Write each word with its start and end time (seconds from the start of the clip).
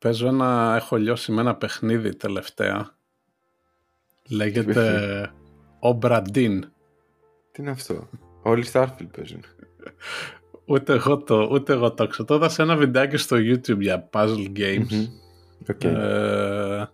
Παίζω 0.00 0.26
ένα, 0.26 0.74
έχω 0.76 0.96
λιώσει 0.96 1.32
με 1.32 1.40
ένα 1.40 1.56
παιχνίδι 1.56 2.16
τελευταία. 2.16 2.94
Λέγεται 4.28 5.32
Obradin. 5.90 6.60
Τι 7.52 7.62
είναι 7.62 7.70
αυτό; 7.70 8.08
Όλοι 8.42 8.66
Starfield 8.72 9.08
παίζουν. 9.16 9.44
Ούτε 10.70 10.92
εγώ 10.92 11.16
το, 11.16 11.48
ούτε 11.52 11.72
εγώ 11.72 11.92
το 11.92 12.06
ξέρω. 12.06 12.38
Το 12.38 12.48
σε 12.48 12.62
ένα 12.62 12.76
βιντεάκι 12.76 13.16
στο 13.16 13.36
YouTube 13.36 13.78
για 13.78 14.08
puzzle 14.12 14.52
games. 14.56 14.90
Mm-hmm. 14.90 15.70
Okay. 15.70 15.84
Ε, 15.84 16.84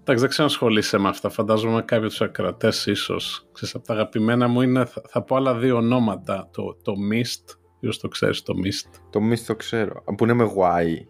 εντάξει, 0.00 0.22
δεν 0.22 0.28
ξέρω 0.28 0.48
ασχολείσαι 0.48 0.98
με 0.98 1.08
αυτά. 1.08 1.28
Φαντάζομαι 1.28 1.82
κάποιοι 1.82 2.08
τους 2.08 2.20
ακρατέ 2.20 2.68
ίσως. 2.84 3.46
Ξέρεις, 3.52 3.74
από 3.74 3.86
τα 3.86 3.92
αγαπημένα 3.92 4.48
μου 4.48 4.60
είναι, 4.60 4.84
θα, 4.84 5.02
θα 5.08 5.22
πω 5.22 5.36
άλλα 5.36 5.54
δύο 5.54 5.76
ονόματα. 5.76 6.48
Το, 6.52 6.76
το 6.82 6.92
Mist. 7.12 7.56
Ποιος 7.80 7.98
το 7.98 8.08
ξέρεις, 8.08 8.42
το 8.42 8.54
Mist; 8.64 9.00
Το 9.10 9.20
Mist 9.30 9.40
το 9.46 9.56
ξέρω. 9.56 10.02
Που 10.16 10.24
είναι 10.24 10.32
με 10.32 10.50
Y. 10.56 11.06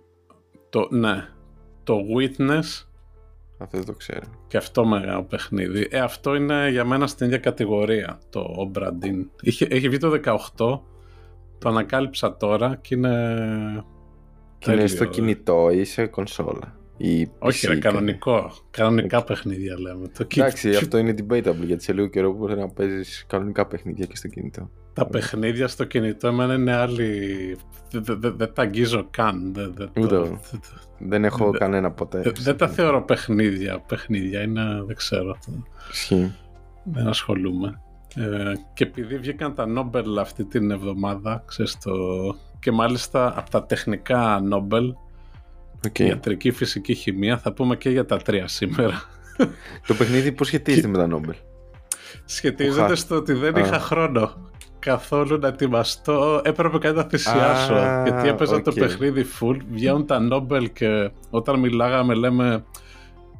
Το, 0.70 0.88
ναι. 0.90 1.28
Το 1.84 1.98
Witness. 2.16 2.86
Αυτό 3.58 3.76
δεν 3.76 3.84
το 3.84 3.92
ξέρω. 3.92 4.26
Και 4.46 4.56
αυτό 4.56 4.84
μεγάλο 4.84 5.24
παιχνίδι. 5.24 5.88
Ε, 5.90 5.98
αυτό 5.98 6.34
είναι 6.34 6.68
για 6.70 6.84
μένα 6.84 7.06
στην 7.06 7.26
ίδια 7.26 7.38
κατηγορία, 7.38 8.18
το 8.30 8.46
Obradin. 8.58 9.26
Είχε, 9.40 9.66
έχει 9.70 9.88
βγει 9.88 9.98
το 9.98 10.20
18, 10.56 10.80
το 11.58 11.68
ανακάλυψα 11.68 12.36
τώρα 12.36 12.78
και 12.80 12.94
είναι... 12.94 13.84
Και 14.58 14.72
είναι 14.72 14.86
στο 14.86 15.04
κινητό 15.04 15.70
ή 15.70 15.84
σε 15.84 16.06
κονσόλα. 16.06 16.78
Ή 16.96 17.28
Όχι, 17.38 17.66
ρε, 17.66 17.76
κανονικό. 17.76 18.52
Κανονικά 18.70 19.20
okay. 19.20 19.26
παιχνίδια 19.26 19.80
λέμε. 19.80 20.08
Το 20.08 20.26
Εντάξει, 20.36 20.76
αυτό 20.76 20.98
είναι 20.98 21.14
debatable 21.18 21.64
γιατί 21.64 21.82
σε 21.82 21.92
λίγο 21.92 22.06
καιρό 22.06 22.32
μπορεί 22.32 22.56
να 22.56 22.68
παίζεις 22.68 23.24
κανονικά 23.26 23.66
παιχνίδια 23.66 24.06
και 24.06 24.16
στο 24.16 24.28
κινητό. 24.28 24.70
Τα 24.92 25.06
παιχνίδια 25.06 25.68
στο 25.68 25.84
κινητό 25.84 26.28
εμένα 26.28 26.54
είναι 26.54 26.72
άλλοι. 26.72 27.56
Δεν 27.90 28.52
τα 28.52 28.62
αγγίζω 28.62 29.06
καν. 29.10 29.54
Ούτε 29.98 30.38
Δεν 30.98 31.24
έχω 31.24 31.50
κανένα 31.50 31.90
ποτέ. 31.90 32.32
Δεν 32.38 32.56
τα 32.56 32.68
θεωρώ 32.68 33.04
παιχνίδια. 33.04 33.80
Παιχνίδια 33.80 34.42
είναι, 34.42 34.82
δεν 34.86 34.96
ξέρω. 34.96 35.38
Ισχύει. 35.90 36.34
Δεν 36.84 37.06
ασχολούμαι. 37.06 37.80
Ε, 38.16 38.52
και 38.74 38.84
επειδή 38.84 39.16
βγήκαν 39.18 39.54
τα 39.54 39.66
Νόμπελ 39.66 40.18
αυτή 40.18 40.44
την 40.44 40.70
εβδομάδα, 40.70 41.42
ξέρεις 41.46 41.78
το... 41.78 41.92
και 42.58 42.72
μάλιστα 42.72 43.38
από 43.38 43.50
τα 43.50 43.64
τεχνικά 43.64 44.40
Νόμπελ, 44.40 44.94
okay. 45.88 46.00
ιατρική, 46.00 46.50
φυσική, 46.50 46.94
χημεία, 46.94 47.38
θα 47.38 47.52
πούμε 47.52 47.76
και 47.76 47.90
για 47.90 48.04
τα 48.04 48.16
τρία 48.16 48.48
σήμερα. 48.48 49.02
Το 49.86 49.94
παιχνίδι 49.94 50.32
πώς 50.32 50.46
σχετίζεται 50.46 50.88
με 50.88 50.98
τα 50.98 51.06
Νόμπελ. 51.06 51.34
Σχετίζεται 52.24 52.94
στο 52.94 53.16
ότι 53.16 53.32
δεν 53.32 53.56
είχα 53.56 53.78
χρόνο 53.78 54.32
καθόλου 54.78 55.38
να 55.38 55.48
ετοιμαστώ. 55.48 56.40
Έπρεπε 56.44 56.78
κάτι 56.78 56.96
να 56.96 57.02
θυσιάσω. 57.02 57.74
γιατί 58.04 58.28
έπαιζα 58.28 58.62
το 58.62 58.72
παιχνίδι 58.72 59.26
full. 59.40 59.56
Βγαίνουν 59.70 60.06
τα 60.06 60.18
Νόμπελ 60.18 60.72
και 60.72 61.10
όταν 61.30 61.58
μιλάγαμε 61.58 62.14
λέμε 62.14 62.64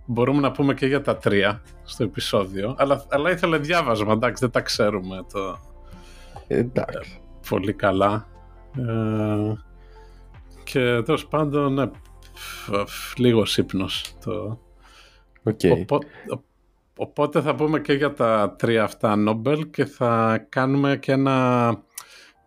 μπορούμε 0.06 0.40
να 0.40 0.50
πούμε 0.50 0.74
και 0.74 0.86
για 0.86 1.00
τα 1.00 1.16
τρία 1.16 1.62
στο 1.82 2.04
επεισόδιο. 2.04 2.74
Αλλά, 2.78 3.04
αλλά 3.08 3.30
ήθελε 3.30 3.58
διάβασμα, 3.58 4.12
εντάξει, 4.12 4.42
δεν 4.42 4.50
τα 4.50 4.60
ξέρουμε 4.60 5.24
το. 5.32 5.58
Εντάξει. 6.46 7.20
Ε, 7.20 7.48
πολύ 7.48 7.72
καλά. 7.72 8.26
Ε, 8.76 9.52
και 10.64 11.02
τέλος 11.04 11.26
πάντων, 11.26 11.74
ναι, 11.74 11.90
λίγο 13.16 13.42
ύπνο. 13.56 13.86
Το... 14.24 14.58
Okay. 15.44 15.84
Οπότε 16.96 17.40
θα 17.40 17.54
πούμε 17.54 17.80
και 17.80 17.92
για 17.92 18.12
τα 18.12 18.54
τρία 18.58 18.82
αυτά 18.82 19.16
Νόμπελ 19.16 19.70
και 19.70 19.84
θα 19.84 20.38
κάνουμε 20.48 20.96
και 20.96 21.12
ένα, 21.12 21.82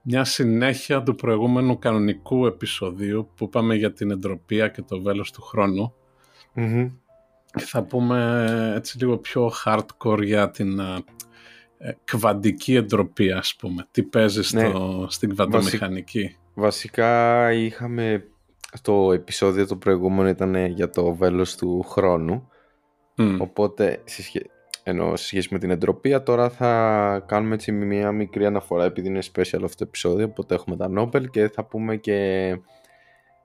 μια 0.02 0.24
συνέχεια 0.24 1.04
του 1.04 1.16
προηγούμενου 1.16 1.80
κανονικού 1.80 2.46
επεισοδίου 2.46 3.30
που 3.36 3.44
είπαμε 3.44 3.76
για 3.76 3.94
την 3.94 4.12
εντροπία 4.12 4.68
και 4.68 4.82
το 4.82 5.02
βέλος 5.02 5.32
του 5.32 5.42
χρόνου. 5.42 5.94
Και 6.54 6.90
θα 7.60 7.84
πούμε 7.84 8.74
έτσι 8.76 8.98
λίγο 8.98 9.18
πιο 9.18 9.52
hardcore 9.66 10.24
για 10.24 10.50
την 10.50 10.80
ε, 10.80 11.92
κβαντική 12.04 12.76
εντροπία 12.76 13.38
ας 13.38 13.56
πούμε. 13.56 13.88
Τι 13.92 14.04
παίζει 14.04 14.56
ναι. 14.58 14.72
στην 15.08 15.30
κβαντομηχανική; 15.30 16.38
Βασικά 16.54 17.52
είχαμε 17.52 18.24
στο 18.74 19.12
επεισόδιο 19.14 19.68
το 19.68 19.76
προηγούμενο 19.76 20.30
ήταν 20.30 20.66
για 20.66 20.90
το 20.90 21.14
βέλος 21.14 21.56
του 21.56 21.84
χρόνου 21.88 22.48
Οπότε, 23.40 24.04
ενώ 24.84 25.16
σε 25.16 25.26
σχέση 25.26 25.48
με 25.52 25.60
την 25.60 25.70
εντροπία, 25.70 26.24
τώρα 26.24 26.50
θα 26.50 27.24
κάνουμε 27.26 27.54
έτσι 27.54 27.72
μια 27.72 28.12
μικρή 28.12 28.46
αναφορά 28.46 28.86
επειδή 28.86 29.08
είναι 29.08 29.20
special 29.34 29.62
αυτό 29.64 29.78
το 29.78 29.84
επεισόδιο, 29.88 30.26
οπότε 30.26 30.56
έχουμε 30.56 30.76
τα 30.76 30.90
Nobel 30.98 31.30
και 31.30 31.48
θα 31.48 31.64
πούμε 31.64 31.96
και 31.96 32.60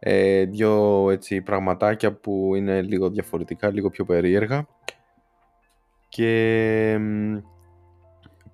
ε, 0.05 0.45
δύο 0.45 1.11
έτσι, 1.11 1.41
πραγματάκια 1.41 2.13
που 2.13 2.55
είναι 2.55 2.83
λίγο 2.83 3.11
διαφορετικά, 3.11 3.71
λίγο 3.71 3.91
πιο 3.91 4.05
περίεργα 4.05 4.67
και 6.09 6.99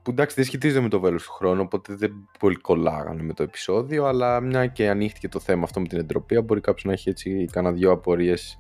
που 0.03 0.11
εντάξει 0.11 0.35
δεν 0.35 0.45
σχετίζεται 0.45 0.81
με 0.81 0.89
το 0.89 1.01
βέλος 1.01 1.25
του 1.25 1.33
χρόνου 1.33 1.63
οπότε 1.65 1.95
δεν 1.95 2.29
πολύ 2.39 2.57
κολλάγανε 2.57 3.23
με 3.23 3.33
το 3.33 3.43
επεισόδιο 3.43 4.05
αλλά 4.05 4.41
μια 4.41 4.67
και 4.67 4.89
ανοίχτηκε 4.89 5.29
το 5.29 5.41
θέμα 5.41 5.63
αυτό 5.63 5.81
με 5.81 5.87
την 5.87 5.99
εντροπία 5.99 6.43
μπορεί 6.43 6.61
κάποιος 6.61 6.85
να 6.85 6.93
έχει 6.93 7.09
έτσι 7.09 7.49
κάνα 7.53 7.73
δυο 7.73 7.91
απορίες 7.91 8.59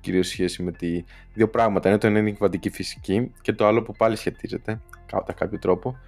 κυρίως 0.00 0.28
σχέση 0.28 0.62
με 0.62 0.72
τη 0.72 1.04
δύο 1.32 1.48
πράγματα. 1.48 1.88
Είναι 1.88 1.98
το 1.98 2.06
ένα 2.06 2.18
είναι 2.18 2.28
η 2.28 2.32
κβαντική 2.32 2.70
φυσική 2.70 3.32
και 3.40 3.52
το 3.52 3.66
άλλο 3.66 3.82
που 3.82 3.92
πάλι 3.92 4.16
σχετίζεται 4.16 4.80
κατά 5.06 5.32
κάποιο 5.32 5.58
τρόπο 5.58 5.98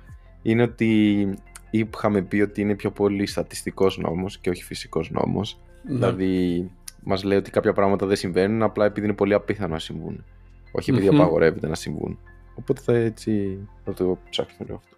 είναι 0.42 0.62
ότι 0.62 1.34
είχαμε 1.70 2.22
πει 2.22 2.40
ότι 2.40 2.60
είναι 2.60 2.74
πιο 2.74 2.90
πολύ 2.90 3.26
στατιστικός 3.26 3.98
νόμος 3.98 4.38
και 4.38 4.50
όχι 4.50 4.64
φυσικός 4.64 5.10
νόμος. 5.10 5.60
Ναι. 5.86 5.94
Δηλαδή 5.94 6.70
μας 7.02 7.24
λέει 7.24 7.38
ότι 7.38 7.50
κάποια 7.50 7.72
πράγματα 7.72 8.06
δεν 8.06 8.16
συμβαίνουν 8.16 8.62
απλά 8.62 8.84
επειδή 8.84 9.06
είναι 9.06 9.14
πολύ 9.14 9.34
απίθανο 9.34 9.72
να 9.72 9.78
συμβούν. 9.78 10.24
Όχι 10.72 10.90
επειδή 10.90 11.08
mm-hmm. 11.10 11.14
απαγορεύεται 11.14 11.68
να 11.68 11.74
συμβούν. 11.74 12.18
Οπότε 12.54 12.80
θα 12.80 12.94
έτσι 12.94 13.58
θα 13.84 13.92
το 13.92 14.18
ψάξουμε 14.30 14.64
λίγο 14.64 14.80
αυτό. 14.84 14.96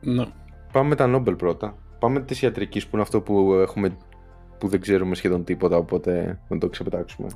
Ναι. 0.00 0.26
Πάμε 0.72 0.88
με 0.88 0.94
τα 0.94 1.06
Νόμπελ 1.06 1.34
πρώτα. 1.34 1.76
Πάμε 1.98 2.20
τη 2.20 2.40
ιατρική 2.42 2.80
που 2.80 2.88
είναι 2.92 3.02
αυτό 3.02 3.20
που 3.20 3.52
έχουμε 3.52 3.96
που 4.58 4.68
δεν 4.68 4.80
ξέρουμε 4.80 5.14
σχεδόν 5.14 5.44
τίποτα, 5.44 5.76
οπότε 5.76 6.40
να 6.48 6.58
το 6.58 6.68
ξεπετάξουμε. 6.68 7.28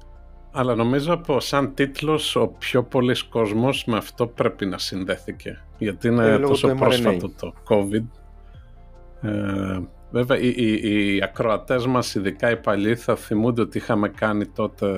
Αλλά 0.53 0.75
νομίζω 0.75 1.17
πως 1.17 1.47
σαν 1.47 1.75
τίτλος 1.75 2.37
ο 2.37 2.47
πιο 2.59 2.83
πολλής 2.83 3.23
κόσμος 3.23 3.85
με 3.85 3.97
αυτό 3.97 4.27
πρέπει 4.27 4.67
να 4.67 4.79
συνδέθηκε. 4.79 5.65
Γιατί 5.79 6.09
είναι 6.09 6.27
ε, 6.27 6.39
τόσο 6.39 6.75
πρόσφατο 6.75 7.31
το 7.31 7.55
COVID. 7.69 8.05
Ε, 9.21 9.81
βέβαια 10.15 10.39
οι, 10.39 10.55
οι, 10.57 11.15
οι 11.15 11.23
ακροατές 11.23 11.87
μας, 11.87 12.15
ειδικά 12.15 12.51
οι 12.51 12.57
παλιοί, 12.57 12.97
θα 12.97 13.17
θυμούνται 13.17 13.61
ότι 13.61 13.79
είχαμε 13.79 14.09
κάνει 14.09 14.47
τότε 14.47 14.89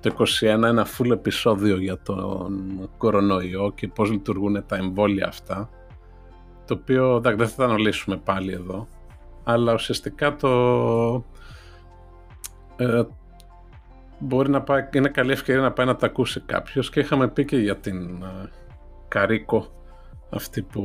το 0.00 0.14
21 0.40 0.42
ένα 0.44 0.86
full 0.98 1.10
επεισόδιο 1.10 1.76
για 1.76 1.98
τον 2.02 2.90
κορονοϊό 2.96 3.72
και 3.74 3.88
πώς 3.88 4.10
λειτουργούν 4.10 4.66
τα 4.66 4.76
εμβόλια 4.76 5.26
αυτά. 5.26 5.70
Το 6.66 6.74
οποίο 6.80 7.16
εντάξει, 7.16 7.38
δεν 7.38 7.48
θα 7.48 7.56
τα 7.56 7.64
αναλύσουμε 7.64 8.16
πάλι 8.16 8.52
εδώ. 8.52 8.88
Αλλά 9.44 9.72
ουσιαστικά 9.72 10.36
το, 10.36 10.50
ε, 12.76 13.02
μπορεί 14.18 14.50
να 14.50 14.62
πάει, 14.62 14.88
είναι 14.92 15.08
καλή 15.08 15.32
ευκαιρία 15.32 15.60
να 15.60 15.72
πάει 15.72 15.86
να 15.86 15.96
τα 15.96 16.06
ακούσει 16.06 16.40
κάποιος 16.40 16.90
και 16.90 17.00
είχαμε 17.00 17.28
πει 17.28 17.44
και 17.44 17.56
για 17.56 17.76
την 17.76 18.22
uh, 18.22 18.48
Καρίκο 19.08 19.66
αυτή 20.30 20.62
που, 20.62 20.82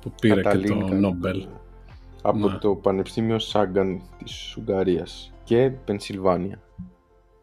που 0.00 0.12
πήρε 0.20 0.42
και 0.42 0.68
το 0.68 0.94
Νόμπελ. 0.94 1.46
Από 2.22 2.48
ναι. 2.48 2.58
το 2.58 2.74
Πανεπιστήμιο 2.74 3.38
Σάγκαν 3.38 4.02
της 4.24 4.56
Ουγγαρίας 4.56 5.32
και 5.44 5.70
Πενσιλβάνια. 5.84 6.62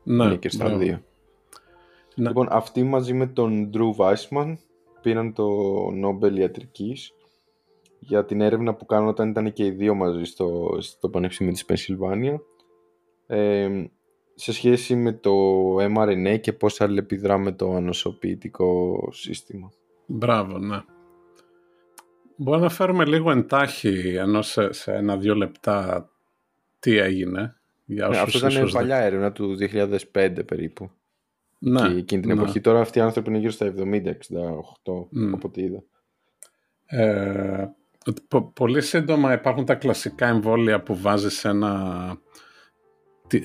Ναι, 0.04 0.24
είναι 0.24 0.36
και 0.36 0.50
στα 0.50 0.78
δύο. 0.78 1.02
Ναι. 2.16 2.28
Λοιπόν, 2.28 2.48
αυτοί 2.50 2.84
μαζί 2.84 3.14
με 3.14 3.28
τον 3.28 3.70
Drew 3.74 3.96
Weissman 3.96 4.56
πήραν 5.02 5.34
το 5.34 5.48
Νόμπελ 5.92 6.38
Ιατρικής 6.38 7.14
για 8.00 8.26
την 8.26 8.42
έρευνα 8.42 8.74
που 8.74 8.86
κάνουν 8.86 9.08
όταν 9.08 9.30
ήταν 9.30 9.54
και 9.54 9.66
οι 9.66 9.72
δύο 9.72 9.94
μαζί 9.94 10.24
στο, 10.24 10.78
στο 10.80 11.10
Πανεπιστήμιο 11.10 11.54
της 11.54 11.66
Πενσιλβάνια. 11.66 12.42
Ε, 13.28 13.86
σε 14.36 14.54
σχέση 14.54 14.96
με 14.96 15.12
το 15.14 15.32
mRNA 15.76 16.38
και 16.42 16.54
πώς 16.54 16.82
αλληλεπιδρά 16.82 17.38
με 17.38 17.52
το 17.52 17.76
ανοσοποιητικό 17.76 19.00
σύστημα. 19.12 19.72
Μπράβο, 20.06 20.58
ναι. 20.58 20.82
Μπορούμε 22.38 22.64
να 22.64 22.72
φέρουμε 22.72 23.06
λίγο 23.06 23.32
εντάχει, 23.32 24.16
ενώ 24.16 24.42
σε, 24.42 24.74
σε 24.74 24.94
ένα-δύο 24.94 25.36
λεπτά, 25.36 26.10
τι 26.80 26.98
έγινε. 26.98 27.56
Για 27.86 28.08
ναι, 28.08 28.18
αυτό 28.18 28.48
ήταν 28.48 28.70
παλιά 28.72 28.98
έρευνα 28.98 29.32
του 29.32 29.58
2005 30.14 30.40
περίπου. 30.46 30.92
Ναι, 31.60 31.80
και 31.80 31.98
εκείνη 31.98 32.22
την 32.22 32.36
ναι. 32.36 32.42
εποχή. 32.42 32.62
Τώρα 32.62 32.80
αυτοί 32.80 33.00
οι 33.00 33.02
άνθρωποι 33.02 33.30
είναι 33.30 33.38
γύρω 33.38 33.52
στα 33.52 33.74
70-68, 33.78 33.82
mm. 33.82 35.34
από 35.34 35.48
ό,τι 35.48 35.62
είδα. 35.62 35.84
Ε, 36.86 37.68
πολύ 38.54 38.82
σύντομα 38.82 39.34
υπάρχουν 39.34 39.66
τα 39.66 39.76
κλασικά 39.76 40.28
εμβόλια 40.28 40.82
που 40.82 40.98
βάζεις 40.98 41.46
ένα, 41.46 42.18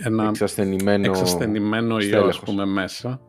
ένα 0.04 0.28
εξασθενημένο, 0.28 1.10
εξασθενημένο 1.10 1.98
ιό 1.98 2.24
ας 2.26 2.40
πούμε, 2.40 2.64
μέσα. 2.64 3.20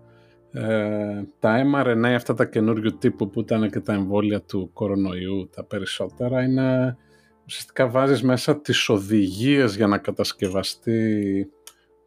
Ε, 0.56 1.24
τα 1.40 1.64
mRNA, 1.74 2.14
αυτά 2.16 2.34
τα 2.34 2.46
καινούριου 2.46 2.98
τύπου 2.98 3.30
που 3.30 3.40
ήταν 3.40 3.70
και 3.70 3.80
τα 3.80 3.94
εμβόλια 3.94 4.42
του 4.42 4.70
κορονοϊού, 4.74 5.50
τα 5.56 5.64
περισσότερα, 5.64 6.44
είναι 6.44 6.98
ουσιαστικά 7.46 7.88
βάζεις 7.88 8.22
μέσα 8.24 8.62
τις 8.62 8.90
οδηγίες 8.90 9.76
για 9.76 9.88
να 9.88 9.98
κατασκευαστεί 9.98 11.50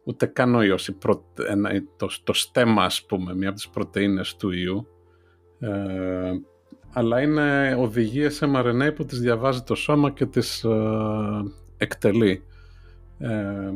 ούτε 0.03 0.25
καν 0.25 0.55
ο 0.55 0.61
ιός, 0.61 0.91
το, 1.97 2.07
το 2.23 2.33
στέμα 2.33 2.83
ας 2.83 3.05
πούμε, 3.05 3.35
μία 3.35 3.47
από 3.47 3.57
τις 3.57 3.69
πρωτεΐνες 3.69 4.35
του 4.35 4.51
ιού. 4.51 4.87
Ε, 5.59 6.31
αλλά 6.93 7.21
είναι 7.21 7.75
οδηγίες 7.79 8.43
mRNA 8.43 8.91
που 8.95 9.05
τις 9.05 9.19
διαβάζει 9.19 9.61
το 9.61 9.75
σώμα 9.75 10.11
και 10.11 10.25
τις 10.25 10.63
ε, 10.63 11.43
εκτελεί. 11.77 12.43
Ε, 13.17 13.71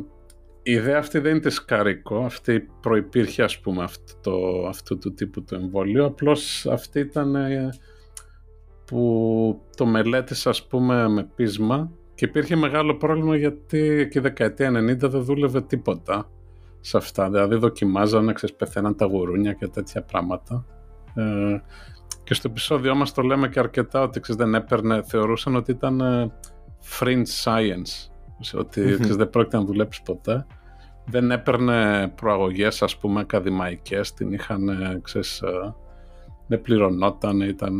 η 0.64 0.72
ιδέα 0.72 0.98
αυτή 0.98 1.20
δεν 1.20 1.32
είναι 1.32 1.40
της 1.40 1.66
Καρίκο, 1.66 2.18
αυτή 2.26 2.70
προϋπήρχε 2.82 3.44
ας 3.44 3.60
πούμε 3.60 3.84
αυτό, 3.84 4.66
αυτού 4.68 4.98
του 4.98 5.14
τύπου 5.14 5.44
το 5.44 5.56
εμβόλιο, 5.56 6.06
απλώς 6.06 6.66
αυτή 6.66 7.00
ήταν 7.00 7.36
ε, 7.36 7.70
που 8.86 9.62
το 9.76 9.86
μελέτησα 9.86 10.50
ας 10.50 10.68
πούμε 10.68 11.10
με 11.10 11.30
πείσμα 11.36 11.92
και 12.16 12.26
υπήρχε 12.26 12.56
μεγάλο 12.56 12.96
πρόβλημα 12.96 13.36
γιατί 13.36 14.08
και 14.12 14.20
η 14.20 14.22
δεκαετία 14.22 14.70
90 14.70 14.98
δεν 14.98 15.24
δούλευε 15.24 15.62
τίποτα 15.62 16.30
σε 16.80 16.98
αυτά, 16.98 17.30
δηλαδή 17.30 17.56
δοκιμάζανε, 17.56 18.34
ξέρεις, 18.34 18.56
πεθαίναν 18.56 18.96
τα 18.96 19.06
γουρούνια 19.06 19.54
και 19.54 19.68
τέτοια 19.68 20.02
πράγματα. 20.04 20.66
Ε, 21.16 21.58
και 22.24 22.34
στο 22.34 22.50
επεισόδιο 22.50 22.96
μας 22.96 23.14
το 23.14 23.22
λέμε 23.22 23.50
και 23.50 23.60
αρκετά 23.60 24.02
ότι 24.02 24.20
ξέρεις, 24.20 24.42
δεν 24.42 24.56
έπαιρνε, 24.56 25.02
θεωρούσαν 25.04 25.56
ότι 25.56 25.72
ήταν 25.72 26.02
ε, 26.02 26.32
fringe 27.00 27.44
science, 27.44 28.11
ότι 28.54 28.82
ξέρεις, 28.82 29.16
δεν 29.16 29.30
πρόκειται 29.30 29.58
να 29.58 29.64
δουλέψεις 29.64 30.04
ποτέ. 30.04 30.46
Δεν 31.06 31.32
έπαιρνε 31.32 32.08
προαγωγές 32.16 32.82
ας 32.82 32.98
πούμε 32.98 33.20
ακαδημαϊκές, 33.20 34.14
την 34.14 34.34
είχαν, 34.34 34.70
ξέρεις, 35.02 35.42
ε, 35.42 35.76
δεν 36.48 36.62
πληρωνόταν, 36.62 37.42
ήταν, 37.42 37.80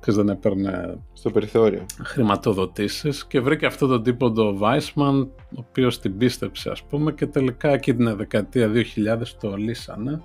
ξέρεις, 0.00 0.20
δεν 0.20 0.28
έπαιρνε 0.28 0.98
στο 1.12 1.30
περιθώριο 1.30 1.86
χρηματοδοτήσεις 2.02 3.26
και 3.26 3.40
βρήκε 3.40 3.66
αυτόν 3.66 3.88
τον 3.88 4.02
τύπο 4.02 4.30
το 4.30 4.58
Weissman, 4.62 5.26
ο 5.28 5.64
οποίος 5.68 6.00
την 6.00 6.16
πίστεψε 6.16 6.70
ας 6.70 6.82
πούμε 6.82 7.12
και 7.12 7.26
τελικά 7.26 7.68
εκεί 7.68 7.94
την 7.94 8.16
δεκαετία 8.16 8.70
2000 8.72 9.22
το 9.40 9.56
λύσανε 9.56 10.22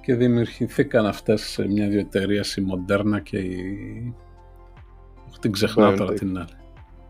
και 0.00 0.14
δημιουργηθήκαν 0.14 1.06
αυτές 1.06 1.42
σε 1.42 1.66
μια-δυο 1.68 1.98
εταιρείες 2.00 2.56
η 2.56 2.66
Moderna 2.70 3.22
και 3.22 3.38
η... 3.38 4.14
Όχι 5.28 5.38
την 5.40 5.52
ξεχνάω 5.52 5.94
τώρα 5.94 6.12
την 6.12 6.38
άλλη. 6.38 6.56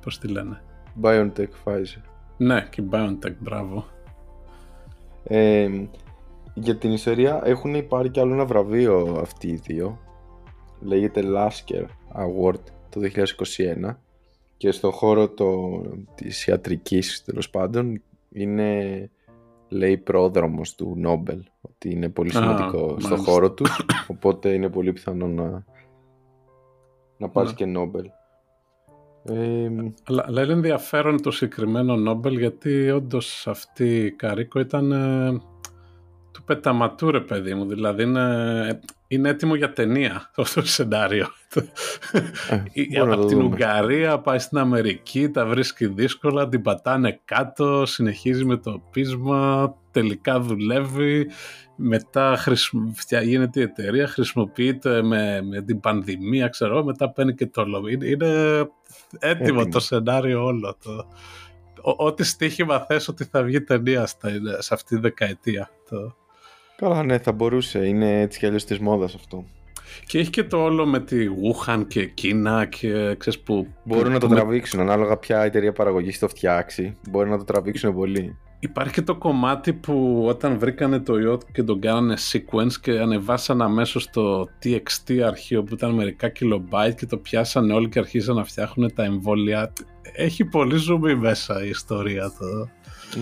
Πώς 0.03 0.19
τη 0.19 0.29
λένε. 0.29 0.63
BioNTech, 1.03 1.49
Pfizer. 1.65 2.03
Ναι, 2.37 2.67
και 2.71 2.81
η 2.81 2.89
BioNTech, 2.91 3.35
μπράβο. 3.39 3.85
Ε, 5.25 5.69
για 6.55 6.77
την 6.77 6.93
ιστορία 6.93 7.41
έχουν 7.45 7.87
πάρει 7.89 8.11
κι 8.11 8.21
άλλο 8.21 8.33
ένα 8.33 8.45
βραβείο 8.45 9.19
αυτοί 9.21 9.49
οι 9.49 9.55
δύο. 9.55 9.99
Λέγεται 10.81 11.23
Lasker 11.25 11.85
Award 12.15 12.61
το 12.89 13.01
2021 13.89 13.97
και 14.57 14.71
στον 14.71 14.91
χώρο 14.93 15.29
το, 15.29 15.81
της 16.15 16.47
ιατρικής 16.47 17.25
τέλος 17.25 17.51
πάντων 17.51 18.03
είναι 18.33 19.11
λέει 19.69 19.97
πρόδρομος 19.97 20.75
του 20.75 20.95
Νόμπελ 20.97 21.43
ότι 21.61 21.91
είναι 21.91 22.09
πολύ 22.09 22.31
σημαντικό 22.31 22.97
στο 22.99 23.17
χώρο 23.17 23.53
τους 23.53 23.87
οπότε 24.09 24.53
είναι 24.53 24.69
πολύ 24.69 24.93
πιθανό 24.93 25.27
να 25.27 25.65
να 27.17 27.29
πάρεις 27.29 27.55
και 27.55 27.65
Νόμπελ 27.65 28.11
ε, 29.25 29.69
αλλά, 30.05 30.25
αλλά 30.27 30.43
είναι 30.43 30.53
ενδιαφέρον 30.53 31.23
το 31.23 31.31
συγκεκριμένο 31.31 31.97
Νόμπελ 31.97 32.39
γιατί 32.39 32.91
όντως 32.91 33.47
αυτή 33.47 34.05
η 34.05 34.11
Καρίκο 34.11 34.61
ήταν 34.61 34.93
ε, 34.93 35.31
του 36.33 36.43
πεταματού 36.45 37.11
ρε 37.11 37.21
παιδί 37.21 37.55
μου. 37.55 37.67
Δηλαδή 37.67 38.03
είναι, 38.03 38.81
είναι 39.13 39.29
έτοιμο 39.29 39.55
για 39.55 39.73
ταινία 39.73 40.31
αυτό 40.37 40.61
το 40.61 40.67
σενάριο. 40.67 41.27
Ε, 42.73 43.01
από 43.01 43.25
την 43.25 43.43
Ουγγαρία 43.43 44.19
πάει 44.19 44.39
στην 44.39 44.59
Αμερική 44.59 45.29
τα 45.29 45.47
βρίσκει 45.47 45.87
δύσκολα 45.87 46.49
την 46.49 46.63
πατάνε 46.63 47.21
κάτω 47.25 47.87
συνεχίζει 47.87 48.45
με 48.45 48.57
το 48.57 48.83
πείσμα 48.91 49.75
τελικά 49.91 50.41
δουλεύει. 50.41 51.31
Μετά 51.77 52.37
γίνεται 53.23 53.61
η 53.61 53.63
εταιρεία 53.63 54.07
χρησιμοποιείται 54.07 55.03
με, 55.03 55.43
με 55.43 55.63
την 55.63 55.81
πανδημία 55.81 56.49
ξέρω 56.49 56.85
μετά 56.85 57.13
παίρνει 57.13 57.35
και 57.35 57.47
το 57.47 57.65
λόγο 57.65 57.89
είναι, 57.89 58.07
είναι 58.07 58.63
έτοιμο, 59.19 59.69
το 59.69 59.81
σενάριο 59.81 60.45
όλο 60.45 60.77
το, 60.83 61.07
ό,τι 61.83 62.25
στοίχημα 62.25 62.81
θες 62.81 63.09
ότι 63.09 63.25
θα 63.25 63.43
βγει 63.43 63.63
ταινία 63.63 64.07
σε 64.59 64.75
αυτή 64.75 64.95
τη 64.95 65.01
δεκαετία 65.01 65.71
το, 65.89 66.17
Καλά, 66.81 67.05
ναι, 67.05 67.19
θα 67.19 67.33
μπορούσε. 67.33 67.87
Είναι 67.87 68.21
έτσι 68.21 68.39
κι 68.39 68.47
αλλιώς 68.47 68.65
της 68.65 68.79
μόδας 68.79 69.15
αυτό. 69.15 69.45
Και 70.07 70.19
έχει 70.19 70.31
και 70.31 70.45
το 70.45 70.63
όλο 70.63 70.87
με 70.87 71.01
τη 71.01 71.27
Wuhan 71.43 71.85
και 71.89 72.07
Κίνα 72.07 72.67
και 72.67 73.15
ξέρεις 73.19 73.41
που... 73.41 73.67
Μπορούν 73.85 74.13
να 74.13 74.19
το 74.19 74.27
τραβήξουν, 74.27 74.81
ανάλογα 74.81 75.17
ποια 75.17 75.43
εταιρεία 75.43 75.73
παραγωγής 75.73 76.19
το 76.19 76.29
φτιάξει. 76.29 76.97
Μπορεί 77.11 77.31
να 77.31 77.39
το 77.39 77.45
τραβήξουν 77.45 77.95
πολύ. 77.95 78.37
Υπάρχει 78.61 78.93
και 78.93 79.03
το 79.03 79.15
κομμάτι 79.15 79.73
που 79.73 80.25
όταν 80.27 80.59
βρήκανε 80.59 81.01
το 81.01 81.19
ιό 81.19 81.39
και 81.53 81.63
τον 81.63 81.81
κάνανε 81.81 82.15
sequence 82.33 82.73
και 82.81 82.99
ανεβάσαν 82.99 83.63
αμέσως 83.63 84.11
το 84.11 84.49
TXT 84.63 85.19
αρχείο 85.27 85.63
που 85.63 85.75
ήταν 85.75 85.95
μερικά 85.95 86.29
κιλομπάιτ 86.29 86.99
και 86.99 87.07
το 87.07 87.17
πιάσανε 87.17 87.73
όλοι 87.73 87.89
και 87.89 87.99
αρχίσαν 87.99 88.37
να 88.37 88.45
φτιάχνουν 88.45 88.95
τα 88.95 89.05
εμβόλια. 89.05 89.73
Έχει 90.17 90.45
πολύ 90.45 90.77
ζουμί 90.77 91.15
μέσα 91.15 91.65
η 91.65 91.69
ιστορία 91.69 92.33
το. 92.39 92.69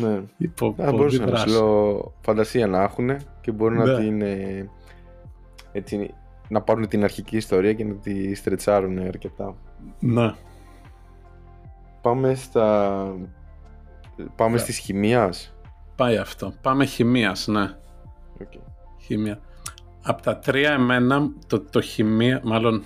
Ναι. 0.00 0.20
Υπό, 0.36 0.74
θα 0.78 0.92
μπορούσε 0.92 1.24
να 1.24 1.44
φαντασία 2.20 2.66
να 2.66 2.82
έχουν 2.82 3.10
και 3.48 3.54
μπορούν 3.54 3.78
να 3.78 3.84
ναι. 3.84 3.98
την 3.98 4.22
ε, 4.22 4.70
έτσι, 5.72 6.14
να 6.48 6.62
πάρουν 6.62 6.88
την 6.88 7.04
αρχική 7.04 7.36
ιστορία 7.36 7.72
και 7.72 7.84
να 7.84 7.94
τη 7.94 8.34
στρετσάρουν 8.34 8.98
αρκετά. 8.98 9.56
Ναι. 9.98 10.34
Πάμε 12.00 12.34
στα... 12.34 13.14
Πάμε 14.36 14.56
yeah. 14.56 14.60
στις 14.60 14.78
χημίας. 14.78 15.54
Πάει 15.96 16.16
αυτό. 16.16 16.52
Πάμε 16.60 16.84
χημίας, 16.84 17.46
ναι. 17.46 17.76
Okay. 18.42 18.60
Χημία. 19.00 19.40
Από 20.02 20.22
τα 20.22 20.38
τρία 20.38 20.72
εμένα, 20.72 21.30
το, 21.46 21.60
το 21.60 21.80
χημία, 21.80 22.40
μάλλον 22.44 22.82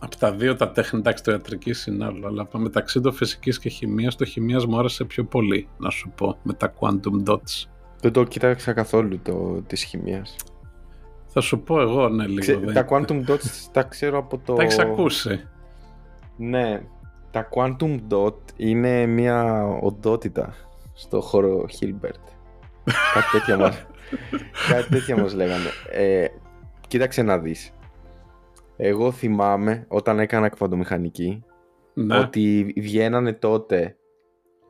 από 0.00 0.16
τα 0.16 0.32
δύο 0.32 0.56
τα 0.56 0.70
τέχνη, 0.70 0.98
εντάξει 0.98 1.22
το 1.22 1.30
ιατρική 1.30 1.72
είναι 1.88 2.04
άλλο, 2.04 2.26
αλλά 2.26 2.48
μεταξύ 2.52 3.00
το 3.00 3.12
φυσικής 3.12 3.58
και 3.58 3.68
χημίας, 3.68 4.16
το 4.16 4.24
χημίας 4.24 4.66
μου 4.66 4.78
άρεσε 4.78 5.04
πιο 5.04 5.24
πολύ, 5.24 5.68
να 5.78 5.90
σου 5.90 6.12
πω, 6.16 6.38
με 6.42 6.52
τα 6.52 6.74
quantum 6.80 7.28
dots. 7.30 7.75
Δεν 8.00 8.12
το 8.12 8.24
κοίταξα 8.24 8.72
καθόλου 8.72 9.20
το 9.22 9.62
της 9.66 9.82
χημίας. 9.82 10.36
Θα 11.26 11.40
σου 11.40 11.60
πω 11.60 11.80
εγώ, 11.80 12.08
ναι, 12.08 12.26
λίγο. 12.26 12.40
Ξέ, 12.40 12.56
τα 12.56 12.86
quantum 12.88 13.30
dots 13.30 13.68
τα 13.72 13.82
ξέρω 13.82 14.18
από 14.18 14.38
το... 14.38 14.54
Τα 14.54 14.62
έχεις 14.62 14.78
ακούσει. 14.78 15.48
Ναι, 16.36 16.82
τα 17.30 17.48
quantum 17.54 17.98
dot 18.10 18.34
είναι 18.56 19.06
μια 19.06 19.64
οντότητα 19.80 20.54
στο 20.92 21.20
χώρο 21.20 21.64
Hilbert. 21.80 22.24
κάτι 23.14 23.30
τέτοια 23.32 23.56
μας, 23.56 23.86
κάτι 24.68 24.88
τέτοια 24.88 25.16
μας 25.16 25.34
λέγανε. 25.34 25.68
Ε, 25.90 26.26
κοίταξε 26.88 27.22
να 27.22 27.38
δεις. 27.38 27.72
Εγώ 28.76 29.12
θυμάμαι 29.12 29.84
όταν 29.88 30.18
έκανα 30.18 30.48
κβαντομηχανική 30.48 31.44
ναι. 31.94 32.18
ότι 32.18 32.74
βγαίνανε 32.76 33.32
τότε 33.32 33.96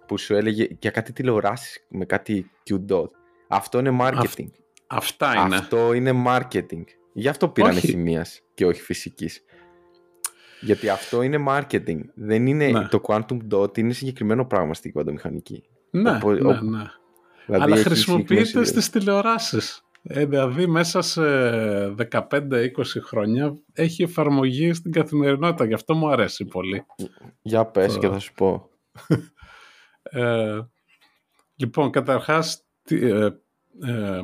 που 0.07 0.19
σου 0.19 0.35
έλεγε 0.35 0.67
για 0.81 0.91
κάτι 0.91 1.13
τηλεοράσεις 1.13 1.87
με 1.89 2.05
κάτι 2.05 2.51
Q-dot. 2.71 3.11
Αυτό 3.49 3.79
είναι 3.79 3.97
marketing. 4.01 4.51
αυτά 4.87 5.45
είναι. 5.45 5.57
Αυτό 5.57 5.93
είναι 5.93 6.25
marketing. 6.27 6.85
Γι' 7.13 7.29
αυτό 7.29 7.49
πήρανε 7.49 7.81
χημίας 7.81 8.43
και 8.55 8.67
όχι 8.67 8.81
φυσικής. 8.81 9.45
Γιατί 10.61 10.89
αυτό 10.89 11.23
είναι 11.23 11.45
marketing. 11.49 12.01
Δεν 12.15 12.47
είναι 12.47 12.67
ναι. 12.67 12.89
το 12.89 13.01
quantum 13.07 13.39
dot, 13.51 13.79
είναι 13.79 13.93
συγκεκριμένο 13.93 14.47
πράγμα 14.47 14.75
στην 14.75 14.93
κβαντομηχανική. 14.93 15.65
Ναι, 15.91 16.11
ναι, 16.11 16.61
ναι. 16.61 16.85
Δηλαδή 17.47 17.73
Αλλά 17.73 17.77
χρησιμοποιείται 17.77 18.65
στις 18.65 18.91
τηλεοράσεις. 18.91 19.81
Ε, 20.03 20.25
δηλαδή 20.25 20.67
μέσα 20.67 21.03
σε 21.03 21.23
15-20 22.11 22.69
χρόνια 23.05 23.57
έχει 23.73 24.03
εφαρμογή 24.03 24.73
στην 24.73 24.93
καθημερινότητα. 24.93 25.65
Γι' 25.65 25.75
αυτό 25.75 25.95
μου 25.95 26.09
αρέσει 26.09 26.45
πολύ. 26.45 26.87
Για 27.43 27.67
πες 27.67 27.99
και 27.99 28.09
θα 28.09 28.19
σου 28.19 28.33
πω. 28.33 28.71
Ε, 30.11 30.61
λοιπόν, 31.57 31.91
καταρχάς 31.91 32.65
ε, 32.89 33.29
ε, 33.83 34.21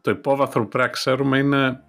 το 0.00 0.10
υπόβαθρο 0.10 0.62
που 0.62 0.68
πρέπει 0.68 0.84
να 0.84 0.92
ξέρουμε 0.92 1.38
είναι 1.38 1.80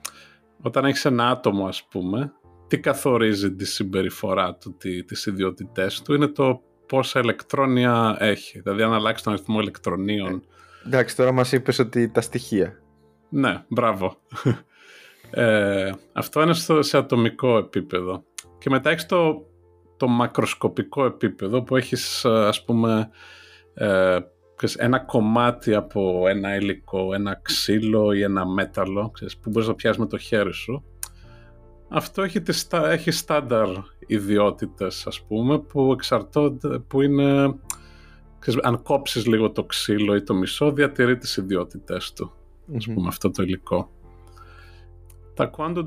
όταν 0.61 0.85
έχεις 0.85 1.05
ένα 1.05 1.29
άτομο 1.29 1.67
ας 1.67 1.87
πούμε 1.87 2.33
τι 2.67 2.79
καθορίζει 2.79 3.55
τη 3.55 3.65
συμπεριφορά 3.65 4.55
του, 4.55 4.75
τι, 4.77 5.03
τις 5.03 5.25
ιδιότητές 5.25 6.01
του; 6.01 6.13
Είναι 6.13 6.27
το 6.27 6.61
πόσα 6.85 7.19
ηλεκτρόνια 7.19 8.15
έχει. 8.19 8.59
Δηλαδή 8.59 8.81
αν 8.81 8.93
αλλάξεις 8.93 9.23
τον 9.23 9.33
αριθμό 9.33 9.59
ηλεκτρονίων. 9.59 10.43
εντάξει, 10.85 11.15
τώρα 11.15 11.31
μας 11.31 11.51
είπες 11.51 11.79
ότι 11.79 12.09
τα 12.09 12.21
στοιχεία. 12.21 12.81
Ναι, 13.29 13.63
μπράβο. 13.67 14.17
Ε, 15.31 15.91
αυτό 16.13 16.41
είναι 16.41 16.53
στο, 16.53 16.81
σε 16.81 16.97
ατομικό 16.97 17.57
επίπεδο. 17.57 18.23
Και 18.57 18.69
μετά 18.69 18.89
έχεις 18.89 19.05
το 19.05 19.45
το 19.99 20.07
μακροσκοπικό 20.07 21.05
επίπεδο 21.05 21.63
που 21.63 21.75
έχεις 21.75 22.25
ας 22.25 22.63
πούμε 22.63 23.09
ε, 23.73 24.17
ένα 24.77 24.99
κομμάτι 24.99 25.73
από 25.73 26.27
ένα 26.27 26.55
υλικό, 26.55 27.13
ένα 27.13 27.39
ξύλο 27.41 28.13
ή 28.13 28.21
ένα 28.21 28.45
μέταλλο 28.45 29.09
ξέρεις, 29.09 29.37
που 29.37 29.49
μπορείς 29.49 29.67
να 29.67 29.75
πιάσεις 29.75 29.99
με 29.99 30.07
το 30.07 30.17
χέρι 30.17 30.53
σου. 30.53 30.83
Αυτό 31.89 32.21
έχει, 32.21 32.41
τις, 32.41 32.67
έχει 32.71 33.11
στάνταρ 33.11 33.67
ιδιότητες 34.07 35.07
ας 35.07 35.21
πούμε 35.21 35.59
που 35.59 35.91
εξαρτώνται, 35.91 36.79
που 36.79 37.01
είναι 37.01 37.55
ξέρεις, 38.39 38.59
αν 38.63 38.81
κόψεις 38.81 39.25
λίγο 39.25 39.51
το 39.51 39.63
ξύλο 39.63 40.15
ή 40.15 40.23
το 40.23 40.33
μισό 40.33 40.71
διατηρεί 40.71 41.17
τις 41.17 41.37
ιδιότητες 41.37 42.13
του 42.13 42.31
mm 42.71 42.75
ας 42.75 42.85
πούμε 42.85 43.07
αυτό 43.07 43.31
το 43.31 43.43
υλικό. 43.43 43.91
Τα 45.33 45.49
quantum 45.57 45.85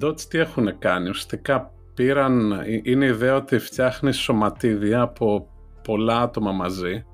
dots 0.00 0.20
τι 0.20 0.38
έχουν 0.38 0.78
κάνει, 0.78 1.08
ουσιαστικά 1.08 1.72
πήραν, 1.94 2.52
ε, 2.52 2.80
είναι 2.82 3.04
η 3.04 3.08
ιδέα 3.08 3.36
ότι 3.36 3.58
φτιάχνεις 3.58 4.16
σωματίδια 4.16 5.00
από 5.00 5.48
πολλά 5.82 6.20
άτομα 6.20 6.52
μαζί 6.52 7.04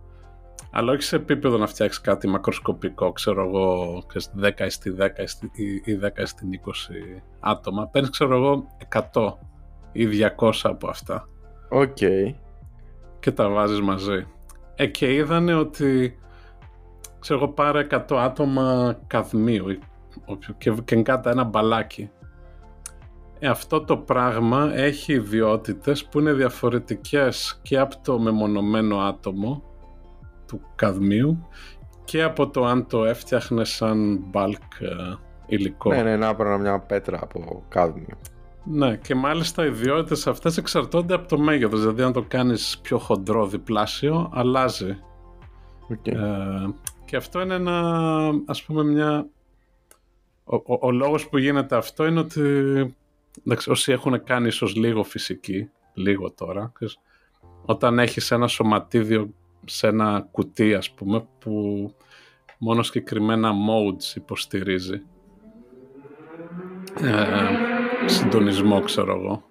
αλλά 0.71 0.93
όχι 0.93 1.03
σε 1.03 1.17
επίπεδο 1.17 1.57
να 1.57 1.67
φτιάξεις 1.67 2.01
κάτι 2.01 2.29
μακροσκοπικό, 2.29 3.13
ξέρω 3.13 3.45
εγώ, 3.45 4.03
10 4.41 4.67
στη 4.69 4.91
10 4.91 5.07
ή 5.85 5.95
10 5.95 6.09
στην 6.25 6.49
20 6.53 7.23
άτομα. 7.41 7.87
Παίρνεις, 7.87 8.11
ξέρω 8.11 8.37
εγώ, 8.37 8.67
100 9.13 9.39
ή 9.93 10.07
200 10.07 10.51
από 10.63 10.89
αυτά. 10.89 11.29
Οκ. 11.69 11.97
Okay. 12.01 12.35
Και 13.21 13.33
τα 13.33 13.49
βάζεις 13.49 13.81
μαζί. 13.81 14.27
Ε, 14.75 14.87
και 14.87 15.15
είδανε 15.15 15.55
ότι, 15.55 16.19
ξέρω 17.19 17.39
εγώ, 17.39 17.49
πάρε 17.49 17.87
100 17.91 18.17
άτομα 18.17 18.99
καδμίου 19.07 19.79
και, 20.59 20.73
και 20.85 21.03
κάν' 21.03 21.22
τα 21.22 21.31
ένα 21.31 21.45
μπαλάκι. 21.45 22.11
Ε, 23.39 23.49
αυτό 23.49 23.85
το 23.85 23.97
πράγμα 23.97 24.71
έχει 24.75 25.13
ιδιότητες 25.13 26.05
που 26.05 26.19
είναι 26.19 26.33
διαφορετικές 26.33 27.61
και 27.63 27.79
από 27.79 27.97
το 28.03 28.19
μεμονωμένο 28.19 28.99
άτομο 28.99 29.63
του 30.47 30.61
καδμίου 30.75 31.49
και 32.05 32.23
από 32.23 32.49
το 32.49 32.65
αν 32.65 32.87
το 32.87 33.05
έφτιαχνε 33.05 33.65
σαν 33.65 34.25
bulk 34.33 34.81
ε, 34.81 35.15
υλικό. 35.47 35.91
Ναι, 35.91 36.03
ναι, 36.03 36.17
να 36.17 36.29
έπαιρνα 36.29 36.59
μια 36.59 36.81
πέτρα 36.81 37.19
από 37.23 37.65
καδμίο. 37.69 38.19
Ναι, 38.65 38.97
και 38.97 39.15
μάλιστα 39.15 39.65
οι 39.65 39.69
ιδιότητες 39.69 40.27
αυτές 40.27 40.57
εξαρτώνται 40.57 41.15
από 41.15 41.29
το 41.29 41.39
μέγεθος, 41.39 41.81
δηλαδή 41.81 42.03
αν 42.03 42.13
το 42.13 42.23
κάνεις 42.23 42.79
πιο 42.83 42.99
χοντρό 42.99 43.47
διπλάσιο, 43.47 44.31
αλλάζει. 44.35 44.99
Okay. 45.91 46.13
Ε, 46.13 46.69
και 47.05 47.17
αυτό 47.17 47.41
είναι 47.41 47.55
ένα, 47.55 47.81
ας 48.47 48.63
πούμε, 48.63 48.85
μια... 48.85 49.27
Ο, 50.45 50.57
ο, 50.57 50.79
ο, 50.81 50.91
λόγος 50.91 51.29
που 51.29 51.39
γίνεται 51.39 51.77
αυτό 51.77 52.07
είναι 52.07 52.21
ότι 52.21 52.43
εντάξει, 53.47 53.71
όσοι 53.71 53.93
έχουν 53.93 54.25
κάνει 54.25 54.47
ίσως 54.47 54.75
λίγο 54.75 55.03
φυσική, 55.03 55.71
λίγο 55.95 56.33
τώρα, 56.33 56.73
όταν 57.65 57.99
έχεις 57.99 58.31
ένα 58.31 58.47
σωματίδιο 58.47 59.35
σε 59.65 59.87
ένα 59.87 60.29
κουτί 60.31 60.75
ας 60.75 60.91
πούμε 60.91 61.27
που 61.39 61.95
μόνο 62.59 62.83
συγκεκριμένα 62.83 63.53
modes 63.53 64.17
υποστηρίζει 64.17 65.03
ε, 67.01 67.25
συντονισμό 68.07 68.81
ξέρω 68.81 69.21
εγώ. 69.21 69.45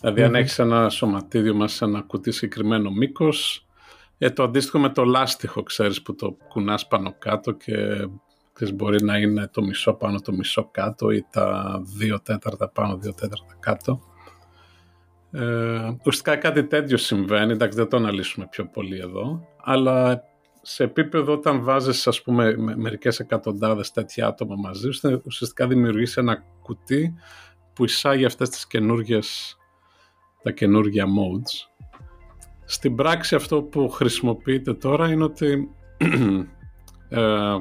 Δηλαδή 0.00 0.22
αν 0.22 0.34
έχεις 0.34 0.58
ένα 0.58 0.88
σωματίδιο 0.88 1.54
μέσα 1.54 1.76
σε 1.76 1.84
ένα 1.84 2.00
κουτί 2.00 2.32
συγκεκριμένο 2.32 2.90
μήκος 2.90 3.66
ε, 4.18 4.30
το 4.30 4.42
αντίστοιχο 4.42 4.78
με 4.78 4.88
το 4.88 5.04
λάστιχο 5.04 5.62
ξέρεις 5.62 6.02
που 6.02 6.14
το 6.14 6.36
κουνάς 6.48 6.86
πάνω 6.86 7.14
κάτω 7.18 7.52
και 7.52 7.74
ξέρεις, 8.56 8.74
μπορεί 8.74 9.02
να 9.02 9.18
είναι 9.18 9.48
το 9.48 9.62
μισό 9.62 9.92
πάνω 9.92 10.20
το 10.20 10.32
μισό 10.32 10.68
κάτω 10.70 11.10
ή 11.10 11.26
τα 11.30 11.78
δύο 11.96 12.20
τέταρτα 12.20 12.68
πάνω 12.68 12.96
δύο 12.96 13.14
τέταρτα 13.14 13.56
κάτω 13.60 14.00
ε, 15.38 15.96
ουσιαστικά 15.98 16.36
κάτι 16.36 16.66
τέτοιο 16.66 16.96
συμβαίνει, 16.96 17.52
εντάξει 17.52 17.78
δεν 17.78 17.88
το 17.88 17.96
αναλύσουμε 17.96 18.46
πιο 18.50 18.66
πολύ 18.66 18.98
εδώ, 18.98 19.46
αλλά 19.62 20.22
σε 20.62 20.84
επίπεδο 20.84 21.32
όταν 21.32 21.62
βάζεις 21.62 22.06
ας 22.06 22.22
πούμε 22.22 22.56
με, 22.56 22.76
μερικές 22.76 23.18
εκατοντάδες 23.18 23.90
τέτοια 23.90 24.26
άτομα 24.26 24.54
μαζί, 24.56 24.88
ουσιαστικά 25.24 25.66
δημιουργείς 25.66 26.16
ένα 26.16 26.44
κουτί 26.62 27.14
που 27.72 27.84
εισάγει 27.84 28.24
αυτές 28.24 28.48
τις 28.48 28.66
καινούργιες, 28.66 29.56
τα 30.42 30.50
καινούργια 30.50 31.04
modes. 31.04 31.84
Στην 32.64 32.94
πράξη 32.94 33.34
αυτό 33.34 33.62
που 33.62 33.88
χρησιμοποιείται 33.88 34.74
τώρα 34.74 35.12
είναι 35.12 35.24
ότι 35.24 35.68
ε, 37.08 37.54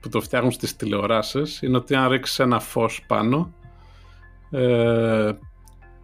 που 0.00 0.08
το 0.08 0.20
φτιάχνουν 0.20 0.50
στις 0.50 0.76
τηλεοράσεις 0.76 1.62
είναι 1.62 1.76
ότι 1.76 1.94
αν 1.94 2.08
ρίξεις 2.08 2.38
ένα 2.38 2.60
φως 2.60 3.04
πάνω 3.06 3.52
ε, 4.50 5.32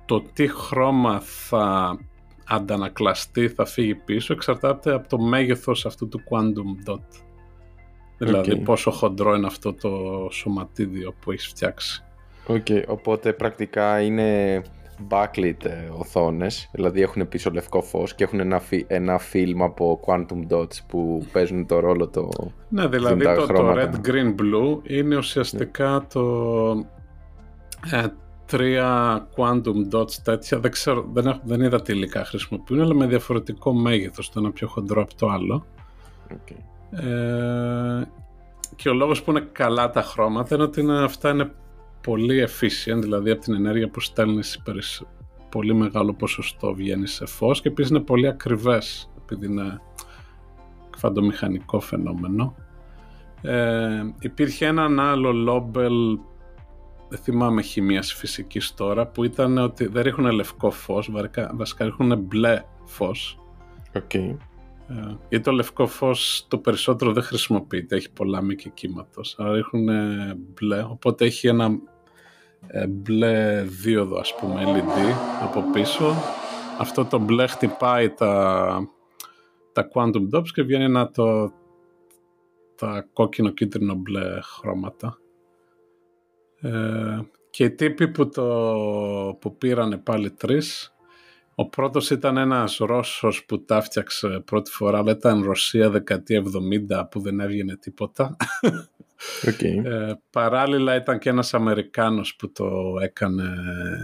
το 0.05 0.23
τι 0.33 0.49
χρώμα 0.49 1.21
θα 1.21 1.99
αντανακλαστεί, 2.47 3.49
θα 3.49 3.65
φύγει 3.65 3.95
πίσω, 3.95 4.33
εξαρτάται 4.33 4.93
από 4.93 5.09
το 5.09 5.19
μέγεθος 5.19 5.87
αυτού 5.87 6.09
του 6.09 6.21
quantum 6.31 6.91
dot. 6.91 7.25
Δηλαδή 8.19 8.57
πόσο 8.57 8.91
χοντρό 8.91 9.35
είναι 9.35 9.47
αυτό 9.47 9.73
το 9.73 9.91
σωματίδιο 10.31 11.15
που 11.21 11.33
έχεις 11.33 11.47
φτιάξει. 11.47 12.05
OK, 12.47 12.64
okay, 12.69 12.85
οπότε 12.87 13.33
πρακτικά 13.33 14.01
είναι 14.01 14.63
backlit 15.09 15.65
ε, 15.65 15.89
οθόνες, 15.99 16.69
δηλαδή 16.73 17.03
έχουν 17.03 17.29
πίσω 17.29 17.51
λευκό 17.51 17.83
φως 17.83 18.15
και 18.15 18.25
έχουν 18.25 18.41
ένα, 18.41 18.61
ένα 18.87 19.21
film 19.33 19.59
από 19.61 20.01
quantum 20.07 20.53
dots 20.53 20.79
που 20.87 21.27
παίζουν 21.33 21.67
το 21.67 21.81
ρόλο 21.81 22.09
το... 22.09 22.29
Ναι, 22.69 22.87
δηλαδή 22.87 23.25
το, 23.25 23.47
το 23.47 23.73
red, 23.73 24.07
green, 24.07 24.35
blue 24.41 24.79
είναι 24.83 25.17
ουσιαστικά 25.17 26.07
το, 26.13 26.23
ε, 27.91 28.07
τρία 28.47 29.29
quantum 29.37 29.95
dots 29.95 30.13
τέτοια, 30.13 30.59
δεν, 30.59 30.71
ξέρω, 30.71 31.09
δεν, 31.13 31.27
έχω, 31.27 31.41
δεν 31.45 31.61
είδα 31.61 31.83
τι 31.83 31.93
υλικά 31.93 32.25
χρησιμοποιούν, 32.25 32.81
αλλά 32.81 32.95
με 32.95 33.07
διαφορετικό 33.07 33.73
μέγεθος, 33.73 34.31
το 34.31 34.41
ένα 34.41 34.51
πιο 34.51 34.69
χοντρό 34.69 35.03
από 35.03 35.15
το 35.15 35.29
άλλο. 35.29 35.67
Okay. 36.31 36.57
Ε, 36.91 38.03
και 38.77 38.89
ο 38.89 38.95
λόγος 38.95 39.23
που 39.23 39.31
είναι 39.31 39.49
καλά 39.53 39.91
τα 39.91 40.03
χρώματα 40.03 40.55
είναι 40.55 40.65
ότι 40.65 40.81
είναι, 40.81 41.03
αυτά 41.03 41.31
είναι 41.31 41.53
πολύ 42.05 42.49
efficient, 42.49 43.01
δηλαδή 43.01 43.31
από 43.31 43.41
την 43.41 43.55
ενέργεια 43.55 43.89
που 43.89 44.01
στέλνεις 44.01 44.63
πολύ 45.51 45.75
μεγάλο 45.75 46.15
ποσοστό 46.15 46.75
βγαίνει 46.75 47.07
σε 47.07 47.27
φως 47.27 47.61
και 47.61 47.69
επίσης 47.69 47.91
είναι 47.91 48.01
πολύ 48.01 48.27
ακριβές, 48.27 49.11
επειδή 49.23 49.47
είναι 49.47 49.81
κβαντομηχανικό 50.91 51.81
φαινόμενο. 51.81 52.55
Ε, 53.43 54.03
υπήρχε 54.19 54.67
έναν 54.67 55.01
άλλο 55.01 55.33
Lobel 55.49 56.19
δεν 57.09 57.19
θυμάμαι 57.19 57.63
χημίας 57.63 58.13
φυσικής 58.13 58.75
τώρα, 58.75 59.07
που 59.07 59.25
ήταν 59.25 59.59
ότι 59.59 59.87
δεν 59.87 60.03
ρίχνουν 60.03 60.31
λευκό 60.31 60.71
φως, 60.71 61.11
βασικά 61.55 61.85
ρίχνουν 61.85 62.19
μπλε 62.19 62.63
φως. 62.85 63.39
Okay. 63.93 64.37
Ε, 64.89 65.17
γιατί 65.29 65.45
το 65.45 65.53
λευκό 65.53 65.87
φως 65.87 66.47
το 66.49 66.59
περισσότερο 66.59 67.13
δεν 67.13 67.23
χρησιμοποιείται, 67.23 67.97
έχει 67.97 68.11
πολλά 68.11 68.43
μήκη 68.43 68.71
κύματος, 68.71 69.37
αλλά 69.39 69.53
ρίχνουν 69.53 69.89
μπλε, 70.37 70.83
οπότε 70.83 71.25
έχει 71.25 71.47
ένα 71.47 71.79
ε, 72.66 72.87
μπλε 72.87 73.62
δίωδο 73.62 74.18
ας 74.18 74.35
πούμε 74.35 74.62
LED 74.66 75.14
από 75.42 75.71
πίσω. 75.73 76.14
Αυτό 76.78 77.04
το 77.04 77.18
μπλε 77.18 77.47
χτυπάει 77.47 78.11
τα, 78.11 78.88
τα 79.73 79.88
quantum 79.94 80.28
dots 80.35 80.49
και 80.52 80.62
βγαίνει 80.62 80.85
ένα 80.85 81.11
το, 81.11 81.52
τα 82.75 83.09
κόκκινο 83.12 83.50
κίτρινο 83.50 83.94
μπλε 83.94 84.40
χρώματα. 84.40 85.18
Ε, 86.61 87.18
και 87.50 87.64
οι 87.64 87.71
τύποι 87.71 88.09
που, 88.09 88.28
το, 88.28 88.44
που 89.40 89.56
πήρανε 89.56 89.97
πάλι 89.97 90.30
τρεις, 90.30 90.94
ο 91.54 91.68
πρώτος 91.68 92.11
ήταν 92.11 92.37
ένας 92.37 92.76
Ρώσος 92.76 93.44
που 93.44 93.64
τα 93.64 93.80
φτιάξε 93.80 94.42
πρώτη 94.44 94.71
φορά, 94.71 94.99
αλλά 94.99 95.11
ήταν 95.11 95.42
Ρωσία 95.42 95.90
δεκαετία 95.90 96.42
70 96.90 97.04
που 97.11 97.21
δεν 97.21 97.40
έβγαινε 97.40 97.76
τίποτα. 97.76 98.37
Okay. 99.45 99.85
Ε, 99.85 100.12
παράλληλα 100.31 100.95
ήταν 100.95 101.19
και 101.19 101.28
ένας 101.28 101.54
Αμερικάνος 101.54 102.37
που 102.37 102.52
το 102.52 102.66
έκανε 103.02 103.57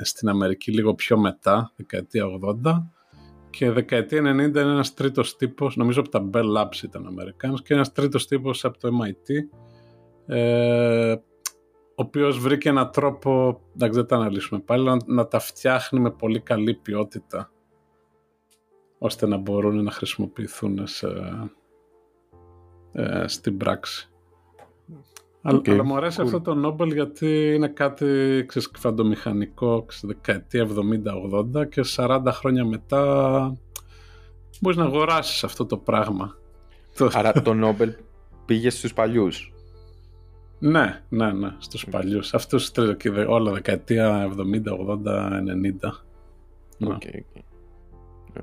στην 0.02 0.28
Αμερική 0.28 0.72
λίγο 0.72 0.94
πιο 0.94 1.18
μετά, 1.18 1.72
δεκαετία 1.76 2.24
80 2.64 2.72
και 3.50 3.70
δεκαετία 3.70 4.20
90 4.20 4.24
είναι 4.24 4.60
ένας 4.60 4.94
τρίτος 4.94 5.36
τύπος, 5.36 5.76
νομίζω 5.76 6.00
από 6.00 6.08
τα 6.08 6.30
Bell 6.32 6.56
Labs 6.56 6.82
ήταν 6.82 7.06
Αμερικάνος 7.06 7.62
και 7.62 7.74
ένας 7.74 7.92
τρίτος 7.92 8.26
τύπος 8.26 8.64
από 8.64 8.78
το 8.78 8.88
MIT 8.88 9.58
ε, 10.26 11.12
ο 12.00 12.02
οποίος 12.02 12.38
βρήκε 12.38 12.68
έναν 12.68 12.90
τρόπο, 12.90 13.60
εντάξει 13.74 13.98
δεν 13.98 14.06
τα 14.06 14.16
αναλύσουμε 14.16 14.60
πάλι, 14.60 14.84
να, 14.84 14.96
να 15.06 15.26
τα 15.26 15.38
φτιάχνει 15.38 16.00
με 16.00 16.10
πολύ 16.10 16.40
καλή 16.40 16.74
ποιότητα 16.74 17.52
ώστε 18.98 19.26
να 19.26 19.36
μπορούν 19.36 19.82
να 19.82 19.90
χρησιμοποιηθούν 19.90 20.86
σε, 20.86 21.08
ε, 22.92 23.24
στην 23.26 23.56
πράξη. 23.56 24.09
Okay. 25.42 25.70
Αλλά 25.70 25.84
μου 25.84 25.96
αρέσει 25.96 26.20
αυτό 26.20 26.40
το 26.40 26.66
Nobel 26.66 26.92
γιατί 26.92 27.54
είναι 27.54 27.68
κάτι 27.68 28.46
φαντομηχανικό 28.78 29.86
δεκαετία 30.02 30.68
70-80 31.54 31.68
και 31.68 31.82
40 31.96 32.20
χρόνια 32.26 32.64
μετά 32.64 33.56
μπορείς 34.60 34.78
να 34.78 34.84
αγοράσεις 34.84 35.44
αυτό 35.44 35.66
το 35.66 35.76
πράγμα. 35.76 36.36
Άρα 37.12 37.32
το 37.32 37.52
Nobel 37.54 37.88
πήγε 38.44 38.70
στους 38.70 38.92
παλιούς. 38.92 39.52
Ναι, 40.58 41.02
ναι, 41.08 41.32
ναι, 41.32 41.54
στους 41.58 41.86
mm. 41.86 41.90
παλιούς. 41.90 42.34
Αυτούς 42.34 42.70
όλα 43.28 43.52
δεκαετία 43.52 44.32
70, 44.36 44.72
80, 44.88 45.00
90. 45.52 45.90
Okay, 46.82 46.96
okay. 46.96 48.42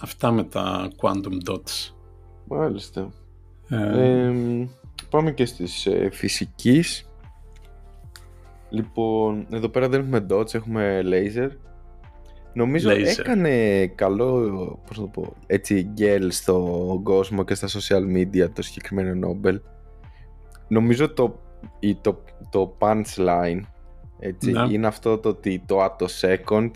αυτά 0.00 0.30
με 0.30 0.44
τα 0.44 0.90
quantum 1.00 1.50
dots. 1.50 1.94
Μάλιστα. 2.48 3.10
Ε, 3.68 4.32
πάμε 5.12 5.32
και 5.32 5.44
στις 5.44 5.86
ε, 5.86 6.08
φυσικής. 6.12 7.10
Λοιπόν, 8.68 9.46
εδώ 9.50 9.68
πέρα 9.68 9.88
δεν 9.88 10.00
έχουμε 10.00 10.26
dots, 10.30 10.54
έχουμε 10.54 11.00
laser. 11.04 11.50
Νομίζω 12.54 12.90
έκανε 12.90 13.86
καλό, 13.86 14.78
πώς 14.86 14.96
το 14.96 15.06
πω, 15.06 15.34
έτσι 15.46 15.82
γκέλ 15.82 16.30
στον 16.30 17.02
κόσμο 17.02 17.44
και 17.44 17.54
στα 17.54 17.68
social 17.68 18.16
media 18.16 18.50
το 18.52 18.62
συγκεκριμένο 18.62 19.28
Nobel. 19.28 19.60
Νομίζω 20.68 21.12
το, 21.12 21.40
το, 22.00 22.22
το 22.50 22.76
punchline 22.78 23.60
έτσι, 24.18 24.50
ναι. 24.50 24.66
είναι 24.70 24.86
αυτό 24.86 25.18
το 25.18 25.28
ότι 25.28 25.62
το 25.66 25.80
άτο 25.82 26.06
second 26.20 26.70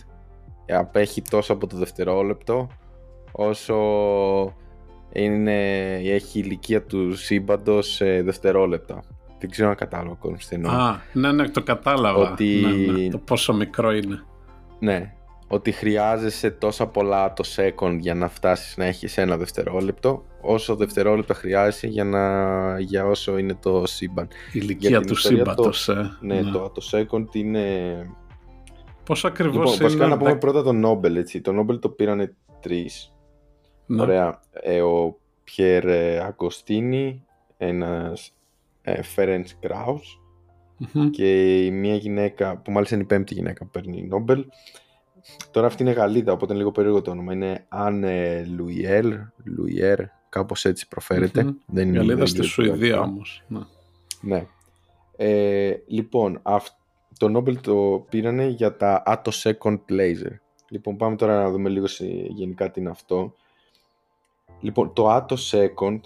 απέχει 0.69 1.23
τόσο 1.23 1.53
από 1.53 1.67
το 1.67 1.77
δευτερόλεπτο 1.77 2.69
όσο 3.33 3.75
είναι, 5.23 5.95
έχει 5.95 6.39
ηλικία 6.39 6.83
του 6.83 7.17
σύμπαντος 7.17 7.95
σε 7.95 8.23
δευτερόλεπτα. 8.23 9.03
Δεν 9.39 9.51
ξέρω 9.51 9.69
αν 9.69 9.75
κατάλαβα 9.75 10.11
ο 10.11 10.17
κόσμος 10.21 10.47
τι 10.47 10.55
εννοώ. 10.55 10.73
Α, 10.73 11.01
ναι, 11.13 11.33
ναι, 11.33 11.49
το 11.49 11.63
κατάλαβα. 11.63 12.31
Ότι... 12.31 12.63
Ναι, 12.65 12.93
ναι, 12.93 13.09
το 13.09 13.19
πόσο 13.19 13.55
μικρό 13.55 13.93
είναι. 13.93 14.25
Ναι, 14.79 15.13
ότι 15.49 15.73
χρειάζεσαι 15.73 16.51
τόσα 16.51 16.87
πολλά 16.87 17.33
το 17.33 17.45
second 17.57 17.97
για 17.99 18.15
να 18.15 18.29
φτάσεις 18.29 18.77
να 18.77 18.85
έχεις 18.85 19.19
ένα 19.19 19.37
δευτερόλεπτο 19.37 20.25
όσο 20.41 20.77
δευτερόλεπτο 20.77 21.35
χρειάζεσαι 21.35 21.87
για, 21.87 22.05
να, 22.05 22.81
για 22.81 23.07
όσο 23.07 23.39
είναι 23.39 23.55
το 23.55 23.87
σύμπαν. 23.87 24.29
Η 24.53 24.61
ηλικία 24.63 25.01
του 25.01 25.15
σύμπαντος. 25.15 25.89
Ε. 25.89 26.17
Ναι, 26.21 26.41
ναι, 26.41 26.51
το, 26.51 26.71
το 26.71 26.83
second 26.93 27.35
είναι... 27.35 27.63
Πώς 29.05 29.25
ακριβώς 29.25 29.57
λοιπόν, 29.57 29.73
είναι... 29.73 29.83
Βασικά 29.83 30.07
να 30.07 30.17
πούμε 30.17 30.37
πρώτα 30.37 30.63
το 30.63 30.73
Nobel, 30.85 31.15
έτσι. 31.15 31.41
Το 31.41 31.53
Nobel 31.61 31.81
το 31.81 31.89
πήρανε 31.89 32.35
τρεις. 32.61 33.16
Ναι. 33.87 34.03
Ωραία. 34.03 34.41
Ε, 34.53 34.81
ο 34.81 35.19
Πιέρ 35.45 35.89
Αγκοστίνη, 36.21 37.25
ένας 37.57 38.33
ε, 38.83 39.03
Φέρενς 39.03 39.57
και 41.11 41.61
η 41.65 41.71
μία 41.71 41.95
γυναίκα, 41.95 42.57
που 42.57 42.73
μάλιστα 42.73 42.95
είναι 42.95 43.05
η 43.05 43.07
πέμπτη 43.07 43.35
γυναίκα 43.35 43.65
που 43.65 43.71
παίρνει 43.71 44.09
Nobel, 44.13 44.45
Τώρα 45.51 45.67
αυτή 45.67 45.83
είναι 45.83 45.93
Γαλλίδα, 45.93 46.33
οπότε 46.33 46.53
είναι 46.53 46.61
λίγο 46.61 46.73
περίεργο 46.73 47.03
το 47.03 47.11
όνομα. 47.11 47.33
Είναι 47.33 47.67
Ανne 47.69 48.45
Λουιέρ, 48.57 49.05
Λουιέρ, 49.45 49.99
κάπως 50.29 50.65
έτσι 50.65 50.89
Δεν 51.67 51.89
είναι 51.89 51.99
Γαλλίδα 51.99 52.27
στη 52.27 52.43
Σουηδία 52.43 53.01
όμως. 53.01 53.45
Ναι. 53.49 53.61
ναι. 54.21 54.47
Ε, 55.17 55.75
λοιπόν, 55.87 56.43
το 57.19 57.39
Nobel 57.39 57.57
το 57.57 58.07
πήρανε 58.09 58.47
για 58.47 58.77
τα 58.77 59.03
Atto 59.07 59.31
Second 59.43 59.79
Laser. 59.91 60.33
Λοιπόν, 60.69 60.97
πάμε 60.97 61.17
τώρα 61.17 61.43
να 61.43 61.51
δούμε 61.51 61.69
λίγο 61.69 61.87
γενικά 62.29 62.71
τι 62.71 62.81
είναι 62.81 62.91
αυτό. 62.91 63.35
Λοιπόν, 64.61 64.93
το 64.93 65.17
Atto 65.17 65.35
Second, 65.51 66.01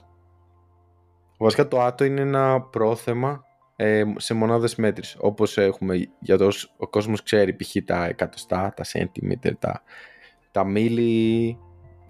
βασικά 1.38 1.68
το 1.68 1.86
Atto 1.86 2.04
είναι 2.04 2.20
ένα 2.20 2.60
πρόθεμα 2.60 3.44
ε, 3.76 4.04
σε 4.16 4.34
μονάδες 4.34 4.76
μέτρης. 4.76 5.16
Όπως 5.20 5.58
έχουμε, 5.58 6.08
για 6.20 6.38
το 6.38 6.50
ο 6.76 6.88
κόσμος 6.88 7.22
ξέρει 7.22 7.56
π.χ. 7.56 7.76
τα 7.84 8.04
εκατοστά, 8.04 8.74
τα 8.76 8.84
centimeter, 8.92 9.52
τα, 9.58 9.82
τα 10.50 10.64
μίλι, 10.64 11.58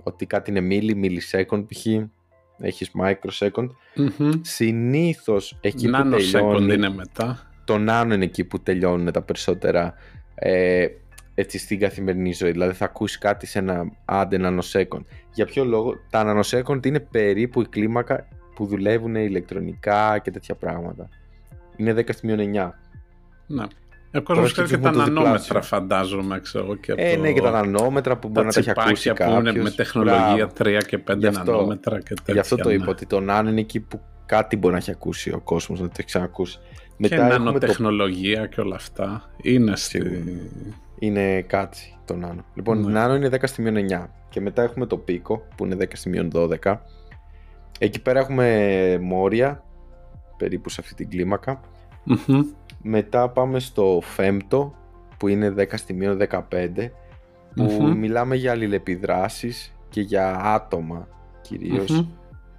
ότι 0.03 0.27
κάτι 0.27 0.51
είναι 0.51 0.61
μίλι, 0.61 0.95
μιλισέκον 0.95 1.67
π.χ. 1.67 1.87
Έχεις 2.63 2.91
microsecond. 3.01 3.69
Mm-hmm. 3.97 4.41
Συνήθως 4.41 5.59
εκεί 5.61 5.91
που 5.91 6.09
τελειώνει... 6.09 6.75
είναι 6.75 6.89
μετά. 6.89 7.51
Το 7.65 7.75
nano 7.89 8.11
είναι 8.13 8.25
εκεί 8.25 8.45
που 8.45 8.61
τελειώνουν 8.61 9.13
τα 9.13 9.23
περισσότερα 9.23 9.95
ε, 10.35 10.87
έτσι 11.35 11.59
στην 11.59 11.79
καθημερινή 11.79 12.33
ζωή. 12.33 12.51
Δηλαδή 12.51 12.73
θα 12.73 12.85
ακούσεις 12.85 13.19
κάτι 13.19 13.47
σε 13.47 13.59
ένα 13.59 13.93
άντε 14.05 14.39
nanosecond. 14.41 15.05
Για 15.33 15.47
ποιο 15.47 15.65
λόγο, 15.65 15.95
τα 16.11 16.25
nanosecond 16.27 16.87
είναι 16.87 17.01
περίπου 17.01 17.61
η 17.61 17.67
κλίμακα 17.69 18.29
που 18.55 18.67
δουλεύουν 18.67 19.15
ηλεκτρονικά 19.15 20.19
και 20.19 20.31
τέτοια 20.31 20.55
πράγματα 20.55 21.09
είναι 21.81 21.95
10 21.97 22.13
στη 22.13 22.29
9. 22.55 22.71
Ναι. 23.47 23.65
Ο 24.15 24.23
κόσμος 24.23 24.53
ξέρει 24.53 24.69
και 24.69 24.79
τα 24.79 24.91
νανόμετρα, 24.93 25.63
φαντάζομαι. 25.63 26.41
Ξέρω, 26.41 26.75
και 26.75 26.93
ε, 26.97 27.17
ναι, 27.17 27.33
και 27.33 27.41
τα 27.41 27.51
νανόμετρα 27.51 28.17
που 28.17 28.29
μπορεί 28.29 28.47
να 28.47 28.53
τα 28.53 28.61
έχει 28.61 28.71
ακούσει 28.71 29.13
κάποιο. 29.13 29.35
που 29.35 29.41
είναι 29.41 29.63
με 29.63 29.71
τεχνολογία 29.71 30.51
3 30.59 30.79
και 30.87 30.99
5 31.11 31.25
αυτό, 31.25 31.53
νανόμετρα 31.53 31.99
και 31.99 32.15
τέτοια. 32.15 32.35
Γι' 32.35 32.39
αυτό 32.39 32.57
το 32.57 32.69
ναι. 32.69 32.75
είπα, 32.75 32.87
ότι 32.89 33.07
το 33.07 33.21
νάνο 33.21 33.51
είναι 33.51 33.61
εκεί 33.61 33.81
που 33.81 34.01
κάτι 34.27 34.57
μπορεί 34.57 34.73
να 34.73 34.79
έχει 34.79 34.91
ακούσει 34.91 35.31
ο 35.31 35.41
κόσμος, 35.41 35.81
να 35.81 35.87
το 35.87 35.95
έχει 35.97 36.07
ξανακούσει. 36.07 36.59
Και 36.87 37.17
Μετά 37.17 37.39
νανοτεχνολογία 37.39 38.41
το... 38.41 38.47
και 38.47 38.61
όλα 38.61 38.75
αυτά. 38.75 39.31
Είναι 39.43 39.77
στη... 39.77 39.99
Είναι 41.03 41.43
κάτι 41.43 41.97
το 42.05 42.17
νάνο. 42.17 42.45
Λοιπόν, 42.55 42.81
ναι. 42.81 42.93
νάνο 42.93 43.15
είναι 43.15 43.29
10 43.33 43.37
στη 43.43 43.87
9. 43.91 44.07
Και 44.29 44.41
μετά 44.41 44.63
έχουμε 44.63 44.87
το 44.87 44.97
πίκο 44.97 45.43
που 45.57 45.65
είναι 45.65 45.77
10 45.81 45.85
στη 45.93 46.29
12. 46.63 46.77
Εκεί 47.79 48.03
πέρα 48.03 48.21
έχουμε 48.21 48.99
μόρια 49.03 49.65
περίπου 50.37 50.69
σε 50.69 50.81
αυτή 50.81 50.95
την 50.95 51.09
κλιμακα 51.09 51.61
Μετά 52.83 53.29
πάμε 53.29 53.59
στο 53.59 54.01
φέμπτο 54.03 54.75
που 55.17 55.29
είναι 55.29 55.55
10 55.57 55.65
στη 55.75 55.93
μείον 55.93 56.19
15 56.31 56.41
που 57.55 57.95
μιλάμε 57.97 58.37
για 58.37 58.51
αλληλεπιδράσεις 58.51 59.75
και 59.89 60.01
για 60.01 60.41
άτομα 60.45 61.09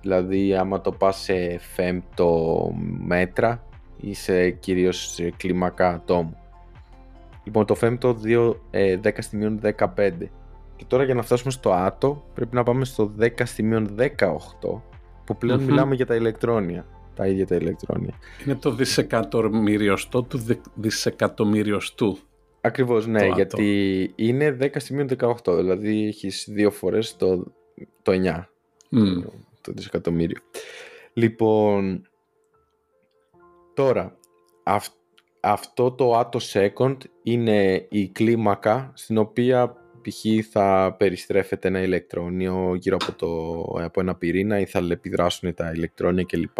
Δηλαδή 0.01 0.55
άμα 0.55 0.81
το 0.81 0.91
πας 0.91 1.17
σε 1.17 1.57
φέμπτο 1.57 2.71
μέτρα 2.99 3.63
ή 3.97 4.13
σε 4.13 4.49
κυρίως 4.49 5.13
σε 5.13 5.33
κλίμακα 5.37 5.89
ατόμου. 5.89 6.37
Λοιπόν 7.43 7.65
το 7.65 7.75
φέμπτο 7.75 8.17
2, 8.23 8.49
10 8.49 8.55
ε, 8.71 9.21
στη 9.21 9.37
μείον 9.37 9.59
15 9.77 9.85
και 10.75 10.85
τώρα 10.87 11.03
για 11.03 11.13
να 11.13 11.21
φτάσουμε 11.21 11.51
στο 11.51 11.71
άτο 11.71 12.25
πρέπει 12.33 12.55
να 12.55 12.63
πάμε 12.63 12.85
στο 12.85 13.15
10 13.19 13.29
στη 13.43 13.63
μείον 13.63 13.95
18 13.97 14.05
που 15.25 15.37
πλεον 15.37 15.63
μιλάμε 15.63 15.95
για 15.95 16.05
τα 16.05 16.15
ηλεκτρόνια 16.15 16.85
τα 17.15 17.27
ίδια 17.27 17.47
τα 17.47 17.55
ηλεκτρόνια. 17.55 18.13
Είναι 18.45 18.55
το 18.55 18.71
δισεκατομμυριοστό 18.71 20.23
του 20.23 20.45
δισεκατομμυριοστού. 20.75 22.17
Ακριβώς, 22.61 23.07
ναι, 23.07 23.27
γιατί 23.27 24.13
είναι 24.15 24.57
10 24.61 24.67
σημείο 24.75 25.05
18, 25.19 25.55
δηλαδή 25.55 26.07
έχεις 26.07 26.47
δύο 26.49 26.71
φορές 26.71 27.15
το, 27.15 27.43
το 28.01 28.11
9, 28.11 28.43
το, 28.89 29.33
το 29.61 29.71
δισεκατομμύριο. 29.71 30.37
Λοιπόν, 31.13 32.07
τώρα, 33.73 34.17
αυτό 34.63 34.99
το 35.95 36.15
άτο 36.17 36.39
second 36.53 36.97
είναι 37.23 37.87
η 37.89 38.07
κλίμακα 38.07 38.91
στην 38.93 39.17
οποία 39.17 39.75
π.χ. 40.01 40.47
θα 40.51 40.95
περιστρέφεται 40.97 41.67
ένα 41.67 41.81
ηλεκτρόνιο 41.81 42.75
γύρω 42.75 42.97
από, 43.01 43.11
το, 43.11 43.83
από 43.83 43.99
ένα 43.99 44.15
πυρήνα 44.15 44.59
ή 44.59 44.65
θα 44.65 44.87
επιδράσουν 44.89 45.53
τα 45.53 45.71
ηλεκτρόνια 45.71 46.23
κλπ. 46.23 46.57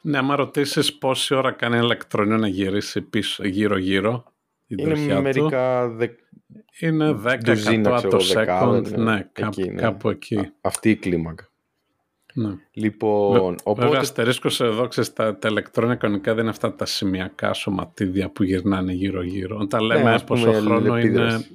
Ναι, 0.00 0.18
άμα 0.18 0.36
ρωτήσεις 0.36 0.94
πόση 0.94 1.34
ώρα 1.34 1.52
κάνει 1.52 1.76
ένα 1.76 1.84
ηλεκτρονίο 1.84 2.36
να 2.36 2.48
γυρίσει 2.48 3.00
πίσω 3.00 3.46
γύρω-γύρω. 3.46 4.24
Είναι 4.66 5.20
μερικά. 5.20 5.88
Δε... 5.88 6.06
Είναι 6.80 7.20
10 7.24 8.02
το 8.10 8.18
second. 8.34 8.82
Ναι, 8.96 9.02
ναι, 9.02 9.30
εκεί, 9.32 9.70
ναι. 9.70 9.80
κάπου 9.80 10.08
εκεί. 10.08 10.52
αυτή 10.60 10.90
η 10.90 10.96
κλίμακα. 10.96 11.48
Ναι. 12.38 12.50
Λοιπόν, 12.72 13.32
Βε, 13.32 13.54
οπότε... 13.64 13.86
Βέβαια, 13.86 14.00
αστερίσκος 14.00 14.60
εδώ, 14.60 14.88
ξέρεις, 14.88 15.12
τα, 15.12 15.38
τα 15.38 15.48
ηλεκτρόνια 15.48 15.94
κανονικά 15.94 16.32
δεν 16.32 16.40
είναι 16.40 16.50
αυτά 16.50 16.74
τα 16.74 16.84
σημειακά 16.84 17.52
σωματίδια 17.52 18.30
που 18.30 18.42
γυρνάνε 18.42 18.92
γύρω-γύρω. 18.92 19.58
Όταν 19.60 19.86
ναι, 19.86 19.94
λέμε 19.94 20.10
ναι, 20.10 20.20
πόσο 20.20 20.52
χρόνο 20.52 20.98
είναι 20.98 21.46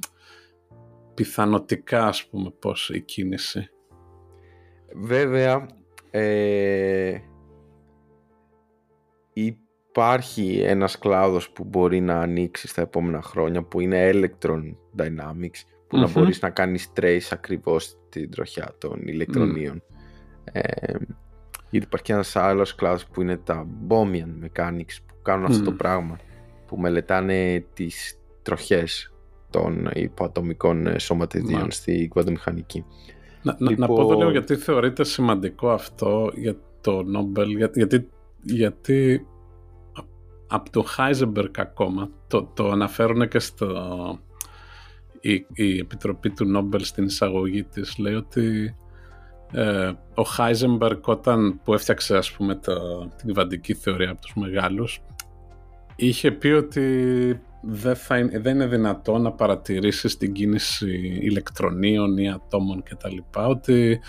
πιθανοτικά, 1.13 2.05
ας 2.05 2.25
πούμε, 2.25 2.53
πώς 2.59 2.89
η 2.89 3.01
κίνηση. 3.01 3.69
Βέβαια, 4.95 5.65
ε, 6.11 7.17
υπάρχει 9.33 10.59
ένας 10.59 10.97
κλάδος 10.97 11.49
που 11.49 11.63
μπορεί 11.63 12.01
να 12.01 12.21
ανοίξει 12.21 12.67
στα 12.67 12.81
επόμενα 12.81 13.21
χρόνια 13.21 13.63
που 13.63 13.79
είναι 13.79 14.09
Electron 14.13 14.75
Dynamics 14.97 15.61
που 15.87 15.97
να 15.97 16.09
μπορείς 16.09 16.41
να 16.41 16.49
κάνεις 16.49 16.91
trace 16.99 17.27
ακριβώς 17.31 17.97
την 18.09 18.31
τροχιά 18.31 18.75
των 18.77 19.01
ηλεκτρονίων. 19.05 19.83
Ε, 20.51 20.61
γιατί 21.69 21.85
υπάρχει 21.85 22.11
ένας 22.11 22.35
άλλος 22.35 22.75
κλάδος 22.75 23.05
που 23.05 23.21
είναι 23.21 23.37
τα 23.37 23.67
Bohmian 23.87 24.45
Mechanics 24.45 24.97
που 25.07 25.15
κάνουν 25.21 25.45
αυτό 25.45 25.63
το 25.63 25.71
πράγμα 25.71 26.17
που 26.67 26.77
μελετάνε 26.77 27.65
τις 27.73 28.19
τροχές 28.41 29.13
των 29.49 29.89
υποατομικών 29.93 30.87
ε, 30.87 30.99
σωματιδίων 30.99 31.71
στη 31.71 32.07
κβαντομηχανική. 32.07 32.85
Να, 33.41 33.55
λοιπόν... 33.59 33.79
να, 33.79 33.87
πω 33.87 34.01
εδώ 34.01 34.13
λίγο 34.13 34.31
γιατί 34.31 34.55
θεωρείται 34.55 35.03
σημαντικό 35.03 35.69
αυτό 35.69 36.31
για 36.35 36.55
το 36.81 36.99
Nobel, 36.99 37.47
γιατί, 37.47 38.09
γιατί 38.41 39.25
από 40.47 40.69
το 40.69 40.85
Heisenberg 40.97 41.51
ακόμα, 41.57 42.09
το, 42.27 42.51
το 42.53 42.69
αναφέρουν 42.69 43.27
και 43.27 43.39
στο, 43.39 44.19
η, 45.19 45.45
η 45.53 45.77
Επιτροπή 45.77 46.29
του 46.29 46.45
Νόμπελ 46.45 46.83
στην 46.83 47.03
εισαγωγή 47.03 47.63
της, 47.63 47.97
λέει 47.97 48.13
ότι 48.13 48.75
ε, 49.51 49.87
ο 50.15 50.23
Heisenberg 50.37 51.01
όταν 51.01 51.61
που 51.63 51.73
έφτιαξε 51.73 52.17
ας 52.17 52.31
πούμε 52.31 52.55
το, 52.55 52.99
την 52.99 53.27
κυβαντική 53.27 53.73
θεωρία 53.73 54.11
από 54.11 54.21
τους 54.21 54.33
μεγάλους 54.35 55.01
είχε 55.95 56.31
πει 56.31 56.47
ότι 56.47 56.85
δεν, 57.61 57.95
θα 57.95 58.15
δεν 58.31 58.55
είναι 58.55 58.65
δυνατό 58.65 59.17
να 59.17 59.31
παρατηρήσεις 59.31 60.17
την 60.17 60.33
κίνηση 60.33 61.19
ηλεκτρονίων 61.21 62.17
ή 62.17 62.31
ατόμων 62.31 62.83
κτλ. 62.83 63.17
Ότι 63.33 63.99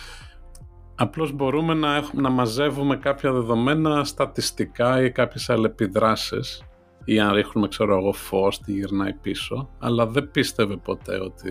απλώς 0.94 1.32
μπορούμε 1.32 1.74
να, 1.74 2.02
να 2.12 2.30
μαζεύουμε 2.30 2.96
κάποια 2.96 3.32
δεδομένα 3.32 4.04
στατιστικά 4.04 5.02
ή 5.02 5.10
κάποιες 5.10 5.50
αλληλεπιδράσεις 5.50 6.62
ή 7.04 7.20
αν 7.20 7.34
ρίχνουμε 7.34 7.68
ξέρω 7.68 7.98
εγώ 7.98 8.12
φως 8.12 8.60
τι 8.60 8.72
γυρνάει 8.72 9.12
πίσω 9.12 9.68
αλλά 9.78 10.06
δεν 10.06 10.30
πίστευε 10.30 10.76
ποτέ 10.76 11.20
ότι 11.20 11.50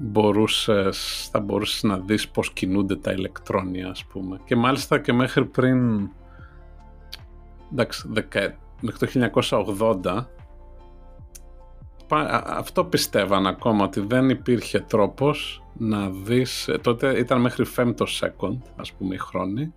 μπορούσες, 0.00 1.28
θα 1.32 1.40
μπορούσες 1.40 1.82
να 1.82 1.98
δεις 1.98 2.28
πώς 2.28 2.52
κινούνται 2.52 2.96
τα 2.96 3.12
ηλεκτρόνια 3.12 3.88
ας 3.88 4.04
πούμε 4.04 4.40
και 4.44 4.56
μάλιστα 4.56 4.98
και 4.98 5.12
μέχρι 5.12 5.44
πριν 5.44 6.08
εντάξει, 7.72 8.08
μέχρι 8.80 8.98
το 8.98 9.06
1980 10.02 10.26
αυτό 12.44 12.84
πιστεύαν 12.84 13.46
ακόμα 13.46 13.84
ότι 13.84 14.00
δεν 14.00 14.28
υπήρχε 14.28 14.80
τρόπος 14.80 15.62
να 15.78 16.10
δεις, 16.10 16.68
ε, 16.68 16.78
τότε 16.78 17.18
ήταν 17.18 17.40
μέχρι 17.40 17.64
φέμπτο 17.64 18.06
second 18.20 18.58
ας 18.76 18.92
πούμε 18.92 19.14
η 19.14 19.18
χρόνη 19.18 19.74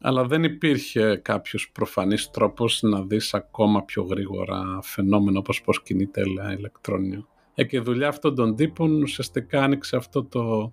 αλλά 0.00 0.24
δεν 0.24 0.44
υπήρχε 0.44 1.16
κάποιος 1.16 1.70
προφανής 1.70 2.30
τρόπος 2.30 2.82
να 2.82 3.02
δεις 3.02 3.34
ακόμα 3.34 3.82
πιο 3.82 4.02
γρήγορα 4.02 4.78
φαινόμενο 4.82 5.38
όπως 5.38 5.62
πώς 5.62 5.82
κινείται 5.82 6.22
ηλεκτρόνιο. 6.58 7.26
Ε, 7.54 7.64
και 7.64 7.76
η 7.76 7.80
δουλειά 7.80 8.08
αυτών 8.08 8.34
των 8.34 8.56
τύπων 8.56 9.02
ουσιαστικά 9.02 9.62
άνοιξε 9.62 9.96
αυτό 9.96 10.24
το 10.24 10.72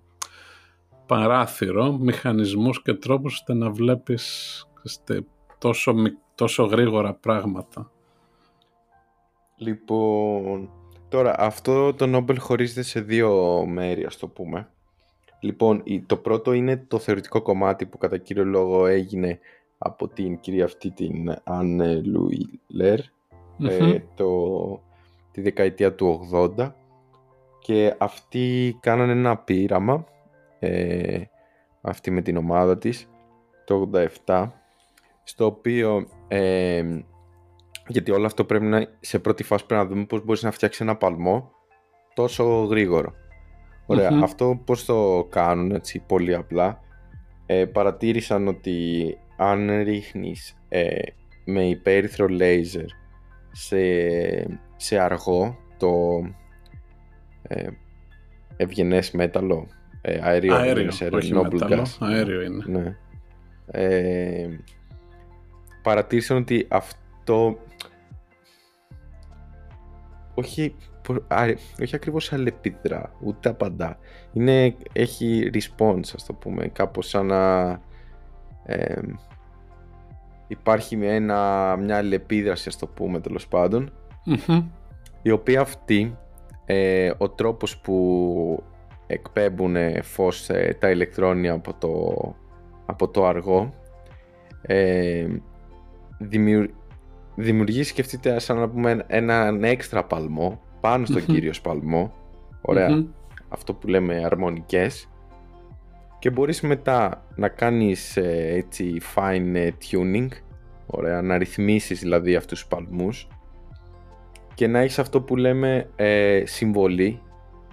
παράθυρο, 1.06 1.92
μηχανισμούς 1.92 2.82
και 2.82 2.94
τρόπους 2.94 3.34
ώστε 3.34 3.54
να 3.54 3.70
βλέπεις 3.70 4.66
τόσο, 5.58 5.94
τόσο 6.34 6.64
γρήγορα 6.64 7.14
πράγματα. 7.14 7.90
Λοιπόν, 9.56 10.70
τώρα 11.08 11.34
αυτό 11.38 11.94
το 11.94 12.06
Νόμπελ 12.06 12.38
χωρίζεται 12.38 12.82
σε 12.82 13.00
δύο 13.00 13.64
μέρη 13.66 14.04
ας 14.04 14.16
το 14.16 14.28
πούμε. 14.28 14.68
Λοιπόν, 15.40 15.82
το 16.06 16.16
πρώτο 16.16 16.52
είναι 16.52 16.84
το 16.88 16.98
θεωρητικό 16.98 17.42
κομμάτι 17.42 17.86
που 17.86 17.98
κατά 17.98 18.18
κύριο 18.18 18.44
λόγο 18.44 18.86
έγινε 18.86 19.38
από 19.78 20.08
την 20.08 20.40
κυρία 20.40 20.64
αυτή 20.64 20.90
την 20.90 21.34
Ανne 21.44 22.00
Λουιλέρ 22.04 22.98
ε, 23.58 23.98
το, 24.14 24.28
τη 25.32 25.40
δεκαετία 25.40 25.94
του 25.94 26.28
80 26.58 26.72
και 27.58 27.94
αυτοί 27.98 28.76
κάνανε 28.80 29.12
ένα 29.12 29.36
πείραμα 29.36 30.04
ε, 30.58 31.20
αυτή 31.80 32.10
με 32.10 32.22
την 32.22 32.36
ομάδα 32.36 32.78
της 32.78 33.08
το 33.64 33.90
87 34.26 34.48
στο 35.22 35.44
οποίο 35.44 36.06
ε, 36.28 36.84
γιατί 37.86 38.10
όλο 38.10 38.26
αυτό 38.26 38.44
πρέπει 38.44 38.64
να 38.64 38.86
σε 39.00 39.18
πρώτη 39.18 39.42
φάση 39.42 39.66
πρέπει 39.66 39.82
να 39.82 39.88
δούμε 39.88 40.04
πώς 40.04 40.24
μπορείς 40.24 40.42
να 40.42 40.50
φτιάξεις 40.50 40.80
ένα 40.80 40.96
παλμό 40.96 41.50
τόσο 42.14 42.44
γρήγορο. 42.44 43.12
Αυτό 44.22 44.62
πώς 44.64 44.84
το 44.84 45.26
κάνουν 45.30 45.70
έτσι 45.70 46.04
πολύ 46.06 46.34
απλά. 46.34 46.80
Ε, 47.46 47.64
παρατήρησαν 47.64 48.48
ότι 48.48 49.18
αν 49.36 49.82
ρίχνεις 49.82 50.56
ε, 50.68 51.00
με 51.44 51.68
υπέρυθρο 51.68 52.28
λέιζερ 52.28 52.86
σε, 53.52 53.76
σε 54.82 54.98
αργό 54.98 55.58
το 55.76 56.22
ε, 57.42 57.68
ευγενές 58.56 59.10
μέταλλο 59.10 59.66
ε, 60.00 60.18
αέριο, 60.22 60.54
αέριο 60.54 60.90
σε 60.90 61.08
όχι 61.12 61.34
μέταλλο, 61.34 61.86
αέριο 61.98 62.42
είναι 62.42 62.64
ναι. 62.66 62.96
ε, 63.66 64.48
παρατήρησαν 65.82 66.36
ότι 66.36 66.66
αυτό 66.68 67.58
όχι 70.34 70.74
όχι 71.80 71.94
ακριβώς 71.94 72.32
αλληλεπιδρά, 72.32 73.12
ούτε 73.20 73.48
απαντά. 73.48 73.98
Είναι, 74.32 74.76
έχει 74.92 75.50
response, 75.54 76.10
ας 76.14 76.24
το 76.26 76.32
πούμε, 76.32 76.66
κάπως 76.68 77.08
σαν 77.08 77.26
να 77.26 77.80
υπάρχει 80.46 80.98
ένα, 81.02 81.76
μια 81.76 81.96
αλληλεπίδραση, 81.96 82.68
ας 82.68 82.76
το 82.78 82.86
πούμε, 82.86 83.20
τέλος 83.20 83.48
η 85.22 85.30
οποία 85.30 85.60
αυτή, 85.60 86.16
ε, 86.64 87.10
ο 87.18 87.28
τρόπος 87.30 87.78
που 87.78 88.62
εκπέμπουν 89.06 89.76
φως 90.02 90.48
ε, 90.48 90.76
τα 90.80 90.90
ηλεκτρόνια 90.90 91.52
από 91.52 91.74
το, 91.74 92.34
από 92.86 93.08
το 93.08 93.26
αργό, 93.26 93.74
ε, 94.62 95.26
δημιουργεί, 97.36 97.82
σκεφτείτε, 97.82 98.38
σαν 98.38 98.58
να 98.58 98.68
πούμε, 98.68 99.04
έναν 99.06 99.64
έξτρα 99.64 100.04
παλμό 100.04 100.60
πάνω 100.80 101.06
στον 101.06 101.24
κύριο 101.26 101.52
σπαλμό. 101.52 102.12
Αυτό 103.48 103.74
που 103.74 103.86
λέμε 103.88 104.22
αρμονικές. 104.24 105.06
Και 106.18 106.30
μπορείς 106.30 106.60
μετά 106.60 107.26
να 107.34 107.48
κάνεις 107.48 108.16
ε, 108.16 108.52
έτσι 108.54 109.00
fine 109.14 109.54
ε, 109.54 109.70
tuning. 109.90 110.28
Ωραία, 110.86 111.22
να 111.22 111.38
ρυθμίσεις 111.38 112.00
δηλαδή 112.00 112.36
αυτούς 112.36 112.58
τους 112.60 112.68
παλμούς. 112.68 113.28
Και 114.54 114.66
να 114.66 114.78
έχεις 114.78 114.98
αυτό 114.98 115.22
που 115.22 115.36
λέμε 115.36 115.90
ε, 115.96 116.42
συμβολή. 116.46 117.22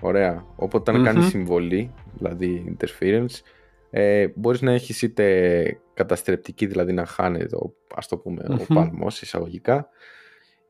Ωραία, 0.01 0.45
οπότε 0.55 0.91
να 0.91 1.03
κάνεις 1.03 1.25
συμβολή, 1.25 1.93
δηλαδή 2.13 2.77
interference. 2.77 3.41
Ε, 3.89 4.27
μπορείς 4.35 4.61
να 4.61 4.71
έχεις 4.71 5.01
είτε 5.01 5.79
καταστρεπτική, 5.93 6.65
δηλαδή 6.65 6.93
να 6.93 7.05
χάνεται, 7.05 7.57
ας 7.95 8.07
το 8.07 8.17
πούμε, 8.17 8.43
ο 8.49 8.73
παλμός 8.73 9.21
εισαγωγικά, 9.21 9.89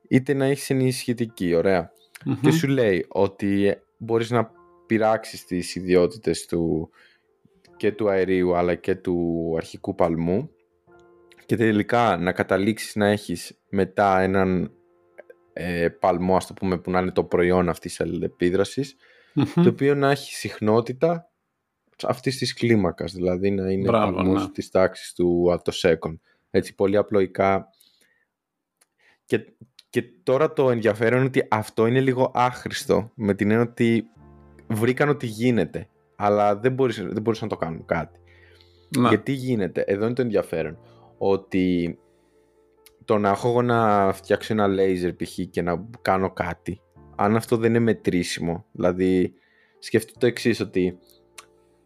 είτε 0.07 0.33
να 0.33 0.45
έχεις 0.45 0.69
ενισχυτική, 0.69 1.53
ωραία 1.53 1.91
και 2.41 2.51
σου 2.51 2.67
λέει 2.67 3.05
ότι 3.07 3.75
μπορείς 3.97 4.29
να 4.29 4.51
πειράξεις 4.85 5.45
τις 5.45 5.75
ιδιότητες 5.75 6.45
του 6.45 6.89
και 7.77 7.91
του 7.91 8.09
αερίου 8.09 8.55
αλλά 8.55 8.75
και 8.75 8.95
του 8.95 9.53
αρχικού 9.57 9.95
παλμού 9.95 10.49
και 11.45 11.55
τελικά 11.55 12.17
να 12.17 12.31
καταλήξεις 12.31 12.95
να 12.95 13.07
έχεις 13.07 13.57
μετά 13.69 14.21
έναν 14.21 14.71
ε, 15.61 15.89
παλμό 15.89 16.35
ας 16.35 16.47
το 16.47 16.53
πούμε 16.53 16.77
που 16.77 16.91
να 16.91 16.99
είναι 16.99 17.11
το 17.11 17.23
προϊόν 17.23 17.69
αυτής 17.69 17.95
της 17.95 18.01
αλληλεπίδρασης 18.01 18.95
το 19.63 19.69
οποίο 19.69 19.95
να 19.95 20.11
έχει 20.11 20.33
συχνότητα 20.33 21.31
αυτής 22.03 22.37
της 22.37 22.53
κλίμακας 22.53 23.13
δηλαδή 23.13 23.51
να 23.51 23.71
είναι 23.71 23.89
Μπράβο, 23.89 24.15
παλμός 24.15 24.41
ναι. 24.41 24.51
της 24.51 24.69
τάξης 24.69 25.13
του 25.13 25.51
ατοσέκον 25.51 26.21
έτσι 26.49 26.75
πολύ 26.75 26.97
απλοϊκά 26.97 27.67
και 29.25 29.53
και 29.89 30.03
τώρα 30.23 30.53
το 30.53 30.69
ενδιαφέρον 30.69 31.17
είναι 31.17 31.27
ότι 31.27 31.47
αυτό 31.49 31.87
είναι 31.87 32.01
λίγο 32.01 32.31
άχρηστο 32.33 33.11
με 33.15 33.33
την 33.33 33.51
έννοια 33.51 33.69
ότι 33.69 34.05
βρήκαν 34.67 35.09
ότι 35.09 35.25
γίνεται, 35.25 35.89
αλλά 36.15 36.55
δεν, 36.55 36.73
μπορείς, 36.73 37.03
δεν 37.03 37.21
μπορείς 37.21 37.41
να 37.41 37.47
το 37.47 37.55
κάνουν 37.55 37.85
κάτι. 37.85 38.19
Να. 38.97 39.09
Γιατί 39.09 39.31
γίνεται, 39.31 39.81
εδώ 39.81 40.05
είναι 40.05 40.13
το 40.13 40.21
ενδιαφέρον, 40.21 40.77
ότι 41.17 41.97
το 43.09 43.17
να 43.17 43.29
έχω 43.29 43.49
εγώ 43.49 43.61
να 43.61 44.11
φτιάξω 44.13 44.53
ένα 44.53 44.67
laser 44.67 45.11
π.χ. 45.17 45.39
και 45.49 45.61
να 45.61 45.87
κάνω 46.01 46.31
κάτι, 46.31 46.81
αν 47.15 47.35
αυτό 47.35 47.57
δεν 47.57 47.69
είναι 47.69 47.79
μετρήσιμο, 47.79 48.65
δηλαδή 48.71 49.33
σκεφτείτε 49.79 50.17
το 50.19 50.25
εξής 50.25 50.59
ότι 50.59 50.97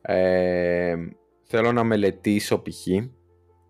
ε, 0.02 0.96
θέλω 1.44 1.72
να 1.72 1.84
μελετήσω 1.84 2.62
π.χ 2.62 2.88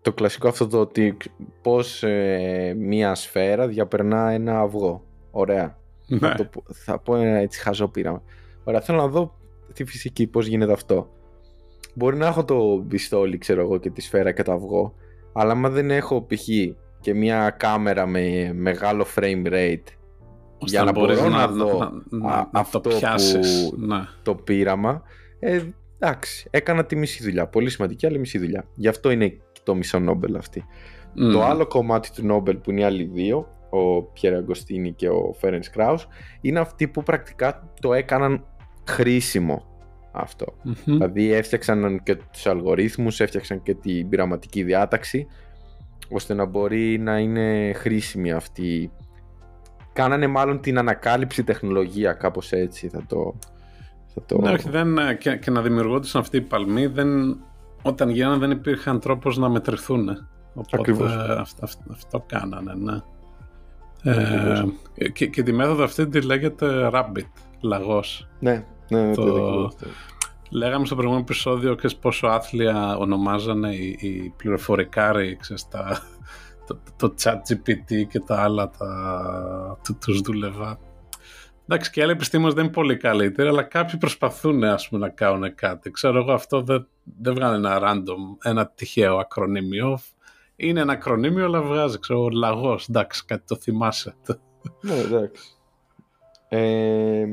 το 0.00 0.12
κλασικό 0.12 0.48
αυτό 0.48 0.66
το 0.66 0.80
ότι 0.80 1.16
πώς 1.62 2.02
ε, 2.02 2.74
μία 2.78 3.14
σφαίρα 3.14 3.66
διαπερνά 3.68 4.30
ένα 4.30 4.60
αυγό. 4.60 5.04
Ωραία. 5.30 5.78
Ναι. 6.06 6.18
Θα, 6.18 6.34
το, 6.34 6.50
θα 6.72 6.98
πω 6.98 7.16
ένα 7.16 7.38
έτσι 7.38 7.60
χαζό 7.60 7.88
πείραμα. 7.88 8.22
Ωραία, 8.64 8.80
θέλω 8.80 8.98
να 8.98 9.08
δω 9.08 9.34
τη 9.72 9.84
φυσική 9.84 10.26
πώς 10.26 10.46
γίνεται 10.46 10.72
αυτό. 10.72 11.10
Μπορεί 11.94 12.16
να 12.16 12.26
έχω 12.26 12.44
το 12.44 12.84
πιστόλι, 12.88 13.38
ξέρω 13.38 13.60
εγώ, 13.60 13.78
και 13.78 13.90
τη 13.90 14.00
σφαίρα 14.00 14.32
και 14.32 14.42
το 14.42 14.52
αυγό, 14.52 14.94
αλλά 15.32 15.52
άμα 15.52 15.70
δεν 15.70 15.90
έχω 15.90 16.26
π.χ. 16.26 16.48
και 17.04 17.14
μια 17.14 17.50
κάμερα 17.50 18.06
με 18.06 18.52
μεγάλο 18.54 19.06
frame 19.14 19.46
rate 19.46 19.82
για 20.58 20.84
να, 20.84 20.92
μπορώ 20.92 21.28
να, 21.28 21.48
δω 21.48 21.92
να, 22.08 22.48
αυτό 22.52 22.80
το 22.80 22.88
πιάσεις, 22.88 23.70
που, 23.70 23.80
ναι. 23.86 24.04
το 24.22 24.34
πείραμα, 24.34 25.02
ε, 25.38 25.62
εντάξει, 25.98 26.48
έκανα 26.50 26.84
τη 26.84 26.96
μισή 26.96 27.22
δουλειά. 27.22 27.46
Πολύ 27.46 27.70
σημαντική, 27.70 28.06
αλλά 28.06 28.18
μισή 28.18 28.38
δουλειά. 28.38 28.64
Γι' 28.74 28.88
αυτό 28.88 29.10
είναι 29.10 29.40
το 29.62 29.74
μισό 29.74 29.98
Νόμπελ 29.98 30.36
αυτή. 30.36 30.64
Το 31.32 31.44
άλλο 31.44 31.66
κομμάτι 31.66 32.12
του 32.12 32.26
Νόμπελ 32.26 32.56
που 32.56 32.70
είναι 32.70 32.80
οι 32.80 32.84
άλλοι 32.84 33.04
δύο, 33.04 33.48
ο 33.70 34.02
Πιέρα 34.02 34.36
Αγκοστίνη 34.36 34.92
και 34.92 35.08
ο 35.08 35.34
Φέρενς 35.38 35.70
Κράους, 35.70 36.08
είναι 36.40 36.60
αυτοί 36.60 36.88
που 36.88 37.02
πρακτικά 37.02 37.72
το 37.80 37.92
έκαναν 37.92 38.44
χρήσιμο 38.88 39.74
Δηλαδή 40.84 41.32
έφτιαξαν 41.32 42.02
και 42.02 42.16
τους 42.32 42.46
αλγορίθμους, 42.46 43.20
έφτιαξαν 43.20 43.62
και 43.62 43.74
την 43.74 44.08
πειραματική 44.08 44.62
διάταξη, 44.62 45.26
ώστε 46.08 46.34
να 46.34 46.44
μπορεί 46.44 46.98
να 46.98 47.18
είναι 47.18 47.72
χρήσιμη 47.72 48.32
αυτή. 48.32 48.92
Κάνανε 49.92 50.26
μάλλον 50.26 50.60
την 50.60 50.78
ανακάλυψη 50.78 51.44
τεχνολογία, 51.44 52.12
κάπως 52.12 52.52
έτσι 52.52 52.88
θα 52.88 53.02
το... 53.06 53.38
Θα 54.14 54.22
το... 54.26 54.40
Ναι, 54.40 54.52
όχι, 54.52 54.70
δεν, 54.70 54.96
και, 55.18 55.36
και 55.36 55.50
να 55.50 55.62
δημιουργούνται 55.62 56.08
αυτοί 56.14 56.36
οι 56.36 56.40
παλμοί 56.40 56.86
δεν 56.86 57.36
όταν 57.82 58.08
γίνανε 58.08 58.36
δεν 58.36 58.50
υπήρχαν 58.50 59.00
τρόπος 59.00 59.36
να 59.36 59.48
μετρηθούν. 59.48 60.08
Οπότε 60.54 60.90
αυτό, 60.90 61.04
αυτό, 61.64 61.84
αυτό, 61.90 62.24
κάνανε, 62.26 62.74
ναι. 62.74 63.00
Ε, 64.02 65.08
και, 65.12 65.26
και 65.26 65.42
τη 65.42 65.52
μέθοδο 65.52 65.84
αυτή 65.84 66.08
τη 66.08 66.20
λέγεται 66.20 66.90
Rabbit, 66.92 67.30
λαγός. 67.60 68.28
Ναι, 68.40 68.64
ναι, 68.88 69.02
ναι 69.02 69.14
το... 69.14 69.70
Λέγαμε 70.54 70.86
στο 70.86 70.94
προηγούμενο 70.94 71.24
επεισόδιο 71.28 71.74
και 71.74 71.96
πόσο 72.00 72.26
άθλια 72.26 72.96
ονομάζανε 72.96 73.74
οι, 73.74 73.96
οι 74.00 74.32
πληροφορικάροι, 74.36 75.36
ξέρεις, 75.36 75.68
τα, 75.68 76.00
το, 76.66 76.78
το 76.96 77.14
chat 77.22 77.34
GPT 77.34 78.06
και 78.08 78.20
τα 78.20 78.42
άλλα 78.42 78.70
τα, 78.70 79.78
του, 79.84 79.98
τους 80.00 80.20
δούλευα. 80.20 80.78
Εντάξει, 81.62 81.90
και 81.90 82.02
άλλοι 82.02 82.10
επιστήμονες 82.10 82.54
δεν 82.54 82.64
είναι 82.64 82.72
πολύ 82.72 82.96
καλύτεροι, 82.96 83.48
αλλά 83.48 83.62
κάποιοι 83.62 83.98
προσπαθούν 83.98 84.64
ας 84.64 84.88
πούμε, 84.88 85.06
να 85.06 85.12
κάνουν 85.12 85.54
κάτι. 85.54 85.90
Ξέρω 85.90 86.18
εγώ, 86.18 86.32
αυτό 86.32 86.62
δεν, 86.62 86.88
δεν 87.20 87.34
βγάλει 87.34 87.54
ένα 87.54 87.78
random, 87.82 88.36
ένα 88.42 88.66
τυχαίο 88.66 89.16
ακρονίμιο. 89.16 89.98
Είναι 90.56 90.80
ένα 90.80 90.92
ακρονίμιο, 90.92 91.44
αλλά 91.44 91.62
βγάζει, 91.62 91.98
ξέρω, 91.98 92.28
λαγός. 92.28 92.88
Εντάξει, 92.88 93.24
κάτι 93.24 93.42
το 93.46 93.56
θυμάσαι. 93.56 94.14
Ναι, 94.80 94.94
εντάξει. 94.94 95.56
Ε, 96.48 97.26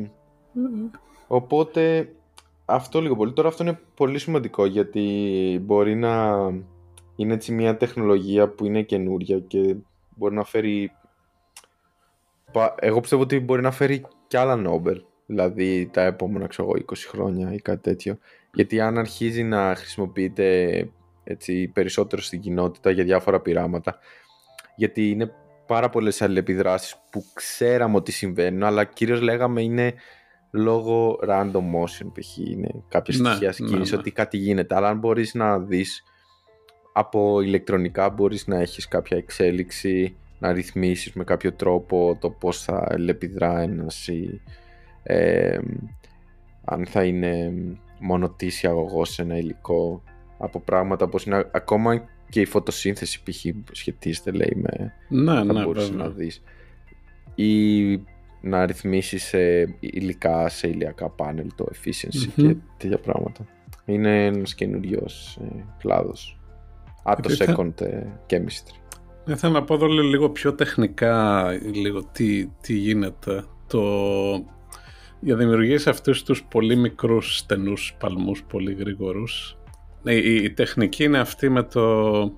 οπότε, 1.27 2.10
αυτό 2.71 3.01
λίγο 3.01 3.15
πολύ. 3.15 3.34
Τώρα 3.34 3.47
αυτό 3.47 3.63
είναι 3.63 3.79
πολύ 3.95 4.19
σημαντικό, 4.19 4.65
γιατί 4.65 5.01
μπορεί 5.62 5.95
να 5.95 6.38
είναι 7.15 7.34
έτσι 7.34 7.51
μια 7.51 7.77
τεχνολογία 7.77 8.47
που 8.49 8.65
είναι 8.65 8.81
καινούρια 8.81 9.39
και 9.39 9.75
μπορεί 10.15 10.36
να 10.36 10.43
φέρει... 10.43 10.91
Εγώ 12.79 12.99
πιστεύω 12.99 13.21
ότι 13.21 13.39
μπορεί 13.39 13.62
να 13.62 13.71
φέρει 13.71 14.05
και 14.27 14.38
άλλα 14.38 14.55
Νόμπελ, 14.55 15.01
δηλαδή 15.25 15.89
τα 15.93 16.01
επόμενα 16.01 16.47
ξέρω, 16.47 16.69
20 16.69 16.81
χρόνια 17.07 17.53
ή 17.53 17.60
κάτι 17.60 17.81
τέτοιο. 17.81 18.17
Γιατί 18.53 18.79
αν 18.79 18.97
αρχίζει 18.97 19.43
να 19.43 19.75
χρησιμοποιείται 19.75 20.89
έτσι, 21.23 21.67
περισσότερο 21.67 22.21
στην 22.21 22.39
κοινότητα 22.39 22.91
για 22.91 23.03
διάφορα 23.03 23.39
πειράματα, 23.39 23.99
γιατί 24.75 25.10
είναι 25.10 25.34
πάρα 25.67 25.89
πολλές 25.89 26.21
αλληλεπιδράσεις 26.21 26.95
που 27.12 27.25
ξέραμε 27.34 27.95
ότι 27.95 28.12
συμβαίνουν, 28.12 28.63
αλλά 28.63 28.84
κυρίως 28.84 29.21
λέγαμε 29.21 29.62
είναι 29.62 29.93
λόγω 30.51 31.19
random 31.27 31.63
motion, 31.75 32.07
π.χ. 32.13 32.37
είναι 32.37 32.69
κάποια 32.87 33.17
ναι, 33.17 33.29
στοιχεία 33.29 33.53
ναι, 33.69 33.77
ναι. 33.77 33.97
ότι 33.97 34.11
κάτι 34.11 34.37
γίνεται. 34.37 34.75
Αλλά 34.75 34.89
αν 34.89 34.97
μπορείς 34.97 35.33
να 35.33 35.59
δεις 35.59 36.03
από 36.93 37.41
ηλεκτρονικά 37.41 38.09
μπορείς 38.09 38.47
να 38.47 38.59
έχεις 38.59 38.87
κάποια 38.87 39.17
εξέλιξη, 39.17 40.15
να 40.39 40.51
ρυθμίσεις 40.51 41.13
με 41.13 41.23
κάποιο 41.23 41.53
τρόπο 41.53 42.17
το 42.21 42.29
πώς 42.29 42.63
θα 42.63 42.87
ελεπιδρά 42.89 43.59
ένας 43.59 44.07
ή 44.07 44.41
αν 46.65 46.85
θα 46.85 47.03
είναι 47.03 47.53
μονοτήσια 47.99 48.69
αγωγός 48.69 49.09
σε 49.09 49.21
ένα 49.21 49.37
υλικό 49.37 50.03
από 50.37 50.59
πράγματα 50.59 51.05
όπως 51.05 51.25
είναι 51.25 51.49
ακόμα 51.51 52.07
και 52.29 52.41
η 52.41 52.45
φωτοσύνθεση 52.45 53.23
π.χ. 53.23 53.45
σχετίζεται 53.71 54.31
λέει 54.31 54.53
με 54.55 54.93
ναι, 55.09 55.33
θα 55.33 55.43
ναι, 55.43 55.63
μπορείς 55.63 55.89
να 55.89 56.09
δεις 56.09 56.41
ή 57.35 57.97
να 58.41 58.65
ρυθμίσεις 58.65 59.23
σε 59.23 59.39
υλικά, 59.80 60.49
σε 60.49 60.67
ηλιακά 60.67 61.10
πάνελ 61.10 61.47
το 61.56 61.65
efficiency 61.71 62.27
και 62.36 62.56
τέτοια 62.77 62.97
πράγματα. 62.97 63.45
Είναι 63.86 64.25
ένας 64.25 64.56
καινούριο 64.56 65.06
ε, 65.41 65.63
κλάδος. 65.77 66.39
Α, 67.04 67.15
το 67.21 67.36
second 67.38 67.82
ε, 67.82 68.04
chemistry. 68.30 68.82
Θέλω 69.36 69.54
να 69.54 69.63
πω 69.63 69.73
εδώ 69.73 69.88
λίγο 69.88 70.30
πιο 70.30 70.54
τεχνικά 70.54 71.45
λίγο 71.73 72.04
τι, 72.12 72.47
τι 72.47 72.73
γίνεται. 72.73 73.43
Το... 73.67 73.82
Για 75.19 75.36
δημιουργήσει 75.36 75.89
αυτούς 75.89 76.23
τους 76.23 76.43
πολύ 76.43 76.75
μικρούς 76.75 77.38
στενούς 77.38 77.95
παλμούς, 77.99 78.43
πολύ 78.43 78.73
γρήγορους. 78.73 79.58
Η, 80.04 80.15
η, 80.15 80.43
η 80.43 80.51
τεχνική 80.51 81.04
είναι 81.04 81.19
αυτή 81.19 81.49
με 81.49 81.63
το 81.63 82.17
ε, 82.19 82.32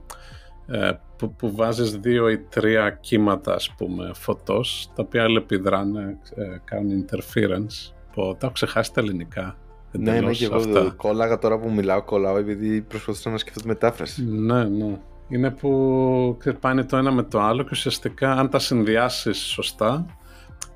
που, 1.18 1.34
που 1.36 1.56
βάζεις 1.56 1.98
δύο 1.98 2.30
ή 2.30 2.40
τρία 2.40 2.90
κύματα 2.90 3.54
ας 3.54 3.74
πούμε 3.78 4.12
φωτός 4.14 4.90
τα 4.96 5.04
οποία 5.06 5.26
επιδράνε, 5.38 6.18
ε, 6.36 6.58
κάνουν 6.64 7.06
interference. 7.06 7.94
Πω, 8.16 8.32
τα 8.32 8.38
έχω 8.42 8.52
ξεχάσει 8.52 8.94
τα 8.94 9.02
ελληνικά. 9.02 9.58
Ναι, 9.92 10.20
ναι, 10.20 10.32
και 10.32 10.46
εγώ 10.46 10.94
κόλλαγα 10.96 11.38
τώρα 11.38 11.60
που 11.60 11.72
μιλάω, 11.72 12.04
κολλάω 12.04 12.38
επειδή 12.38 12.82
προσπαθούσα 12.82 13.30
να 13.30 13.38
σκεφτώ 13.38 13.60
τη 13.60 13.68
μετάφραση. 13.68 14.26
Ναι, 14.26 14.64
ναι. 14.64 15.00
Είναι 15.28 15.52
που 15.52 16.38
πάνε 16.60 16.84
το 16.84 16.98
ένα 16.98 17.12
με 17.12 17.24
το 17.24 17.40
άλλο 17.40 17.64
και 17.64 17.70
ουσιαστικά 17.72 18.32
αν 18.32 18.50
τα 18.50 18.60
συνδυάσεις 18.60 19.38
σωστά 19.38 20.06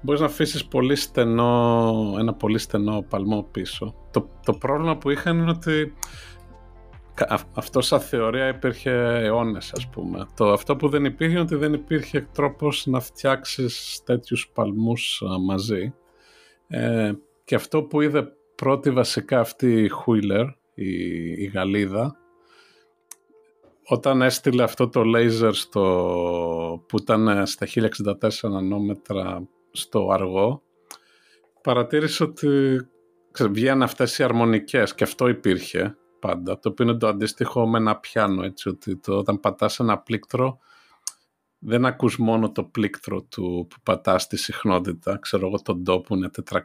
μπορείς 0.01 0.21
να 0.21 0.27
αφήσεις 0.27 0.65
πολύ 0.65 0.95
στενό, 0.95 2.15
ένα 2.19 2.33
πολύ 2.33 2.57
στενό 2.57 3.05
παλμό 3.09 3.47
πίσω. 3.51 3.95
Το, 4.11 4.29
το 4.45 4.53
πρόβλημα 4.53 4.97
που 4.97 5.09
είχαν 5.09 5.37
είναι 5.37 5.49
ότι 5.49 5.93
αυτό 7.53 7.81
σαν 7.81 7.99
θεωρία 7.99 8.47
υπήρχε 8.47 8.91
αιώνες, 8.91 9.73
ας 9.73 9.89
πούμε. 9.89 10.27
Το, 10.35 10.51
αυτό 10.51 10.75
που 10.75 10.89
δεν 10.89 11.05
υπήρχε 11.05 11.33
είναι 11.33 11.41
ότι 11.41 11.55
δεν 11.55 11.73
υπήρχε 11.73 12.27
τρόπος 12.33 12.85
να 12.85 12.99
φτιάξεις 12.99 14.01
τέτοιους 14.05 14.49
παλμούς 14.53 15.23
μαζί. 15.45 15.93
Ε, 16.67 17.11
και 17.43 17.55
αυτό 17.55 17.83
που 17.83 18.01
είδε 18.01 18.31
πρώτη 18.55 18.91
βασικά 18.91 19.39
αυτή 19.39 19.83
η 19.83 19.87
Χουίλερ, 19.87 20.45
η, 20.73 20.89
η 21.31 21.51
Γαλλίδα, 21.53 22.15
όταν 23.89 24.21
έστειλε 24.21 24.63
αυτό 24.63 24.89
το 24.89 25.03
λέιζερ 25.03 25.53
στο, 25.53 26.83
που 26.87 26.97
ήταν 26.97 27.47
στα 27.47 27.67
1064 28.41 28.49
νανόμετρα 28.51 29.47
στο 29.71 30.09
αργό, 30.11 30.61
παρατήρησε 31.61 32.23
ότι 32.23 32.79
βγαίνουν 33.49 33.81
αυτές 33.81 34.17
οι 34.17 34.23
αρμονικές 34.23 34.95
και 34.95 35.03
αυτό 35.03 35.27
υπήρχε 35.27 35.97
πάντα, 36.19 36.59
το 36.59 36.69
οποίο 36.69 36.85
είναι 36.85 36.97
το 36.97 37.07
αντίστοιχο 37.07 37.67
με 37.67 37.77
ένα 37.77 37.97
πιάνο, 37.97 38.43
έτσι, 38.43 38.69
ότι 38.69 38.97
το, 38.97 39.17
όταν 39.17 39.39
πατάς 39.39 39.79
ένα 39.79 39.97
πλήκτρο 39.97 40.59
δεν 41.59 41.85
ακούς 41.85 42.17
μόνο 42.17 42.51
το 42.51 42.63
πλήκτρο 42.63 43.21
του 43.21 43.67
που 43.69 43.75
πατάς 43.83 44.23
στη 44.23 44.37
συχνότητα, 44.37 45.17
ξέρω 45.17 45.47
εγώ 45.47 45.61
τον 45.61 45.83
τόπο 45.83 46.15
είναι 46.15 46.29
440 46.53 46.63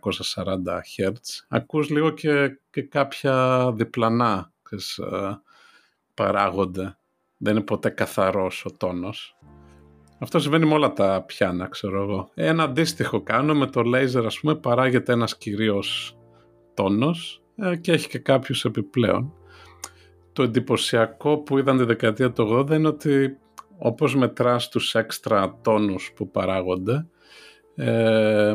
Hz, 0.96 1.12
ακούς 1.48 1.90
λίγο 1.90 2.10
και, 2.10 2.58
και 2.70 2.82
κάποια 2.82 3.70
διπλανά 3.74 4.52
ξέρεις, 4.62 4.98
ε, 4.98 5.40
παράγονται. 6.14 6.96
Δεν 7.36 7.56
είναι 7.56 7.64
ποτέ 7.64 7.88
καθαρός 7.88 8.64
ο 8.64 8.70
τόνος. 8.76 9.36
Αυτό 10.18 10.38
συμβαίνει 10.38 10.66
με 10.66 10.74
όλα 10.74 10.92
τα 10.92 11.22
πιάνα, 11.26 11.68
ξέρω 11.68 12.02
εγώ. 12.02 12.30
Ένα 12.34 12.62
αντίστοιχο 12.62 13.22
κάνω 13.22 13.54
με 13.54 13.66
το 13.66 13.82
λέιζερ, 13.82 14.26
ας 14.26 14.40
πούμε, 14.40 14.54
παράγεται 14.54 15.12
ένας 15.12 15.36
κυρίως 15.36 16.16
τόνος 16.74 17.42
ε, 17.56 17.76
και 17.76 17.92
έχει 17.92 18.08
και 18.08 18.18
κάποιους 18.18 18.64
επιπλέον. 18.64 19.32
Το 20.32 20.42
εντυπωσιακό 20.42 21.38
που 21.38 21.58
είδαν 21.58 21.78
τη 21.78 21.84
δεκαετία 21.84 22.32
του 22.32 22.66
80 22.68 22.70
είναι 22.70 22.88
ότι 22.88 23.36
όπως 23.78 24.16
μετράς 24.16 24.68
τους 24.68 24.94
έξτρα 24.94 25.58
τόνους 25.62 26.12
που 26.16 26.30
παράγονται, 26.30 27.06
ε, 27.74 28.54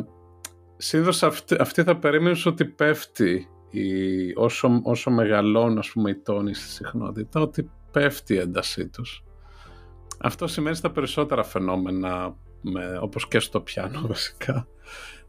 συνήθως 0.77 1.23
αυτή, 1.59 1.83
θα 1.83 1.97
περίμενες 1.97 2.45
ότι 2.45 2.65
πέφτει 2.65 3.47
η, 3.69 4.33
όσο, 4.35 4.81
όσο 4.83 5.11
μεγαλώνουν 5.11 5.77
ας 5.77 5.91
πούμε 5.91 6.09
οι 6.09 6.15
τόνοι 6.15 6.53
στη 6.53 6.69
συχνότητα, 6.69 7.41
ότι 7.41 7.69
πέφτει 7.91 8.33
η 8.33 8.37
έντασή 8.37 8.87
τους. 8.87 9.23
Αυτό 10.19 10.47
σημαίνει 10.47 10.75
στα 10.75 10.91
περισσότερα 10.91 11.43
φαινόμενα, 11.43 12.35
με, 12.61 12.97
όπως 13.01 13.27
και 13.27 13.39
στο 13.39 13.61
πιάνο 13.61 14.01
βασικά. 14.07 14.67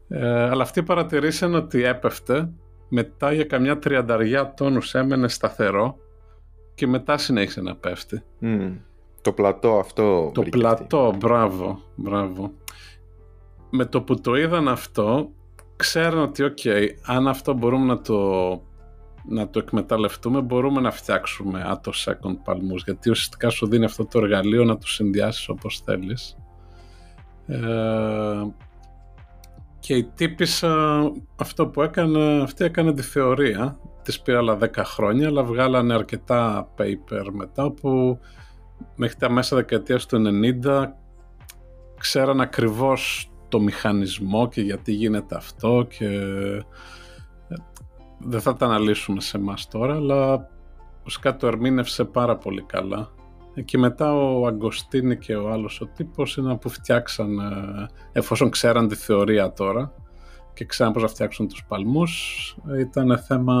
Ε, 0.07 0.49
αλλά 0.49 0.63
αυτοί 0.63 0.83
παρατηρήσαν 0.83 1.55
ότι 1.55 1.83
έπεφτε, 1.83 2.49
μετά 2.89 3.33
για 3.33 3.43
καμιά 3.43 3.79
τριανταριά 3.79 4.53
τόνους 4.53 4.95
έμενε 4.95 5.27
σταθερό 5.27 5.97
και 6.79 6.87
μετά 6.87 7.17
συνέχισε 7.17 7.61
να 7.61 7.75
πέφτει. 7.75 8.23
Το 9.21 9.31
πλατό 9.31 9.79
αυτό. 9.79 10.31
Το 10.33 10.41
πλατό, 10.41 11.15
μπράβο, 11.17 11.79
μπράβο. 11.95 12.51
Με 13.69 13.85
το 13.85 14.01
που 14.01 14.21
το 14.21 14.35
είδαν 14.35 14.67
αυτό, 14.67 15.29
ξέρουν 15.75 16.21
ότι 16.21 16.43
οκ, 16.43 16.57
αν 17.05 17.27
αυτό 17.27 17.53
μπορούμε 17.53 17.85
να 17.85 18.01
το, 18.01 18.51
να 19.27 19.49
το 19.49 19.59
εκμεταλλευτούμε, 19.59 20.41
μπορούμε 20.41 20.81
να 20.81 20.91
φτιάξουμε 20.91 21.63
attosecond 21.67 22.37
παλμούς, 22.43 22.83
γιατί 22.83 23.09
ουσιαστικά 23.09 23.49
σου 23.49 23.67
δίνει 23.67 23.85
αυτό 23.85 24.05
το 24.05 24.19
εργαλείο 24.19 24.63
να 24.63 24.77
το 24.77 24.87
συνδυάσεις 24.87 25.49
όπως 25.49 25.81
θέλεις. 25.85 26.37
Ε, 27.47 27.57
και 29.79 29.95
η 29.95 30.03
τύπισσα 30.15 31.01
αυτό 31.35 31.67
που 31.67 31.81
έκανε, 31.81 32.41
αυτή 32.41 32.63
έκανε 32.63 32.93
τη 32.93 33.01
θεωρία, 33.01 33.79
της 34.01 34.21
πήρε 34.21 34.37
άλλα 34.37 34.57
10 34.61 34.67
χρόνια, 34.75 35.27
αλλά 35.27 35.43
βγάλανε 35.43 35.93
αρκετά 35.93 36.69
paper 36.77 37.27
μετά 37.31 37.71
που 37.71 38.19
μέχρι 38.95 39.15
τα 39.15 39.31
μέσα 39.31 39.55
δεκαετίας 39.55 40.05
του 40.05 40.21
90 40.63 40.85
ξέραν 41.97 42.41
ακριβώς 42.41 43.31
το 43.47 43.59
μηχανισμό 43.59 44.47
και 44.47 44.61
γιατί 44.61 44.91
γίνεται 44.91 45.35
αυτό 45.35 45.85
και 45.89 46.05
ε, 46.05 46.59
δεν 48.19 48.41
θα 48.41 48.53
τα 48.53 48.65
αναλύσουμε 48.65 49.21
σε 49.21 49.37
εμάς 49.37 49.67
τώρα 49.67 49.95
αλλά 49.95 50.49
ουσικά 51.05 51.35
το 51.35 51.47
ερμήνευσε 51.47 52.03
πάρα 52.03 52.37
πολύ 52.37 52.61
καλά. 52.61 53.09
Και 53.65 53.77
μετά 53.77 54.13
ο 54.15 54.45
Αγκοστίνη 54.45 55.17
και 55.17 55.35
ο 55.35 55.51
άλλος 55.51 55.81
ο 55.81 55.85
τύπος 55.85 56.37
είναι 56.37 56.57
που 56.57 56.69
φτιάξαν 56.69 57.39
εφόσον 58.11 58.49
ξέραν 58.49 58.87
τη 58.87 58.95
θεωρία 58.95 59.53
τώρα 59.53 59.93
και 60.59 60.65
ξέραν 60.65 60.93
πώς 60.93 61.01
να 61.01 61.07
φτιάξουν 61.07 61.47
τους 61.47 61.65
παλμούς 61.65 62.55
ήταν 62.79 63.19
θέμα 63.19 63.55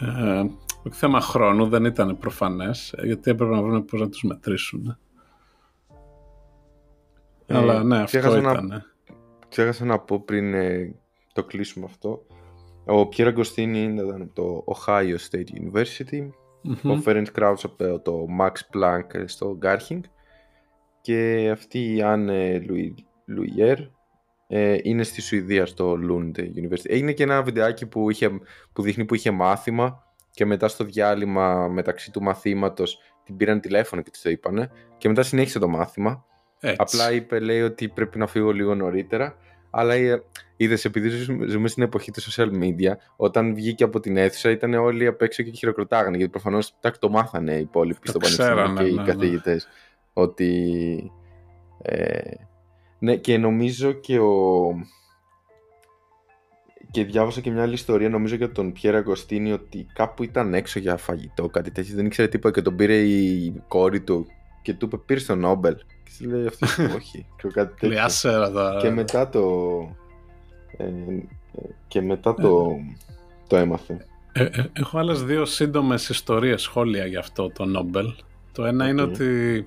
ε, 0.00 0.44
θέμα 0.90 1.20
χρόνου 1.20 1.68
δεν 1.68 1.84
ήταν 1.84 2.18
προφανές, 2.18 2.94
γιατί 3.02 3.30
έπρεπε 3.30 3.54
να 3.54 3.62
βρουν 3.62 3.84
πώς 3.84 4.00
να 4.00 4.08
τους 4.08 4.22
μετρήσουν. 4.22 4.98
Αλλά 7.46 7.82
ναι, 7.84 7.98
αυτό 7.98 8.36
ήταν. 8.36 8.66
Να, 8.66 8.84
ξέχασα 9.48 9.84
να 9.84 9.98
πω 9.98 10.20
πριν 10.20 10.54
το 11.32 11.44
κλείσουμε 11.44 11.86
αυτό. 11.88 12.26
Ο 12.86 13.06
Πιέρα 13.06 13.30
Αγκοστίνη 13.30 13.82
ήταν 13.82 14.22
από 14.22 14.34
το 14.34 14.64
Ohio 14.76 15.16
State 15.30 15.48
University. 15.60 16.28
Ο 16.64 17.02
Ferenc 17.04 17.26
Krauts 17.38 17.62
από 17.62 18.00
το 18.00 18.26
Max 18.40 18.52
Planck 18.74 19.22
στο 19.24 19.58
Garching. 19.62 20.00
Και 21.00 21.50
αυτή 21.52 21.78
η 21.78 22.00
Anne 22.04 22.60
Λουιέρ 23.26 23.78
ε, 24.52 24.76
είναι 24.82 25.02
στη 25.02 25.20
Σουηδία 25.20 25.66
στο 25.66 25.92
Lund 25.92 26.40
University. 26.40 26.84
Έγινε 26.88 27.12
και 27.12 27.22
ένα 27.22 27.42
βιντεάκι 27.42 27.86
που, 27.86 28.10
είχε, 28.10 28.30
που 28.72 28.82
δείχνει 28.82 29.04
που 29.04 29.14
είχε 29.14 29.30
μάθημα 29.30 30.04
και 30.30 30.44
μετά 30.44 30.68
στο 30.68 30.84
διάλειμμα 30.84 31.68
μεταξύ 31.68 32.10
του 32.10 32.22
μαθήματος 32.22 32.98
την 33.24 33.36
πήραν 33.36 33.60
τηλέφωνο 33.60 34.02
και 34.02 34.10
της 34.10 34.20
το 34.20 34.30
είπανε 34.30 34.70
και 34.98 35.08
μετά 35.08 35.22
συνέχισε 35.22 35.58
το 35.58 35.68
μάθημα. 35.68 36.24
Απλά 36.76 37.12
είπε 37.12 37.38
λέει 37.38 37.62
ότι 37.62 37.88
πρέπει 37.88 38.18
να 38.18 38.26
φύγω 38.26 38.50
λίγο 38.52 38.74
νωρίτερα 38.74 39.36
αλλά 39.70 39.94
ε, 39.94 40.22
είδες, 40.56 40.84
επειδή 40.84 41.08
ζούμε 41.48 41.68
στην 41.68 41.82
εποχή 41.82 42.10
του 42.10 42.22
social 42.22 42.50
media, 42.62 42.92
όταν 43.16 43.54
βγήκε 43.54 43.84
από 43.84 44.00
την 44.00 44.16
αίθουσα 44.16 44.50
ήταν 44.50 44.74
όλοι 44.74 45.06
απ' 45.06 45.22
έξω 45.22 45.42
και 45.42 45.50
χειροκροτάγανε. 45.50 46.16
Γιατί 46.16 46.32
προφανώς 46.32 46.74
το 46.98 47.08
μάθανε 47.08 47.54
οι 47.54 47.60
υπόλοιποι 47.60 48.08
στο 48.08 48.18
πανεπιστήμιο 48.18 48.74
και 48.74 48.84
οι 48.84 48.94
ναι, 48.94 49.02
ναι. 49.02 49.12
καθηγητές. 49.12 49.68
Ότι. 50.12 51.12
Ε, 51.82 52.20
ναι, 53.00 53.16
και 53.16 53.38
νομίζω 53.38 53.92
και 53.92 54.18
ο. 54.18 54.32
Και 56.90 57.04
διάβασα 57.04 57.40
και 57.40 57.50
μια 57.50 57.62
άλλη 57.62 57.74
ιστορία, 57.74 58.08
νομίζω 58.08 58.34
για 58.34 58.52
τον 58.52 58.72
Πιέρα 58.72 58.98
Αγκοστίνη, 58.98 59.52
ότι 59.52 59.86
κάπου 59.92 60.22
ήταν 60.22 60.54
έξω 60.54 60.78
για 60.78 60.96
φαγητό, 60.96 61.48
κάτι 61.48 61.70
τέτοιο. 61.70 61.94
Δεν 61.94 62.06
ήξερε 62.06 62.28
τίποτα 62.28 62.54
και 62.54 62.62
τον 62.62 62.76
πήρε 62.76 62.96
η 62.96 63.62
κόρη 63.68 64.00
του 64.00 64.26
και 64.62 64.74
του 64.74 64.86
είπε: 64.86 64.96
Πήρε 64.96 65.20
τον 65.20 65.38
Νόμπελ. 65.38 65.76
Και 65.76 66.10
σου 66.10 66.28
λέει 66.28 66.46
αυτός, 66.46 66.78
όχι. 66.96 67.26
Και 67.36 67.48
κάτι 67.48 67.74
τέτοιο. 67.74 67.88
Και 68.80 68.90
μετά 68.90 69.28
το. 69.28 69.42
Ε, 70.76 70.84
και 71.88 72.00
μετά 72.00 72.34
το, 72.34 72.76
το 73.46 73.56
έμαθε. 73.56 74.06
Ε, 74.32 74.42
ε, 74.42 74.64
έχω 74.72 74.98
άλλες 74.98 75.22
δύο 75.24 75.44
σύντομες 75.44 76.08
ιστορίες, 76.08 76.62
σχόλια 76.62 77.06
για 77.06 77.18
αυτό 77.18 77.50
το 77.50 77.64
Νόμπελ. 77.64 78.06
Το 78.52 78.64
ένα 78.64 78.88
είναι 78.88 79.02
ότι 79.02 79.66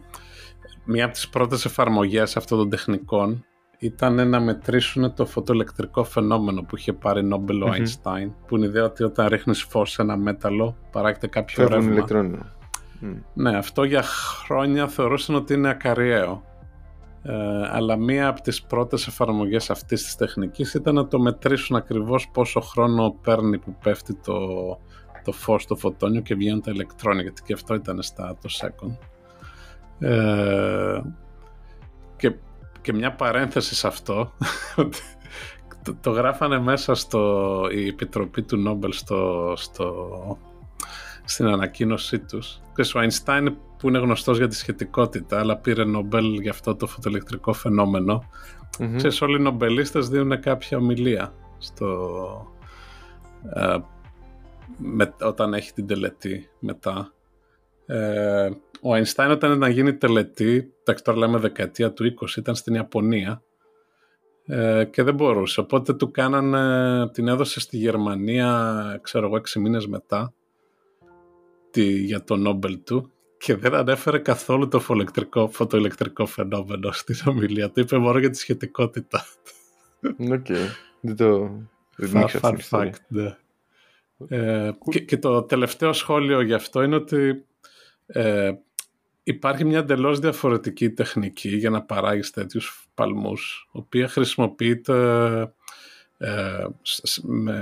μία 0.86 1.06
από 1.06 1.14
τις 1.14 1.30
πρώτες 1.30 1.66
εφαρμογές 1.66 2.38
αυτών 2.38 2.58
των 2.58 2.70
τεχνικών 2.70 3.46
ήταν 3.78 4.30
να 4.30 4.40
μετρήσουν 4.40 5.14
το 5.14 5.26
φωτοελεκτρικό 5.26 6.04
φαινόμενο 6.04 6.62
που 6.62 6.76
είχε 6.76 6.94
πάρει 6.94 7.24
Νόμπελ 7.24 7.62
ο 7.62 7.68
Einstein, 7.68 8.32
που 8.48 8.56
είναι 8.56 8.66
η 8.66 8.70
ιδέα 8.70 8.84
ότι 8.84 9.04
όταν 9.04 9.28
ρίχνεις 9.28 9.64
φως 9.64 9.92
σε 9.92 10.02
ένα 10.02 10.18
μέταλλο 10.18 10.78
παράγεται 10.92 11.28
κάποιο 11.28 11.68
ρεύμα. 11.68 11.92
ηλεκτρόνιο. 11.92 12.52
Ναι, 13.34 13.58
αυτό 13.58 13.84
για 13.84 14.04
χρόνια 14.04 14.88
θεωρούσαν 14.88 15.36
ότι 15.36 15.54
είναι 15.54 15.70
ακαριαίο. 15.70 16.44
Ε, 17.24 17.34
αλλά 17.72 17.96
μία 17.98 18.28
από 18.28 18.42
τις 18.42 18.64
πρώτες 18.64 19.08
εφαρμογές 19.08 19.70
αυτής 19.70 20.04
της 20.04 20.16
τεχνικής 20.16 20.74
ήταν 20.74 20.96
να 20.96 21.08
το 21.08 21.20
μετρήσουν 21.20 21.76
ακριβώς 21.76 22.30
πόσο 22.34 22.60
χρόνο 22.60 23.16
παίρνει 23.22 23.58
που 23.58 23.76
πέφτει 23.84 24.16
το, 24.16 24.38
το 25.24 25.32
φως 25.32 25.64
στο 25.64 25.76
φωτόνιο 25.76 26.22
και 26.22 26.36
βγαίνουν 26.36 26.62
τα 26.62 26.72
ηλεκτρόνια, 26.72 27.22
γιατί 27.22 27.42
και 27.42 27.54
αυτό 27.54 27.74
ήταν 27.74 28.02
στα 28.02 28.38
το 28.42 28.50
second. 28.62 28.98
Ε, 30.00 31.02
και, 32.16 32.36
και 32.82 32.94
μια 32.94 33.14
παρένθεση 33.14 33.76
σε 33.76 33.88
αυτό, 33.88 34.32
το, 35.84 35.96
το 36.02 36.12
γράφανε 36.12 36.60
μέσα 36.60 36.96
στο, 36.96 37.68
η 37.72 37.88
επιτροπή 37.88 38.42
του 38.42 38.58
Νόμπελ 38.58 38.92
στο, 38.92 39.54
στο 39.56 40.38
στην 41.26 41.48
ανακοίνωσή 41.48 42.20
τους. 42.20 42.62
Και 42.76 42.82
ο 42.96 43.00
Αϊνστάιν 43.00 43.58
που 43.78 43.88
είναι 43.88 44.00
γνωστός 44.00 44.38
για 44.38 44.48
τη 44.48 44.56
σχετικότητα 44.56 45.40
αλλά 45.40 45.58
πήρε 45.58 45.84
Νομπέλ 45.84 46.40
για 46.42 46.52
αυτό 46.52 46.76
το 46.76 46.88
φωτοελεκτρικό 46.88 47.54
φαινόμενο. 47.54 48.24
Mm-hmm. 48.78 48.94
Ξέρεις, 48.96 49.22
όλοι 49.22 49.38
οι 49.38 49.42
νομπελίστες 49.42 50.10
δίνουν 50.10 50.40
κάποια 50.40 50.78
ομιλία 50.78 51.34
στο, 51.58 51.88
ε, 53.56 53.78
με, 54.78 55.14
όταν 55.22 55.54
έχει 55.54 55.74
την 55.74 55.88
τελετή 55.88 56.50
μετά. 56.60 57.14
Ε, 57.86 58.50
ο 58.86 58.94
Αϊνστάιν 58.94 59.32
όταν 59.32 59.50
ήταν 59.50 59.60
να 59.60 59.70
γίνει 59.70 59.94
τελετή, 59.94 60.74
εντάξει 60.80 61.04
τώρα 61.04 61.18
λέμε 61.18 61.38
δεκαετία 61.38 61.94
του 61.94 62.14
20, 62.22 62.38
ήταν 62.38 62.56
στην 62.56 62.74
Ιαπωνία 62.74 63.42
ε, 64.46 64.84
και 64.92 65.04
δεν 65.04 65.14
μπορούσε. 65.14 65.60
Οπότε 65.60 65.94
του 65.94 66.12
κάνανε, 66.12 67.10
την 67.10 67.28
έδωσε 67.28 67.60
στη 67.60 67.78
Γερμανία, 67.78 69.00
ξέρω 69.02 69.26
εγώ, 69.26 69.36
έξι 69.36 69.60
μήνες 69.60 69.88
μετά 69.88 70.34
για 71.82 72.24
το 72.24 72.36
Νόμπελ 72.36 72.84
του 72.84 73.12
και 73.38 73.56
δεν 73.56 73.74
ανέφερε 73.74 74.18
καθόλου 74.18 74.68
το 74.68 74.80
φωτοελεκτρικό, 74.80 75.48
φωτοελεκτρικό 75.48 76.26
φαινόμενο 76.26 76.92
στην 76.92 77.16
ομιλία 77.26 77.70
του. 77.70 77.80
Είπε 77.80 77.98
μόνο 77.98 78.20
για 78.20 78.30
τη 78.30 78.38
σχετικότητα. 78.38 79.26
Οκ. 80.32 80.48
Δεν 81.02 81.16
το... 81.16 81.50
Fun 82.42 82.56
fact, 82.70 82.92
ναι. 83.08 83.38
Ε, 84.28 84.72
και, 84.90 85.00
και, 85.00 85.18
το 85.18 85.44
τελευταίο 85.44 85.94
σχόλιο 85.94 86.42
γι' 86.42 86.54
αυτό 86.54 86.84
είναι 86.84 86.96
ότι 86.96 87.46
ε, 88.06 88.52
υπάρχει 89.24 89.66
μια 89.66 89.80
εντελώς 89.80 90.20
διαφορετική 90.20 90.90
τεχνική 90.90 91.50
για 91.50 91.70
να 91.70 91.84
παράγεις 91.84 92.32
τέτοιους 92.32 92.88
παλμούς, 92.94 93.70
η 93.74 93.78
οποία 93.78 94.08
χρησιμοποιείται 94.08 94.96
ε, 96.18 96.66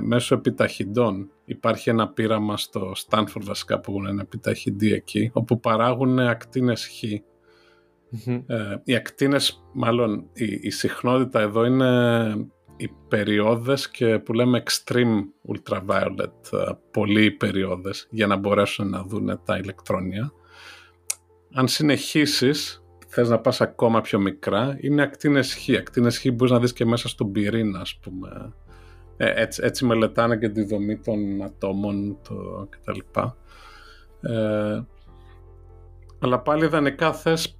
μέσω 0.01 0.35
επιταχυντών. 0.35 1.29
Υπάρχει 1.45 1.89
ένα 1.89 2.09
πείραμα 2.09 2.57
στο 2.57 2.91
Stanford 3.07 3.41
βασικά 3.41 3.79
που 3.79 3.91
έχουν 3.91 4.05
ένα 4.05 4.21
επιταχυντή 4.21 4.93
εκεί, 4.93 5.29
όπου 5.33 5.59
παράγουν 5.59 6.19
ακτίνες 6.19 6.87
Χ. 6.87 7.03
Ε, 7.03 8.81
οι 8.83 8.95
ακτίνες, 8.95 9.63
μάλλον 9.73 10.29
η, 10.33 10.59
η 10.61 10.69
συχνότητα 10.69 11.39
εδώ 11.39 11.65
είναι 11.65 12.29
οι 12.77 12.89
περιόδες 13.07 13.89
και 13.89 14.19
που 14.19 14.33
λέμε 14.33 14.63
extreme 14.65 15.23
ultraviolet, 15.47 16.51
ε, 16.51 16.71
πολλοί 16.91 17.31
περιόδες, 17.31 18.07
για 18.09 18.27
να 18.27 18.35
μπορέσουν 18.35 18.89
να 18.89 19.03
δουν 19.03 19.41
τα 19.45 19.57
ηλεκτρόνια. 19.57 20.33
Αν 21.53 21.67
συνεχίσεις 21.67 22.83
θες 23.07 23.29
να 23.29 23.39
πας 23.39 23.61
ακόμα 23.61 24.01
πιο 24.01 24.19
μικρά, 24.19 24.77
είναι 24.81 25.01
ακτίνες 25.01 25.55
Χ. 25.55 25.69
Ακτίνες 25.79 26.19
Χ 26.19 26.25
μπορείς 26.33 26.53
να 26.53 26.59
δεις 26.59 26.73
και 26.73 26.85
μέσα 26.85 27.07
στον 27.07 27.31
πυρήνα, 27.31 27.79
ας 27.79 27.95
πούμε. 27.95 28.53
Ε, 29.17 29.41
έτσι, 29.41 29.61
έτσι 29.63 29.85
μελετάνε 29.85 30.37
και 30.37 30.49
τη 30.49 30.63
δομή 30.63 30.97
των 30.97 31.43
ατόμων 31.43 32.17
το, 32.27 32.67
κτλ. 32.69 32.99
Ε, 34.21 34.81
αλλά 36.19 36.39
πάλι 36.39 36.65
ιδανικά 36.65 37.13
θες, 37.13 37.59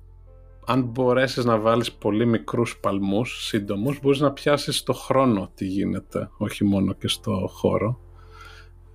αν 0.66 0.84
μπορέσεις 0.84 1.46
να 1.46 1.58
βάλεις 1.58 1.92
πολύ 1.92 2.26
μικρούς 2.26 2.78
παλμούς, 2.78 3.46
σύντομους, 3.46 4.00
μπορείς 4.02 4.20
να 4.20 4.32
πιάσεις 4.32 4.84
το 4.84 4.94
χρόνο 4.94 5.52
τι 5.54 5.66
γίνεται, 5.66 6.30
όχι 6.38 6.64
μόνο 6.64 6.94
και 6.94 7.08
στο 7.08 7.50
χώρο. 7.52 8.00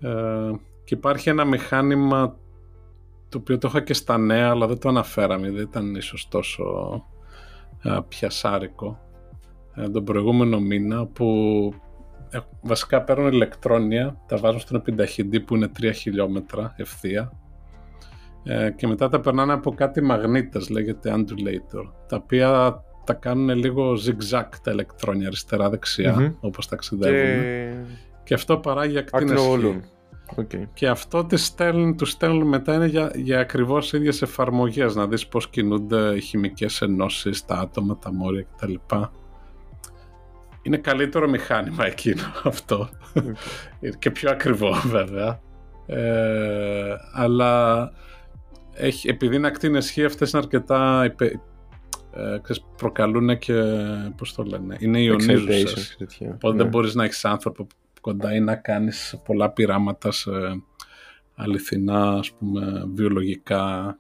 Ε, 0.01 0.51
και 0.85 0.95
υπάρχει 0.95 1.29
ένα 1.29 1.45
μηχάνημα 1.45 2.37
το 3.29 3.39
οποίο 3.39 3.59
το 3.59 3.69
είχα 3.69 3.81
και 3.81 3.95
στα 3.95 4.19
νέα 4.19 4.51
αλλά 4.51 4.67
δεν 4.67 4.79
το 4.79 4.89
αναφέραμε, 4.89 5.51
δεν 5.51 5.63
ήταν 5.63 5.95
ίσως 5.95 6.29
τόσο 6.29 6.65
α, 7.83 8.03
πιασάρικο 8.03 9.01
ε, 9.75 9.89
τον 9.89 10.05
προηγούμενο 10.05 10.61
μήνα 10.61 11.07
που 11.07 11.27
ε, 12.31 12.39
βασικά 12.63 13.03
παίρνουν 13.03 13.33
ηλεκτρόνια, 13.33 14.17
τα 14.27 14.37
βάζουν 14.37 14.61
στον 14.61 14.77
επιταχυντή 14.77 15.41
που 15.41 15.57
είναι 15.57 15.71
3 15.81 15.91
χιλιόμετρα 15.95 16.75
ευθεία 16.77 17.33
ε, 18.45 18.71
και 18.71 18.87
μετά 18.87 19.09
τα 19.09 19.21
περνάνε 19.21 19.53
από 19.53 19.75
κάτι 19.75 20.03
μαγνήτες, 20.03 20.69
λέγεται 20.69 21.15
undulator, 21.17 21.93
τα 22.09 22.17
οποία 22.17 22.81
τα 23.05 23.15
κάνουν 23.15 23.57
λίγο 23.57 23.93
zigzag 23.93 24.49
τα 24.63 24.71
ηλεκτρόνια 24.71 25.27
αριστερά-δεξιά, 25.27 26.17
mm-hmm. 26.19 26.35
όπως 26.41 26.69
ταξιδεύουν. 26.69 27.43
Και... 27.43 27.73
και 28.25 28.35
αυτό 28.35 28.59
παράγει 28.59 28.99
ακτίνες 28.99 29.41
Okay. 30.35 30.63
Και 30.75 30.89
αυτό 30.89 31.25
τι 31.25 31.37
στέλνουν, 31.37 31.97
τους 31.97 32.11
στέλνουν 32.11 32.49
μετά 32.49 32.75
είναι 32.75 32.87
για, 32.87 33.13
για 33.15 33.41
ακριβώς 33.41 33.93
ίδιες 33.93 34.23
εφαρμογές, 34.23 34.95
να 34.95 35.07
δεις 35.07 35.27
πώς 35.27 35.49
κινούνται 35.49 36.15
οι 36.17 36.21
χημικές 36.21 36.81
ενώσεις, 36.83 37.45
τα 37.45 37.55
άτομα, 37.55 37.99
τα 37.99 38.13
μόρια 38.13 38.47
κτλ. 38.57 38.75
Είναι 40.63 40.77
καλύτερο 40.77 41.29
μηχάνημα 41.29 41.87
εκείνο 41.87 42.23
αυτό. 42.45 42.89
και 43.99 44.11
πιο 44.11 44.31
ακριβό 44.31 44.73
βέβαια. 44.85 45.41
Ε, 45.87 46.95
αλλά 47.13 47.93
έχει, 48.73 49.09
επειδή 49.09 49.37
είναι 49.37 49.47
ακτίνες 49.47 49.93
χ, 49.93 49.99
αυτές 50.05 50.31
είναι 50.31 50.43
αρκετά 50.43 51.05
υπε, 51.05 51.41
ε, 52.13 52.39
προκαλούν 52.77 53.39
και 53.39 53.63
πώς 54.17 54.35
το 54.35 54.43
λένε, 54.43 54.77
είναι 54.79 55.01
ιονίζουσες. 55.01 55.97
Οπότε 56.21 56.57
δεν 56.57 56.65
ναι. 56.65 56.71
μπορείς 56.71 56.95
να 56.95 57.05
έχεις 57.05 57.25
άνθρωπο 57.25 57.67
κοντά 58.07 58.35
ή 58.35 58.41
να 58.41 58.57
κάνεις 58.57 59.21
πολλά 59.25 59.51
πειράματα 59.51 60.11
σε 60.11 60.31
αληθινά, 61.35 62.09
ας 62.09 62.33
πούμε, 62.33 62.85
βιολογικά, 62.95 63.99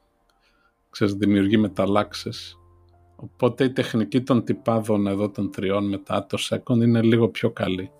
ξέρεις, 0.90 1.14
δημιουργεί 1.14 1.56
μεταλλάξεις. 1.56 2.58
Οπότε 3.16 3.64
η 3.64 3.72
τεχνική 3.72 4.22
των 4.22 4.44
τυπάδων 4.44 5.06
εδώ 5.06 5.30
των 5.30 5.50
τριών 5.50 5.88
μετά 5.88 6.26
το 6.26 6.38
second 6.40 6.76
είναι 6.76 7.02
λίγο 7.02 7.28
πιο 7.28 7.50
καλή 7.50 7.90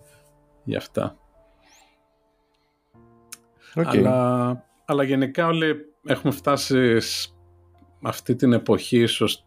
για 0.63 0.77
αυτά. 0.77 1.17
Okay. 3.75 3.85
Αλλά, 3.85 4.65
αλλά 4.85 5.03
γενικά 5.03 5.47
όλοι 5.47 5.75
έχουμε 6.05 6.33
φτάσει 6.33 6.97
αυτή 8.01 8.35
την 8.35 8.53
εποχή 8.53 9.01
ίσως 9.01 9.45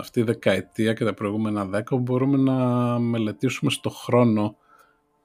αυτή 0.00 0.20
η 0.20 0.22
δεκαετία 0.22 0.92
και 0.92 1.04
τα 1.04 1.14
προηγούμενα 1.14 1.64
δέκα 1.64 1.96
μπορούμε 1.96 2.36
να 2.36 2.98
μελετήσουμε 2.98 3.70
στο 3.70 3.90
χρόνο 3.90 4.56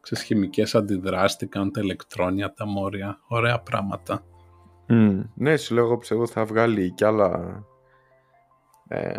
σε 0.05 0.15
χημικές 0.15 0.75
αντιδράσεις, 0.75 1.37
τι 1.37 1.47
κάνουν 1.47 1.71
τα 1.71 1.81
ηλεκτρόνια, 1.81 2.53
τα 2.53 2.65
μόρια, 2.65 3.19
ωραία 3.27 3.59
πράγματα. 3.59 4.23
Mm, 4.89 5.23
ναι, 5.33 5.57
σου 5.57 5.73
λέω, 5.73 5.97
πιστεύω 5.97 6.27
θα 6.27 6.45
βγάλει 6.45 6.91
κι 6.91 7.05
άλλα... 7.05 7.59
Ε, 8.87 9.15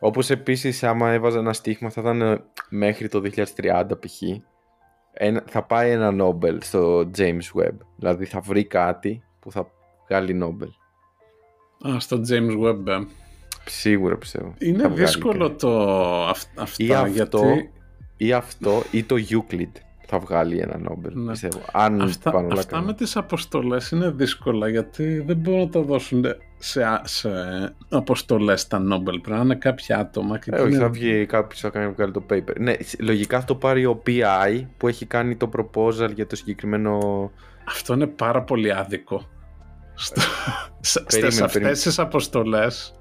όπως 0.00 0.30
επίσης, 0.30 0.82
άμα 0.82 1.10
έβαζα 1.10 1.38
ένα 1.38 1.52
στοίχημα, 1.52 1.90
θα 1.90 2.00
ήταν 2.00 2.22
ε, 2.22 2.44
μέχρι 2.68 3.08
το 3.08 3.22
2030 3.56 3.84
π.χ. 4.00 4.22
θα 5.44 5.62
πάει 5.62 5.90
ένα 5.90 6.10
Νόμπελ 6.10 6.62
στο 6.62 7.10
James 7.16 7.60
Webb. 7.60 7.76
Δηλαδή 7.96 8.24
θα 8.24 8.40
βρει 8.40 8.64
κάτι 8.64 9.22
που 9.40 9.50
θα 9.50 9.66
βγάλει 10.08 10.34
Νόμπελ. 10.34 10.68
Α, 11.88 12.00
στο 12.00 12.20
James 12.28 12.62
Webb. 12.64 12.86
Ε. 12.86 12.98
Σίγουρα 13.66 14.16
πιστεύω. 14.16 14.54
Είναι 14.58 14.88
δύσκολο 14.88 15.50
το 15.50 15.90
αυτό, 16.26 16.84
ή 16.84 16.92
αυτό, 16.92 17.06
γιατί... 17.08 17.70
ή 18.16 18.32
αυτό 18.32 18.82
ή 18.90 19.04
το 19.04 19.16
Euclid 19.30 19.72
θα 20.06 20.18
βγάλει 20.18 20.58
ένα 20.58 20.78
Νόμπελ, 20.78 21.12
ναι. 21.14 21.30
πιστεύω. 21.30 21.60
Αν 21.72 22.00
αυτά, 22.00 22.46
αυτά 22.52 22.80
με 22.80 22.94
τις 22.94 23.16
αποστολές 23.16 23.90
είναι 23.90 24.10
δύσκολα 24.10 24.68
γιατί 24.68 25.20
δεν 25.20 25.36
μπορούν 25.36 25.60
να 25.60 25.68
τα 25.68 25.80
δώσουν 25.80 26.24
σε, 26.58 27.00
σε 27.02 27.28
αποστολές 27.88 28.66
τα 28.66 28.78
Νόμπελ. 28.78 29.20
Πρέπει 29.20 29.36
να 29.36 29.44
είναι 29.44 29.54
κάποια 29.54 29.98
άτομα. 29.98 30.38
Και 30.38 30.50
ε, 30.54 30.60
όχι, 30.60 30.74
θα 30.74 30.88
βγει 30.88 31.26
κάποιος 31.26 31.60
θα 31.60 31.68
κάνει 31.68 31.92
βγάλει 31.92 32.12
το 32.12 32.26
paper. 32.30 32.60
Ναι, 32.60 32.74
λογικά 32.98 33.40
θα 33.40 33.44
το 33.44 33.54
πάρει 33.54 33.86
ο 33.86 34.02
PI 34.06 34.66
που 34.76 34.88
έχει 34.88 35.06
κάνει 35.06 35.36
το 35.36 35.50
proposal 35.56 36.10
για 36.14 36.26
το 36.26 36.36
συγκεκριμένο... 36.36 36.98
Αυτό 37.68 37.94
είναι 37.94 38.06
πάρα 38.06 38.42
πολύ 38.42 38.72
άδικο. 38.72 39.28
Στο... 39.94 40.20
σε 41.28 41.44
αυτές 41.44 41.82
τις 41.82 41.98
αποστολές 41.98 42.98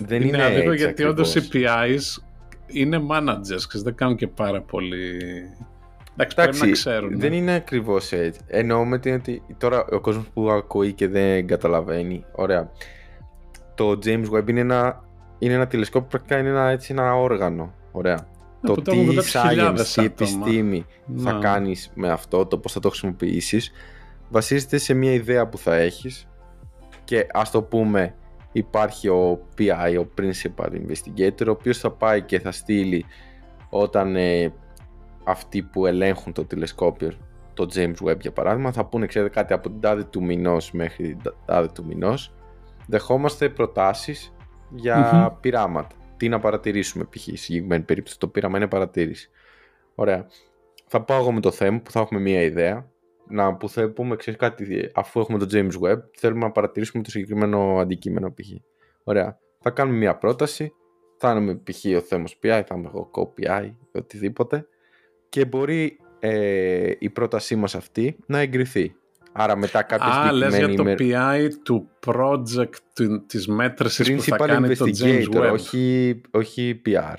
δεν 0.00 0.22
είναι, 0.22 0.36
είναι 0.36 0.44
άδικο 0.44 0.72
γιατί 0.72 1.04
όντως 1.04 1.34
οι 1.34 1.48
PIs 1.52 2.22
είναι 2.66 3.00
managers 3.10 3.62
και 3.72 3.78
δεν 3.82 3.94
κάνουν 3.94 4.16
και 4.16 4.26
πάρα 4.26 4.62
πολύ 4.62 5.20
Εντάξει, 6.16 6.36
πρέπει 6.36 6.58
να 6.58 6.70
ξέρουν. 6.70 7.18
Δεν 7.18 7.32
είναι 7.32 7.54
ακριβώς 7.54 8.12
έτσι. 8.12 8.40
Εννοώ 8.46 8.84
με 8.84 8.98
την 8.98 9.14
ότι 9.14 9.42
τώρα 9.58 9.84
ο 9.90 10.00
κόσμος 10.00 10.26
που 10.34 10.50
ακούει 10.50 10.92
και 10.92 11.08
δεν 11.08 11.46
καταλαβαίνει. 11.46 12.24
Ωραία. 12.32 12.70
Το 13.74 13.98
James 14.04 14.30
Webb 14.30 14.48
είναι 14.48 14.60
ένα, 14.60 15.04
είναι 15.38 15.54
ένα 15.54 15.66
τηλεσκόπιο, 15.66 16.08
πρακτικά 16.08 16.38
είναι 16.38 16.48
ένα, 16.48 16.68
έτσι, 16.68 16.92
ένα 16.92 17.14
όργανο. 17.14 17.74
Ωραία. 17.92 18.26
Ναι, 18.60 18.74
το 18.74 18.82
τι 18.82 19.06
science, 19.32 19.80
τι 19.94 20.04
επιστήμη 20.04 20.86
θα 21.16 21.32
ναι. 21.32 21.40
κάνεις 21.40 21.90
με 21.94 22.10
αυτό, 22.10 22.46
το 22.46 22.58
πώς 22.58 22.72
θα 22.72 22.80
το 22.80 22.88
χρησιμοποιήσεις, 22.88 23.72
βασίζεται 24.28 24.78
σε 24.78 24.94
μια 24.94 25.12
ιδέα 25.12 25.46
που 25.46 25.58
θα 25.58 25.74
έχεις 25.74 26.28
και 27.04 27.26
ας 27.32 27.50
το 27.50 27.62
πούμε 27.62 28.14
υπάρχει 28.52 29.08
ο 29.08 29.46
PI, 29.58 30.04
ο 30.04 30.06
Principal 30.18 30.68
Investigator, 30.68 31.46
ο 31.46 31.50
οποίος 31.50 31.78
θα 31.78 31.90
πάει 31.90 32.22
και 32.22 32.40
θα 32.40 32.52
στείλει 32.52 33.04
όταν 33.68 34.16
ε, 34.16 34.52
αυτοί 35.24 35.62
που 35.62 35.86
ελέγχουν 35.86 36.32
το 36.32 36.44
τηλεσκόπιο, 36.44 37.12
το 37.54 37.68
James 37.74 37.96
Webb 38.04 38.20
για 38.20 38.32
παράδειγμα, 38.32 38.72
θα 38.72 38.84
πούνε 38.84 39.06
ξέρετε 39.06 39.30
κάτι 39.34 39.52
από 39.52 39.70
την 39.70 39.80
τάδε 39.80 40.04
του 40.04 40.22
μηνός 40.24 40.72
μέχρι 40.72 41.14
την 41.14 41.32
τάδε 41.44 41.68
του 41.74 41.84
μηνός. 41.84 42.34
Δεχόμαστε 42.86 43.48
προτάσεις 43.48 44.34
για 44.70 45.38
πειράματα. 45.40 45.96
Τι 46.16 46.28
να 46.28 46.38
παρατηρήσουμε, 46.38 47.04
π.χ. 47.04 47.20
στη 47.22 47.36
συγκεκριμένη 47.36 47.82
περίπτωση. 47.82 48.18
Το 48.18 48.28
πείραμα 48.28 48.56
είναι 48.56 48.68
παρατήρηση. 48.68 49.30
Ωραία. 49.94 50.26
Θα 50.86 51.02
πάω 51.02 51.20
εγώ 51.20 51.32
με 51.32 51.40
το 51.40 51.50
θέμα 51.50 51.80
που 51.80 51.90
θα 51.90 52.00
έχουμε 52.00 52.20
μία 52.20 52.42
ιδέα. 52.42 52.92
Να 53.28 53.54
που 53.54 53.68
θα 53.68 53.88
πούμε, 53.88 54.16
ξέρεις 54.16 54.40
κάτι, 54.40 54.90
αφού 54.94 55.20
έχουμε 55.20 55.38
το 55.38 55.46
James 55.50 55.82
Webb, 55.82 56.00
θέλουμε 56.16 56.40
να 56.40 56.50
παρατηρήσουμε 56.50 57.02
το 57.02 57.10
συγκεκριμένο 57.10 57.78
αντικείμενο, 57.78 58.30
π.χ. 58.30 58.48
Ωραία. 59.04 59.38
Θα 59.60 59.70
κάνουμε 59.70 59.98
μία 59.98 60.16
πρόταση. 60.16 60.72
Θα 61.16 61.30
είναι 61.30 61.54
π.χ. 61.54 61.84
ο 61.96 62.00
θέμα 62.00 62.24
PI, 62.42 62.62
θα 62.66 62.74
είμαι 62.74 62.86
εγώ 62.86 63.10
co-PI, 63.14 63.72
οτιδήποτε 63.92 64.66
και 65.34 65.44
μπορεί 65.44 65.98
ε, 66.18 66.92
η 66.98 67.10
πρότασή 67.10 67.56
μας 67.56 67.74
αυτή 67.74 68.16
να 68.26 68.38
εγκριθεί. 68.38 68.94
Άρα 69.32 69.56
μετά 69.56 69.82
κάποια 69.82 70.06
Α, 70.06 70.32
λες 70.32 70.56
για 70.56 70.74
το 70.74 70.84
PI 70.98 71.48
του 71.62 71.88
project 72.06 73.06
της 73.26 73.46
μέτρησης 73.46 74.14
που 74.14 74.22
θα 74.22 74.36
κάνει 74.36 74.76
το 74.76 74.84
James 75.02 75.24
Webb. 75.32 75.52
Όχι, 75.52 76.20
όχι 76.30 76.82
PR. 76.86 77.16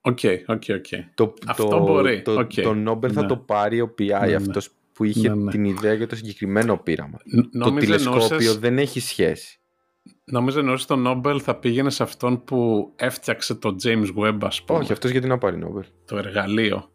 OK, 0.00 0.18
OK, 0.46 0.62
OK. 0.68 1.28
Αυτό 1.46 1.66
το, 1.68 1.80
μπορεί. 1.80 2.22
Το, 2.22 2.38
okay. 2.38 2.62
το 2.62 2.74
Nobel 2.88 3.12
θα 3.12 3.22
ναι. 3.22 3.28
το 3.28 3.36
πάρει 3.36 3.80
ο 3.80 3.94
PI, 3.98 4.06
ναι, 4.06 4.26
ναι. 4.26 4.34
αυτός 4.34 4.70
που 4.92 5.04
είχε 5.04 5.34
ναι, 5.34 5.50
την 5.50 5.64
ιδέα 5.64 5.92
για 5.92 6.06
το 6.06 6.16
συγκεκριμένο 6.16 6.76
πείραμα. 6.76 7.18
το 7.58 7.74
τηλεσκόπιο 7.74 8.54
δεν 8.54 8.78
έχει 8.78 9.00
σχέση. 9.00 9.60
Νομίζω 10.24 10.58
εννοείς 10.58 10.84
το 10.84 10.96
Νόμπελ 10.96 11.40
θα 11.42 11.54
πήγαινε 11.54 11.90
σε 11.90 12.02
αυτόν 12.02 12.44
που 12.44 12.92
έφτιαξε 12.96 13.54
το 13.54 13.76
James 13.82 14.08
Webb, 14.16 14.38
ας 14.40 14.62
πούμε. 14.62 14.78
Όχι, 14.78 14.92
αυτός 14.92 15.10
γιατί 15.10 15.26
να 15.26 15.38
πάρει 15.38 15.56
Νόμπελ. 15.56 15.84
Το 16.04 16.16
εργαλείο. 16.16 16.89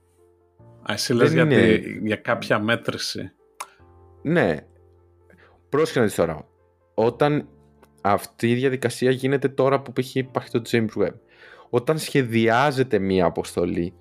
Α, 0.90 0.94
εσύ 0.94 1.14
λες 1.14 1.34
για, 1.34 1.46
για 2.04 2.16
κάποια 2.16 2.60
μέτρηση. 2.60 3.32
Ναι. 4.22 4.56
Πρόσχε 5.70 6.00
να 6.00 6.06
δεις 6.06 6.16
τώρα. 6.16 6.48
Όταν 6.94 7.48
αυτή 8.02 8.52
η 8.52 8.56
διαδικασία 8.56 9.12
γίνεται 9.12 9.48
τώρα 9.48 9.82
που 9.82 9.94
υπάρχει 10.14 10.50
το 10.50 10.62
James 10.72 11.04
Webb. 11.04 11.16
Όταν 11.70 11.98
σχεδιάζεται 11.98 13.00
μία 13.00 13.26
αποστολή, 13.26 13.94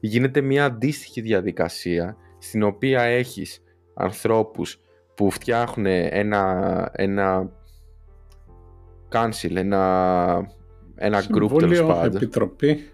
γίνεται 0.00 0.40
μία 0.40 0.64
αντίστοιχη 0.64 1.20
διαδικασία 1.20 2.16
στην 2.38 2.62
οποία 2.62 3.02
έχεις 3.02 3.62
ανθρώπους 3.94 4.80
που 5.14 5.30
φτιάχνουν 5.30 5.86
ένα, 5.86 6.90
ένα 6.92 7.50
council, 9.12 9.54
ένα, 9.54 10.46
ένα 10.94 11.24
group 11.34 11.58
τέλος 11.58 11.82
πάντων. 11.82 12.16
Επιτροπή. 12.16 12.90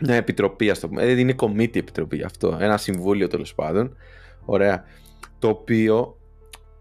Ναι, 0.00 0.16
επιτροπή, 0.16 0.70
ας 0.70 0.78
το 0.78 0.88
πούμε. 0.88 1.02
Ε, 1.02 1.18
είναι 1.18 1.32
κομίτη 1.32 1.78
επιτροπή 1.78 2.22
αυτό. 2.22 2.58
Ένα 2.60 2.76
συμβούλιο 2.76 3.26
τέλος 3.26 3.54
πάντων. 3.54 3.96
Ωραία. 4.44 4.84
Το 5.38 5.48
οποίο 5.48 6.16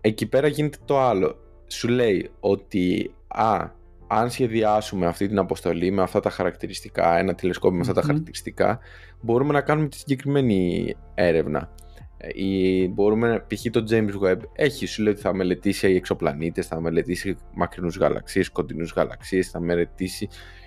εκεί 0.01 0.25
πέρα 0.25 0.47
γίνεται 0.47 0.77
το 0.85 0.99
άλλο. 0.99 1.37
Σου 1.67 1.87
λέει 1.87 2.29
ότι 2.39 3.11
α, 3.27 3.69
αν 4.07 4.29
σχεδιάσουμε 4.29 5.05
αυτή 5.05 5.27
την 5.27 5.37
αποστολή 5.37 5.91
με 5.91 6.01
αυτά 6.01 6.19
τα 6.19 6.29
χαρακτηριστικά, 6.29 7.17
ένα 7.17 7.35
τηλεσκόπιο 7.35 7.75
με 7.75 7.81
αυτά 7.81 7.93
τα 7.93 8.01
χαρακτηριστικά, 8.01 8.79
μπορούμε 9.21 9.53
να 9.53 9.61
κάνουμε 9.61 9.87
τη 9.87 9.97
συγκεκριμένη 9.97 10.95
έρευνα. 11.13 11.71
Ε, 12.17 12.43
ή 12.43 12.87
μπορούμε, 12.87 13.45
π.χ. 13.47 13.61
το 13.71 13.85
James 13.89 14.25
Webb 14.25 14.39
έχει 14.53 14.85
σου 14.85 15.03
λέει 15.03 15.13
ότι 15.13 15.21
θα 15.21 15.33
μελετήσει 15.33 15.87
εξωπλανήτες, 15.87 16.67
θα 16.67 16.79
μελετήσει 16.79 17.37
μακρινούς 17.53 17.97
γαλαξίες, 17.97 18.49
κοντινούς 18.49 18.91
γαλαξίες, 18.91 19.49
θα 19.49 19.59
μελετήσει 19.59 20.27
ε, 20.31 20.66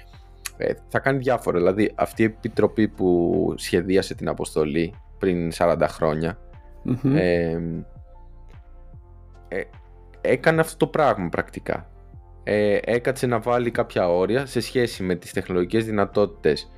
θα 0.88 0.98
κάνει 0.98 1.18
διάφορα. 1.18 1.58
Δηλαδή 1.58 1.92
αυτή 1.94 2.22
η 2.22 2.24
επιτροπή 2.24 2.88
που 2.88 3.54
σχεδίασε 3.56 4.14
την 4.14 4.28
αποστολή 4.28 4.94
πριν 5.18 5.50
40 5.54 5.76
χρονια 5.88 6.38
ε, 7.14 7.58
έκανε 10.20 10.60
αυτό 10.60 10.76
το 10.76 10.86
πράγμα 10.86 11.28
πρακτικά. 11.28 11.90
Ε, 12.44 12.78
έκατσε 12.84 13.26
να 13.26 13.38
βάλει 13.38 13.70
κάποια 13.70 14.08
όρια 14.08 14.46
σε 14.46 14.60
σχέση 14.60 15.02
με 15.02 15.14
τις 15.14 15.32
τεχνολογικές 15.32 15.84
δυνατότητες 15.84 16.70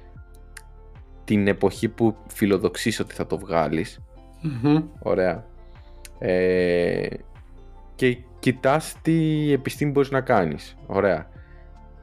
την 1.24 1.48
εποχή 1.48 1.88
που 1.88 2.16
φιλοδοξείς 2.26 3.00
ότι 3.00 3.14
θα 3.14 3.26
το 3.26 3.38
βγαλεις 3.38 4.00
Ωραία. 4.98 5.44
Ε, 6.18 7.06
και 7.94 8.18
κοιτάς 8.38 8.96
τι 9.02 9.52
επιστήμη 9.52 9.90
μπορείς 9.90 10.10
να 10.10 10.20
κάνεις. 10.20 10.76
Ωραία. 10.86 11.26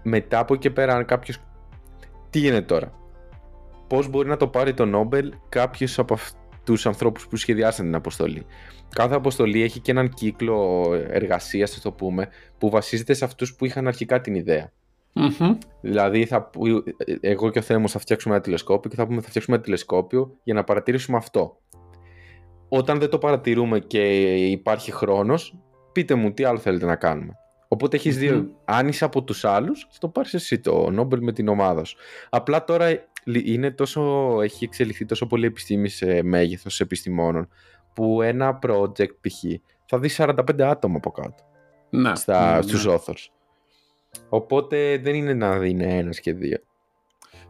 Μετά 0.03 0.39
από 0.39 0.53
εκεί 0.53 0.69
πέρα 0.69 0.95
αν 0.95 1.05
κάποιος 1.05 1.37
τι 2.29 2.39
γίνεται 2.39 2.65
τώρα; 2.65 2.91
Πώς 3.87 4.07
μπορεί 4.07 4.27
να 4.27 4.37
το 4.37 4.47
πάρει 4.47 4.73
το 4.73 4.85
Νόμπελ 4.85 5.33
κάποιος 5.49 5.99
από 5.99 6.17
τους 6.63 6.85
ανθρώπους 6.85 7.27
που 7.27 7.35
σχεδιάσαν 7.35 7.85
την 7.85 7.95
αποστολή; 7.95 8.45
Κάθε 8.95 9.15
αποστολή 9.15 9.61
έχει 9.61 9.79
και 9.79 9.91
έναν 9.91 10.09
κύκλο 10.09 10.85
εργασίας, 11.09 11.71
θα 11.71 11.79
το 11.81 11.91
πούμε, 11.91 12.27
που 12.57 12.69
βασίζεται 12.69 13.13
σε 13.13 13.25
αυτούς 13.25 13.55
που 13.55 13.65
είχαν 13.65 13.87
αρχικά 13.87 14.21
την 14.21 14.35
ιδέα. 14.35 14.71
Δηλαδή, 15.81 16.25
θα, 16.25 16.49
εγώ 17.21 17.49
και 17.49 17.59
ο 17.59 17.61
Θέμος 17.61 17.91
θα 17.91 17.99
φτιάξουμε 17.99 18.33
ένα 18.33 18.43
τηλεσκόπιο 18.43 18.89
και 18.89 18.95
θα 18.95 19.07
πούμε 19.07 19.21
θα 19.21 19.29
φτιάξουμε 19.29 19.55
ένα 19.55 19.65
τηλεσκόπιο 19.65 20.37
για 20.43 20.53
να 20.53 20.63
παρατηρήσουμε 20.63 21.17
αυτό. 21.17 21.57
Όταν 22.69 22.99
δεν 22.99 23.09
το 23.09 23.17
παρατηρούμε 23.17 23.79
και 23.79 24.33
υπάρχει 24.35 24.91
χρόνος, 24.91 25.57
πείτε 25.91 26.15
μου 26.15 26.31
τι 26.31 26.43
άλλο 26.43 26.57
θέλετε 26.57 26.85
να 26.85 26.95
κάνουμε. 26.95 27.38
Οπότε 27.71 27.95
έχεις 27.95 28.17
δύο. 28.17 28.49
Αν 28.65 28.87
είσαι 28.87 29.05
από 29.05 29.23
τους 29.23 29.45
άλλους, 29.45 29.87
θα 29.91 29.97
το 29.99 30.07
πάρεις 30.07 30.33
εσύ 30.33 30.59
το 30.59 30.89
Νόμπελ 30.89 31.23
με 31.23 31.31
την 31.31 31.47
ομάδα 31.47 31.83
σου. 31.83 31.97
Απλά 32.29 32.63
τώρα 32.63 33.07
είναι 33.25 33.71
τόσο, 33.71 34.01
έχει 34.41 34.63
εξελιχθεί 34.63 35.05
τόσο 35.05 35.27
πολύ 35.27 35.45
επιστήμη 35.45 35.89
σε 35.89 36.23
μέγεθος 36.23 36.79
επιστημόνων 36.79 37.49
που 37.93 38.21
ένα 38.21 38.59
project 38.61 39.15
π.χ. 39.21 39.43
θα 39.85 39.99
δεις 39.99 40.21
45 40.21 40.61
άτομα 40.61 40.95
από 40.97 41.11
κάτω. 41.11 41.43
Να, 41.89 42.15
στα, 42.15 42.55
ναι, 42.55 42.61
στους 42.61 42.85
authors. 42.87 43.27
Οπότε 44.29 44.97
δεν 44.97 45.15
είναι 45.15 45.33
να 45.33 45.55
είναι 45.55 45.97
ένα 45.97 46.09
και 46.09 46.33
δύο. 46.33 46.57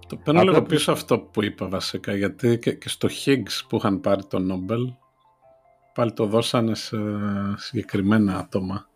Το 0.07 0.15
παίρνω 0.15 0.43
λίγο 0.43 0.61
πίσω 0.61 0.91
αυτό 0.91 1.19
που 1.19 1.43
είπα 1.43 1.67
βασικά, 1.67 2.15
γιατί 2.15 2.57
και, 2.57 2.73
και 2.73 2.89
στο 2.89 3.07
Higgs 3.25 3.65
που 3.69 3.75
είχαν 3.75 3.99
πάρει 3.99 4.25
το 4.25 4.39
Νόμπελ, 4.39 4.93
πάλι 5.93 6.13
το 6.13 6.25
δώσανε 6.25 6.75
σε 6.75 6.97
συγκεκριμένα 7.55 8.37
άτομα. 8.37 8.88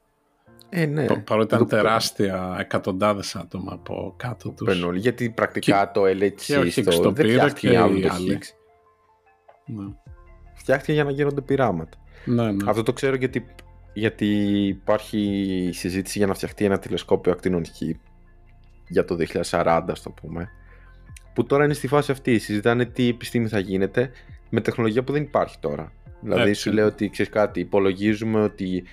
Ε, 0.75 0.85
ναι. 0.85 1.05
Παρότι 1.05 1.55
ήταν 1.55 1.67
τεράστια 1.67 2.57
εκατοντάδες 2.59 3.35
άτομα 3.35 3.73
από 3.73 4.13
κάτω 4.17 4.49
τους. 4.49 4.83
όλοι, 4.83 4.99
γιατί 4.99 5.29
πρακτικά 5.29 5.91
το 5.91 6.01
LHC 6.05 6.67
στο, 6.69 6.91
στο 6.91 7.11
δεν 7.11 7.29
φτιάχτηκε 7.29 7.69
για 7.69 7.83
άλλο 7.83 7.99
το 7.99 8.07
Higgs. 8.07 8.47
Ναι. 9.65 9.85
Φτιάχτηκε 10.53 10.93
για 10.93 11.03
να 11.03 11.11
γίνονται 11.11 11.41
πειράματα. 11.41 11.97
Ναι, 12.25 12.51
ναι. 12.51 12.69
Αυτό 12.69 12.83
το 12.83 12.93
ξέρω 12.93 13.15
γιατί, 13.15 13.45
γιατί 13.93 14.27
υπάρχει 14.67 15.69
συζήτηση 15.73 16.17
για 16.17 16.27
να 16.27 16.33
φτιαχτεί 16.33 16.65
ένα 16.65 16.79
τηλεσκόπιο 16.79 17.31
ακτίνων 17.31 17.65
Χ 17.65 17.81
για 18.87 19.05
το 19.05 19.17
2040, 19.49 19.81
το 20.03 20.09
πούμε. 20.09 20.49
Που 21.33 21.43
τώρα 21.45 21.63
είναι 21.63 21.73
στη 21.73 21.87
φάση 21.87 22.11
αυτή. 22.11 22.39
Συζητάνε 22.39 22.85
τι 22.85 23.07
επιστήμη 23.07 23.47
θα 23.47 23.59
γίνεται 23.59 24.11
με 24.49 24.61
τεχνολογία 24.61 25.03
που 25.03 25.11
δεν 25.11 25.21
υπάρχει 25.21 25.57
τώρα. 25.59 25.91
Δηλαδή, 26.21 26.53
σου 26.53 26.71
λέω 26.71 26.85
ότι 26.85 27.09
ξέρεις 27.09 27.31
κάτι, 27.31 27.59
υπολογίζουμε 27.59 28.41
ότι 28.41 28.83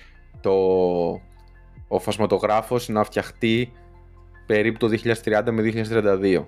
το, 0.41 0.51
ο 1.91 1.99
φασματογράφος 1.99 2.89
να 2.89 3.03
φτιαχτεί 3.03 3.71
περίπου 4.45 4.77
το 4.77 4.87
2030 5.23 5.43
με 5.51 5.85
2032 5.89 6.45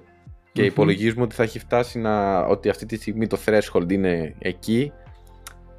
και 0.51 0.63
υπολογίζουμε 0.65 1.21
ότι 1.21 1.35
θα 1.35 1.43
έχει 1.43 1.59
φτάσει 1.59 1.99
να, 1.99 2.39
ότι 2.45 2.69
αυτή 2.69 2.85
τη 2.85 2.95
στιγμή 2.95 3.27
το 3.27 3.37
threshold 3.45 3.91
είναι 3.91 4.35
εκεί. 4.39 4.91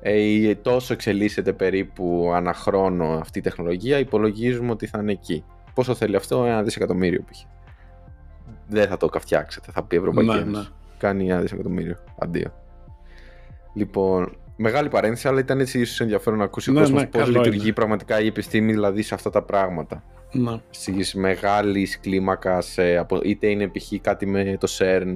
Ε, 0.01 0.55
τόσο 0.55 0.93
εξελίσσεται 0.93 1.53
περίπου 1.53 2.33
ανά 2.35 2.55
χρόνο 2.55 3.05
αυτή 3.05 3.39
η 3.39 3.43
τεχνολογία 3.43 3.99
υπολογίζουμε 3.99 4.71
ότι 4.71 4.87
θα 4.87 4.99
είναι 4.99 5.13
εκεί. 5.13 5.45
Πόσο 5.75 5.95
θέλει 5.95 6.17
αυτό; 6.17 6.45
Ένα 6.45 6.63
δισεκατομμύριο 6.63 7.25
π.χ. 7.31 7.41
δεν 8.69 8.89
θα 8.89 8.97
το 8.97 9.09
καφτιάξετε 9.09 9.73
θα 9.73 9.83
πει 9.83 9.97
η 9.97 9.99
Ευρωπαϊκή 9.99 10.31
ναι, 10.31 10.39
Ένωση. 10.41 10.61
ναι. 10.61 10.75
κάνει 10.99 11.29
ένα 11.29 11.41
δισεκατομμύριο 11.41 11.97
αντίο. 12.19 12.53
Λοιπόν 13.75 14.37
Μεγάλη 14.57 14.89
παρένθεση, 14.89 15.29
αλλά 15.29 15.39
ήταν 15.39 15.61
έτσι 15.61 15.81
ίσως 15.81 16.01
ενδιαφέρον 16.01 16.39
να 16.39 16.45
ακούσει 16.45 16.73
ναι, 16.73 16.79
ο 16.79 16.83
κόσμος 16.83 17.03
ναι, 17.03 17.09
πώς 17.09 17.29
λειτουργεί 17.29 17.65
είναι. 17.65 17.73
πραγματικά 17.73 18.21
η 18.21 18.27
επιστήμη 18.27 18.73
δηλαδή 18.73 19.03
σε 19.03 19.15
αυτά 19.15 19.31
τα 19.31 19.43
πράγματα. 19.43 20.03
Ναι. 20.33 20.61
Στις 20.71 21.15
μεγάλης 21.15 22.01
κλίμακας, 22.01 22.79
είτε 23.23 23.47
είναι 23.47 23.69
π.χ. 23.69 23.93
κάτι 24.01 24.27
με 24.27 24.57
το 24.61 24.69
CERN, 24.79 25.15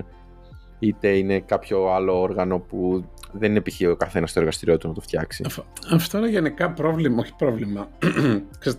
είτε 0.79 1.09
είναι 1.09 1.41
κάποιο 1.41 1.87
άλλο 1.87 2.21
όργανο 2.21 2.59
που 2.59 3.05
δεν 3.33 3.51
είναι 3.51 3.61
π.χ. 3.61 3.81
ο 3.91 3.97
καθένας 3.97 4.31
στο 4.31 4.41
εργαστήριό 4.41 4.79
του 4.79 4.89
να 4.89 4.95
το 4.95 5.01
φτιάξει. 5.01 5.45
Αυτό 5.93 6.19
είναι 6.19 6.29
γενικά 6.29 6.71
πρόβλημα, 6.73 7.17
όχι 7.21 7.35
πρόβλημα. 7.39 7.89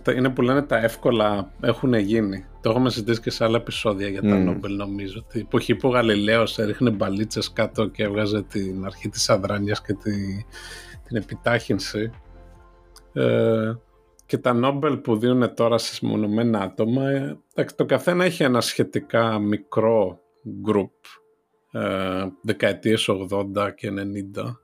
είναι 0.16 0.28
που 0.28 0.42
λένε 0.42 0.62
τα 0.62 0.76
εύκολα 0.76 1.52
έχουν 1.60 1.94
γίνει. 1.94 2.44
Το 2.60 2.70
έχουμε 2.70 2.90
συζητήσει 2.90 3.20
και 3.20 3.30
σε 3.30 3.44
άλλα 3.44 3.56
επεισόδια 3.56 4.08
για 4.08 4.22
τα 4.22 4.38
Νόμπελ, 4.38 4.76
νομίζω. 4.76 5.24
Την 5.28 5.40
εποχή 5.40 5.74
που 5.74 5.88
ο 5.88 5.92
Γαλιλαίος 5.92 6.58
έριχνε 6.58 6.90
μπαλίτσες 6.90 7.52
κάτω 7.52 7.86
και 7.86 8.02
έβγαζε 8.02 8.42
την 8.42 8.84
αρχή 8.84 9.08
της 9.08 9.30
αδράνειας 9.30 9.82
και 9.82 9.92
τη, 9.92 10.44
την 11.08 11.16
επιτάχυνση. 11.16 12.10
Ε, 13.12 13.72
και 14.26 14.38
τα 14.38 14.52
Νόμπελ 14.52 14.96
που 14.96 15.16
δίνουν 15.16 15.54
τώρα 15.54 15.78
σε 15.78 16.06
μονομένα 16.06 16.60
άτομα, 16.60 17.10
ε, 17.10 17.38
το 17.76 17.84
καθένα 17.84 18.24
έχει 18.24 18.42
ένα 18.42 18.60
σχετικά 18.60 19.38
μικρό 19.38 20.20
γκρουπ 20.60 20.92
ε, 21.70 22.26
δεκαετίες 22.40 23.08
80 23.30 23.74
και 23.74 23.92
90 24.36 24.56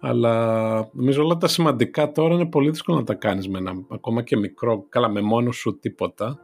αλλά 0.00 0.88
νομίζω 0.92 1.22
όλα 1.22 1.36
τα 1.36 1.48
σημαντικά 1.48 2.12
τώρα 2.12 2.34
είναι 2.34 2.46
πολύ 2.46 2.70
δύσκολο 2.70 2.98
να 2.98 3.04
τα 3.04 3.14
κάνεις 3.14 3.48
με 3.48 3.58
ένα 3.58 3.72
ακόμα 3.88 4.22
και 4.22 4.36
μικρό, 4.36 4.86
καλά 4.88 5.08
με 5.08 5.20
μόνος 5.20 5.56
σου 5.56 5.78
τίποτα. 5.78 6.40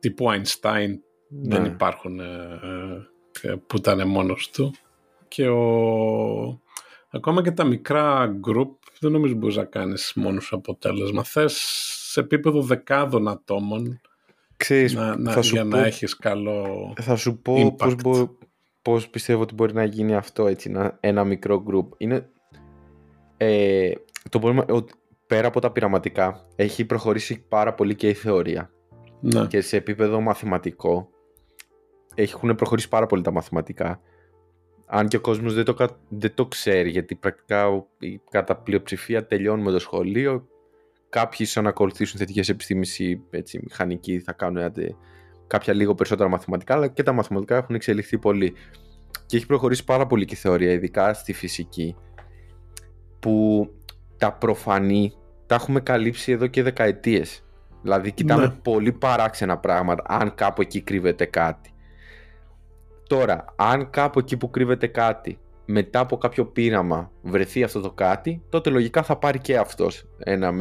Τύπου 0.00 0.26
Einstein 0.30 0.88
ναι. 1.28 1.56
δεν 1.56 1.64
υπάρχουν 1.64 2.20
ε, 2.20 2.58
ε, 3.40 3.54
που 3.66 3.76
ήταν 3.76 4.08
μόνος 4.08 4.50
του. 4.50 4.74
Και 5.28 5.48
ο... 5.48 6.60
ακόμα 7.10 7.42
και 7.42 7.50
τα 7.50 7.64
μικρά 7.64 8.38
group 8.46 8.68
δεν 9.00 9.12
νομίζω 9.12 9.34
μπορείς 9.34 9.56
να 9.56 9.64
κάνεις 9.64 10.12
μόνος 10.14 10.44
σου 10.44 10.56
αποτέλεσμα. 10.56 11.24
Θες 11.24 11.54
σε 12.10 12.20
επίπεδο 12.20 12.62
δεκάδων 12.62 13.28
ατόμων 13.28 14.00
Ξέρεις, 14.56 14.94
να, 14.94 15.16
να, 15.16 15.40
για 15.40 15.64
να 15.64 15.86
έχεις 15.86 16.16
καλό 16.16 16.92
θα 17.00 17.16
σου 17.16 17.38
πω 17.38 17.74
πώς, 17.78 17.94
μπο, 17.94 18.28
πώς 18.82 19.08
πιστεύω 19.08 19.42
ότι 19.42 19.54
μπορεί 19.54 19.74
να 19.74 19.84
γίνει 19.84 20.14
αυτό 20.14 20.46
έτσι, 20.46 20.72
ένα, 21.00 21.24
μικρό 21.24 21.64
group. 21.68 21.86
Είναι 21.96 22.28
ε, 23.36 23.92
το 24.28 24.38
πρόβλημα 24.38 24.64
ότι 24.68 24.92
πέρα 25.26 25.46
από 25.46 25.60
τα 25.60 25.70
πειραματικά 25.70 26.46
έχει 26.56 26.84
προχωρήσει 26.84 27.44
πάρα 27.48 27.74
πολύ 27.74 27.94
και 27.94 28.08
η 28.08 28.14
θεωρία. 28.14 28.70
Ναι. 29.20 29.46
Και 29.46 29.60
σε 29.60 29.76
επίπεδο 29.76 30.20
μαθηματικό 30.20 31.08
έχουν 32.14 32.54
προχωρήσει 32.54 32.88
πάρα 32.88 33.06
πολύ 33.06 33.22
τα 33.22 33.30
μαθηματικά. 33.30 34.00
Αν 34.86 35.08
και 35.08 35.16
ο 35.16 35.20
κόσμος 35.20 35.54
δεν 35.54 35.64
το, 35.64 35.98
δεν 36.08 36.34
το 36.34 36.46
ξέρει, 36.46 36.90
γιατί 36.90 37.14
πρακτικά 37.14 37.86
κατά 38.30 38.56
πλειοψηφία 38.56 39.26
τελειώνουμε 39.26 39.70
το 39.70 39.78
σχολείο, 39.78 40.48
κάποιοι 41.08 41.46
σαν 41.46 41.62
να 41.62 41.68
ακολουθήσουν 41.68 42.18
θετικές 42.18 42.48
επιστήμες 42.48 42.98
ή 42.98 43.22
έτσι, 43.30 43.60
μηχανικοί 43.62 44.20
θα 44.20 44.32
κάνουν 44.32 44.72
κάποια 45.50 45.74
λίγο 45.74 45.94
περισσότερα 45.94 46.28
μαθηματικά, 46.28 46.74
αλλά 46.74 46.88
και 46.88 47.02
τα 47.02 47.12
μαθηματικά 47.12 47.56
έχουν 47.56 47.74
εξελιχθεί 47.74 48.18
πολύ. 48.18 48.54
Και 49.26 49.36
έχει 49.36 49.46
προχωρήσει 49.46 49.84
πάρα 49.84 50.06
πολύ 50.06 50.24
και 50.24 50.34
η 50.34 50.36
θεωρία, 50.36 50.72
ειδικά 50.72 51.14
στη 51.14 51.32
φυσική, 51.32 51.96
που 53.18 53.66
τα 54.16 54.32
προφανή 54.32 55.12
τα 55.46 55.54
έχουμε 55.54 55.80
καλύψει 55.80 56.32
εδώ 56.32 56.46
και 56.46 56.62
δεκαετίες. 56.62 57.44
Δηλαδή 57.82 58.12
κοιτάμε 58.12 58.46
ναι. 58.46 58.50
πολύ 58.62 58.92
παράξενα 58.92 59.58
πράγματα, 59.58 60.04
αν 60.06 60.34
κάπου 60.34 60.60
εκεί 60.60 60.80
κρύβεται 60.80 61.24
κάτι. 61.24 61.70
Τώρα, 63.08 63.44
αν 63.56 63.90
κάπου 63.90 64.18
εκεί 64.18 64.36
που 64.36 64.50
κρύβεται 64.50 64.86
κάτι, 64.86 65.38
μετά 65.64 66.00
από 66.00 66.16
κάποιο 66.16 66.46
πείραμα 66.46 67.10
βρεθεί 67.22 67.62
αυτό 67.62 67.80
το 67.80 67.90
κάτι, 67.90 68.42
τότε 68.48 68.70
λογικά 68.70 69.02
θα 69.02 69.16
πάρει 69.16 69.38
και 69.38 69.56
αυτός 69.56 70.06
ένα 70.18 70.52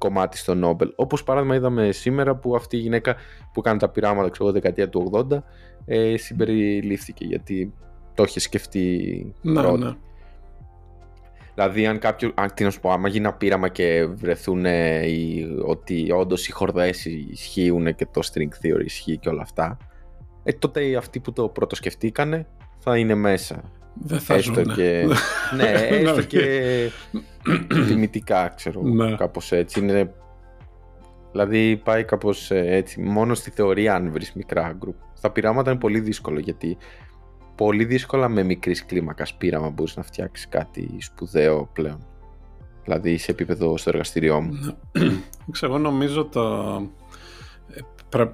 κομμάτι 0.00 0.36
στο 0.36 0.54
Νόμπελ. 0.54 0.92
Όπως 0.96 1.24
παράδειγμα 1.24 1.54
είδαμε 1.54 1.92
σήμερα 1.92 2.36
που 2.36 2.54
αυτή 2.56 2.76
η 2.76 2.80
γυναίκα 2.80 3.16
που 3.52 3.60
κάνει 3.60 3.78
τα 3.78 3.88
πειράματα, 3.88 4.28
ξέρω 4.28 4.52
δεκαετία 4.52 4.88
του 4.88 5.10
80, 5.30 5.42
ε, 5.84 6.16
συμπεριλήφθηκε 6.16 7.24
γιατί 7.24 7.72
το 8.14 8.22
είχε 8.22 8.40
σκεφτεί 8.40 9.34
ναι, 9.42 9.60
πρώτα. 9.60 9.84
Ναι. 9.84 9.96
Δηλαδή, 11.54 11.86
αν 11.86 11.98
κάποιο. 11.98 12.32
Αν, 12.34 12.54
τι 12.54 12.64
να 12.64 12.70
σου 12.70 12.80
πω, 12.80 12.90
άμα 12.90 13.08
γίνει 13.08 13.26
ένα 13.26 13.34
πείραμα 13.34 13.68
και 13.68 14.06
βρεθούν 14.06 14.64
ε, 14.64 15.02
ότι 15.64 16.12
όντως 16.12 16.48
οι 16.48 16.52
χορδές 16.52 17.04
ισχύουν 17.04 17.94
και 17.94 18.06
το 18.06 18.20
string 18.32 18.66
theory 18.66 18.84
ισχύει 18.84 19.18
και 19.18 19.28
όλα 19.28 19.42
αυτά, 19.42 19.76
ε, 20.42 20.52
τότε 20.52 20.96
αυτοί 20.96 21.20
που 21.20 21.32
το 21.32 21.48
πρωτοσκεφτήκανε 21.48 22.46
θα 22.78 22.96
είναι 22.98 23.14
μέσα. 23.14 23.62
Δεν 23.94 24.20
θα 24.20 24.34
έστω 24.34 24.62
και, 24.62 25.06
ναι, 25.56 25.70
έστω 25.70 26.22
και 26.22 26.90
τιμητικά, 27.86 28.48
ξέρω, 28.48 28.82
ναι. 28.82 29.14
κάπως 29.16 29.52
έτσι. 29.52 29.80
Είναι, 29.80 30.14
δηλαδή 31.30 31.80
πάει 31.84 32.04
κάπως 32.04 32.50
ε, 32.50 32.74
έτσι, 32.76 33.00
μόνο 33.00 33.34
στη 33.34 33.50
θεωρία 33.50 33.94
αν 33.94 34.10
βρεις 34.12 34.32
μικρά 34.32 34.72
γκρουπ. 34.78 34.96
Στα 35.14 35.30
πειράματα 35.30 35.70
είναι 35.70 35.80
πολύ 35.80 36.00
δύσκολο 36.00 36.38
γιατί 36.38 36.76
πολύ 37.54 37.84
δύσκολα 37.84 38.28
με 38.28 38.42
μικρής 38.42 38.84
κλίμακας 38.84 39.34
πείραμα 39.34 39.70
μπορείς 39.70 39.96
να 39.96 40.02
φτιάξεις 40.02 40.48
κάτι 40.48 40.96
σπουδαίο 40.98 41.70
πλέον. 41.72 42.06
Δηλαδή 42.84 43.16
σε 43.16 43.30
επίπεδο 43.30 43.76
στο 43.76 43.90
εργαστήριό 43.90 44.40
μου. 44.40 44.52
Ναι. 44.52 45.10
Ξέρω, 45.50 45.72
εγώ 45.72 45.82
νομίζω 45.82 46.24
το... 46.24 46.82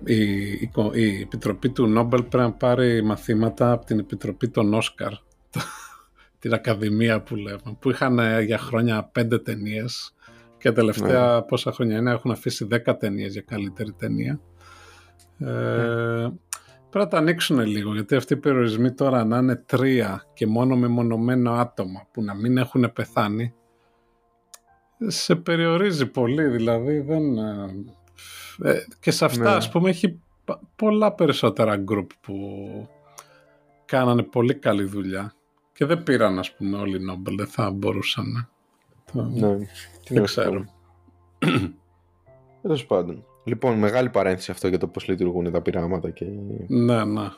Η, 0.05 0.15
η, 0.15 0.71
η, 0.93 1.21
Επιτροπή 1.21 1.69
του 1.69 1.87
Νόμπελ 1.87 2.23
πρέπει 2.23 2.45
να 2.45 2.53
πάρει 2.53 3.03
μαθήματα 3.03 3.73
από 3.73 3.85
την 3.85 3.99
Επιτροπή 3.99 4.49
των 4.49 4.75
Όσκαρ 4.75 5.13
την 6.39 6.55
Ακαδημία 6.55 7.23
που 7.23 7.37
λέμε, 7.37 7.77
που 7.79 7.91
είχαν 7.91 8.19
ε, 8.19 8.41
για 8.41 8.59
χρόνια 8.59 9.09
πέντε 9.13 9.39
ταινίες 9.39 10.15
και 10.59 10.73
τελευταία 10.73 11.35
ναι. 11.35 11.43
πόσα 11.43 11.73
χρόνια 11.73 11.99
είναι 11.99 12.11
έχουν 12.11 12.31
αφήσει 12.31 12.65
δέκα 12.65 12.97
ταινίες 12.97 13.33
για 13.33 13.43
καλύτερη 13.43 13.93
ταινία. 13.93 14.41
Ε, 15.39 15.45
ναι. 15.45 16.31
Πρέπει 16.91 17.05
να 17.05 17.09
τα 17.09 17.19
ανοίξουν 17.19 17.61
λίγο, 17.61 17.95
γιατί 17.95 18.17
αυτοί 18.17 18.33
οι 18.33 18.37
περιορισμοί 18.37 18.93
τώρα 18.93 19.25
να 19.25 19.39
είναι 19.39 19.57
τρία 19.57 20.25
και 20.35 20.47
μόνο 20.47 20.77
με 20.77 20.89
μονομένο 20.89 21.53
άτομα 21.53 22.07
που 22.13 22.23
να 22.23 22.35
μην 22.35 22.57
έχουν 22.57 22.93
πεθάνει, 22.93 23.55
σε 25.07 25.35
περιορίζει 25.35 26.07
πολύ, 26.07 26.45
δηλαδή 26.45 27.01
δεν... 27.01 27.39
Ε, 28.63 28.85
και 29.01 29.11
σε 29.11 29.25
αυτά, 29.25 29.51
ναι. 29.51 29.57
ας 29.57 29.69
πούμε, 29.69 29.89
έχει 29.89 30.21
πολλά 30.77 31.13
περισσότερα 31.13 31.77
γκρουπ 31.77 32.11
που 32.21 32.39
κάνανε 33.85 34.23
πολύ 34.23 34.55
καλή 34.55 34.85
δουλειά 34.85 35.36
και 35.77 35.85
δεν 35.85 36.03
πήραν, 36.03 36.39
ας 36.39 36.55
πούμε, 36.55 36.79
όλοι 36.79 36.97
οι 36.97 37.01
Νόμπελ. 37.01 37.37
Δεν 37.37 37.47
θα 37.47 37.71
μπορούσαν. 37.71 38.49
Ναι, 39.13 39.57
δεν 40.09 40.25
ξέρω. 40.25 40.65
Τέλος 42.63 42.87
πάντων. 42.87 43.25
Λοιπόν, 43.45 43.79
μεγάλη 43.79 44.11
παρένθεση 44.11 44.51
αυτό 44.51 44.69
για 44.69 44.79
το 44.79 44.89
πώς 44.89 45.09
λειτουργούν 45.09 45.53
τα 45.53 45.63
πειράματα. 45.63 46.11
Και... 46.11 46.25
Ναι, 46.69 47.05
ναι. 47.05 47.29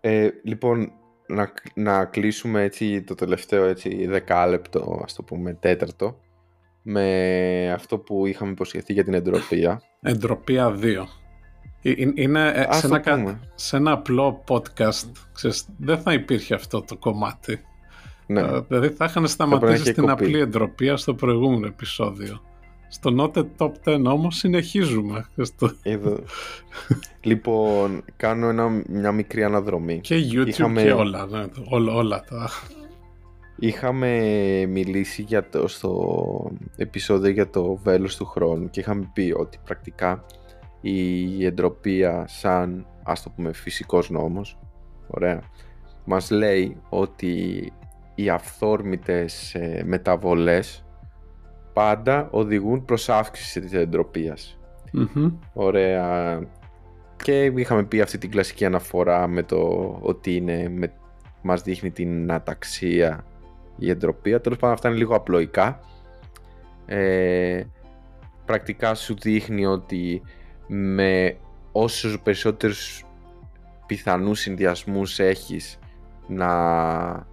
Ε, 0.00 0.28
λοιπόν, 0.42 0.92
να, 1.26 1.52
να 1.74 2.04
κλείσουμε 2.04 2.62
έτσι 2.62 3.02
το 3.02 3.14
τελευταίο 3.14 3.64
έτσι, 3.64 4.06
δεκάλεπτο, 4.06 5.00
ας 5.04 5.14
το 5.14 5.22
πούμε, 5.22 5.54
τέταρτο, 5.54 6.20
με 6.82 7.72
αυτό 7.72 7.98
που 7.98 8.26
είχαμε 8.26 8.50
υποσχεθεί 8.50 8.92
για 8.92 9.04
την 9.04 9.14
εντροπία. 9.14 9.82
Εντροπία 10.00 10.78
2. 10.82 11.04
Ε, 11.82 11.92
είναι 12.14 12.48
ε, 12.48 12.72
σε, 12.72 12.86
ένα, 12.86 13.40
σε 13.54 13.76
ένα 13.76 13.92
απλό 13.92 14.44
podcast, 14.48 15.10
ξέρεις, 15.32 15.66
δεν 15.78 15.98
θα 15.98 16.12
υπήρχε 16.12 16.54
αυτό 16.54 16.82
το 16.82 16.96
κομμάτι. 16.96 17.60
Ναι. 18.26 18.40
Ε, 18.40 18.60
δηλαδή 18.68 18.88
θα 18.88 19.04
είχαν 19.04 19.26
σταματήσει 19.26 19.84
στην 19.84 20.10
απλή 20.10 20.40
εντροπία 20.40 20.96
στο 20.96 21.14
προηγούμενο 21.14 21.66
επεισόδιο. 21.66 22.40
Στο 22.88 23.14
Note 23.18 23.44
Top 23.58 23.72
10 23.84 24.04
όμως 24.04 24.36
συνεχίζουμε. 24.36 25.26
Εδώ. 25.82 26.18
λοιπόν, 27.20 28.04
κάνω 28.16 28.48
ένα, 28.48 28.82
μια 28.88 29.12
μικρή 29.12 29.44
αναδρομή. 29.44 30.00
Και 30.00 30.16
YouTube 30.32 30.74
και 30.76 30.92
όλα, 30.92 31.26
ναι, 31.26 31.44
όλα, 31.68 31.94
όλα 31.94 32.24
τα... 32.28 32.50
Είχαμε 33.56 34.18
μιλήσει 34.68 35.22
για 35.22 35.48
το, 35.48 35.68
στο 35.68 36.52
επεισόδιο 36.76 37.30
για 37.30 37.50
το 37.50 37.78
βέλος 37.82 38.16
του 38.16 38.24
χρόνου 38.24 38.70
και 38.70 38.80
είχαμε 38.80 39.10
πει 39.12 39.34
ότι 39.36 39.58
πρακτικά 39.64 40.24
η 40.82 41.44
εντροπία 41.44 42.24
σαν 42.28 42.86
ας 43.02 43.22
το 43.22 43.30
πούμε 43.30 43.52
φυσικός 43.52 44.10
νόμος 44.10 44.58
ωραία, 45.06 45.40
μας 46.04 46.30
λέει 46.30 46.76
ότι 46.88 47.72
οι 48.14 48.28
αυθόρμητες 48.28 49.54
ε, 49.54 49.82
μεταβολές 49.86 50.84
πάντα 51.72 52.28
οδηγούν 52.30 52.84
προς 52.84 53.08
αύξηση 53.08 53.60
της 53.60 53.72
εντροπιας 53.72 54.56
Ωραία. 55.52 56.40
Και 57.16 57.44
είχαμε 57.44 57.84
πει 57.84 58.00
αυτή 58.00 58.18
την 58.18 58.30
κλασική 58.30 58.64
αναφορά 58.64 59.26
με 59.26 59.42
το 59.42 59.58
ότι 60.00 60.36
είναι, 60.36 60.68
με, 60.68 60.92
μας 61.42 61.62
δείχνει 61.62 61.90
την 61.90 62.32
αταξία 62.32 63.24
η 63.78 63.90
εντροπία. 63.90 64.40
Τέλος 64.40 64.58
πάντων 64.58 64.74
αυτά 64.74 64.88
είναι 64.88 64.98
λίγο 64.98 65.14
απλοϊκά. 65.14 65.80
Ε, 66.86 67.62
πρακτικά 68.44 68.94
σου 68.94 69.14
δείχνει 69.20 69.66
ότι 69.66 70.22
με 70.74 71.36
όσους 71.72 72.20
περισσότερους 72.20 73.04
πιθανούς 73.86 74.40
συνδυασμούς 74.40 75.18
έχεις 75.18 75.78
να 76.26 77.26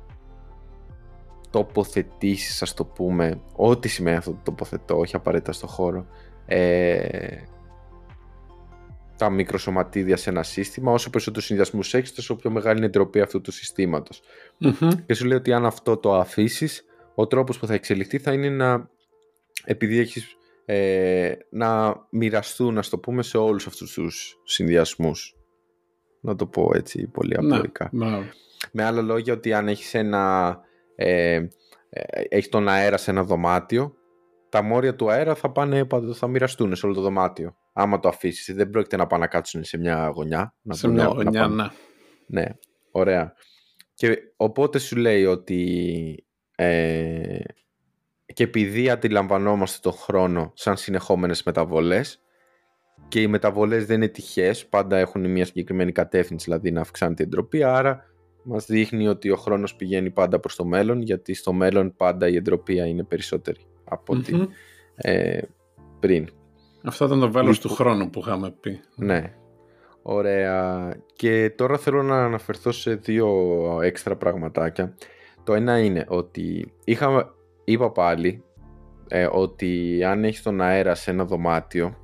τοποθετήσεις 1.50 2.62
ας 2.62 2.74
το 2.74 2.86
πούμε 2.86 3.42
ό,τι 3.56 3.88
σημαίνει 3.88 4.18
αυτό 4.18 4.32
το 4.32 4.40
τοποθετώ 4.44 4.98
όχι 4.98 5.16
απαραίτητα 5.16 5.52
στο 5.52 5.68
χώρο 5.68 6.06
ε, 6.46 7.38
τα 9.18 9.30
μικροσωματίδια 9.30 10.18
σε 10.18 10.30
ένα 10.30 10.44
σύστημα 10.44 10.92
όσο 10.92 11.10
περισσότερους 11.10 11.46
συνδυασμούς 11.46 11.94
έχεις 11.94 12.14
τόσο 12.14 12.36
πιο 12.36 12.50
μεγάλη 12.50 12.76
είναι 12.76 12.86
η 12.86 12.90
εντροπή 12.90 13.22
αυτού 13.22 13.42
του 13.42 13.52
συστηματος 13.52 14.22
και 15.06 15.14
σου 15.14 15.26
λέει 15.26 15.38
ότι 15.38 15.54
αν 15.54 15.66
αυτό 15.66 15.98
το 15.98 16.16
αφήσεις 16.16 16.84
ο 17.16 17.28
τρόπος 17.28 17.60
που 17.60 17.68
θα 17.68 17.74
εξελιχθεί 17.74 18.20
θα 18.20 18.34
είναι 18.34 18.50
να 18.50 18.90
επειδή 19.66 20.00
έχεις 20.00 20.38
ε, 20.72 21.36
να 21.50 21.96
μοιραστούν, 22.10 22.74
να 22.74 22.82
το 22.82 22.98
πούμε, 22.98 23.24
σε 23.24 23.38
όλους 23.38 23.68
αυτούς 23.68 23.94
τους 23.94 24.40
συνδυασμούς. 24.44 25.36
Να 26.22 26.36
το 26.36 26.48
πω 26.48 26.72
έτσι 26.74 27.08
πολύ 27.08 27.36
ναι, 27.42 27.56
απλοϊκά. 27.56 27.90
Με 28.72 28.84
άλλα 28.84 29.02
λόγια 29.02 29.34
ότι 29.34 29.54
αν 29.54 29.68
έχεις 29.68 29.94
ένα... 29.94 30.58
Ε, 30.96 31.34
ε, 31.90 32.22
έχεις 32.30 32.50
τον 32.50 32.68
αέρα 32.68 32.98
σε 32.98 33.12
ένα 33.12 33.24
δωμάτιο, 33.24 33.96
τα 34.50 34.62
μόρια 34.62 34.96
του 34.96 35.12
αέρα 35.12 35.36
θα, 35.36 35.52
πάνε, 35.52 35.88
θα 36.14 36.28
μοιραστούν 36.28 36.76
σε 36.76 36.86
όλο 36.86 36.96
το 36.96 37.02
δωμάτιο. 37.02 37.56
Άμα 37.74 38.00
το 38.00 38.08
αφήσεις, 38.08 38.56
δεν 38.56 38.70
πρόκειται 38.70 38.98
να 38.98 39.08
πάνε 39.08 39.22
να 39.24 39.30
κάτσουν 39.30 39.64
σε 39.64 39.78
μια 39.78 40.08
γωνιά. 40.08 40.56
Να 40.62 40.74
σε 40.74 40.88
μια 40.88 41.06
γωνιά, 41.06 41.48
ναι. 41.48 41.66
Ναι, 42.28 42.46
ωραία. 42.92 43.34
Και 43.94 44.18
οπότε 44.36 44.80
σου 44.80 44.96
λέει 44.96 45.26
ότι 45.26 46.26
ε, 46.56 47.40
και 48.34 48.44
επειδή 48.44 48.90
αντιλαμβανόμαστε 48.90 49.80
τον 49.82 49.94
χρόνο 49.94 50.52
σαν 50.56 50.78
συνεχόμενες 50.78 51.44
μεταβολές 51.44 52.22
και 53.08 53.22
οι 53.22 53.28
μεταβολές 53.28 53.86
δεν 53.86 53.96
είναι 53.96 54.08
τυχαίες, 54.08 54.66
πάντα 54.66 54.98
έχουν 54.98 55.32
μια 55.32 55.46
συγκεκριμένη 55.46 55.92
κατεύθυνση, 55.92 56.46
δηλαδή 56.46 56.72
να 56.72 56.82
αυξάνεται 56.82 57.24
η 57.24 57.26
εντροπή, 57.26 57.64
άρα 57.64 58.04
μας 58.44 58.66
δείχνει 58.66 59.08
ότι 59.08 59.30
ο 59.30 59.36
χρόνος 59.36 59.76
πηγαίνει 59.76 60.10
πάντα 60.10 60.40
προς 60.40 60.56
το 60.56 60.66
μέλλον, 60.66 61.02
γιατί 61.02 61.34
στο 61.34 61.54
μέλλον 61.54 61.96
πάντα 61.96 62.28
η 62.28 62.36
εντροπία 62.36 62.86
είναι 62.86 63.04
περισσότερη 63.04 63.60
από 63.84 64.14
ό,τι 64.14 64.34
ε, 64.96 65.42
πριν. 66.00 66.28
Αυτό 66.84 67.06
ήταν 67.06 67.20
το 67.20 67.32
βέλος 67.32 67.60
του 67.60 67.70
χρόνου 67.70 68.10
που 68.10 68.20
είχαμε 68.20 68.52
πει. 68.60 68.80
Ναι. 68.96 69.34
Ωραία. 70.02 70.94
Και 71.14 71.50
τώρα 71.50 71.78
θέλω 71.78 72.04
να 72.04 72.24
αναφερθώ 72.24 72.72
σε 72.72 72.96
δύο 72.96 73.28
έξτρα 73.82 74.16
πραγματάκια. 74.16 74.96
Το 75.44 75.54
ένα 75.54 75.80
είναι 75.80 76.06
ότι 76.08 76.74
είχαμε, 76.84 77.32
είπα 77.72 77.92
πάλι 77.92 78.44
ε, 79.08 79.28
ότι 79.32 80.04
αν 80.04 80.24
έχεις 80.24 80.42
τον 80.42 80.62
αέρα 80.62 80.96
σε 80.96 81.12
ένα 81.12 81.26
δωμάτιο 81.26 81.98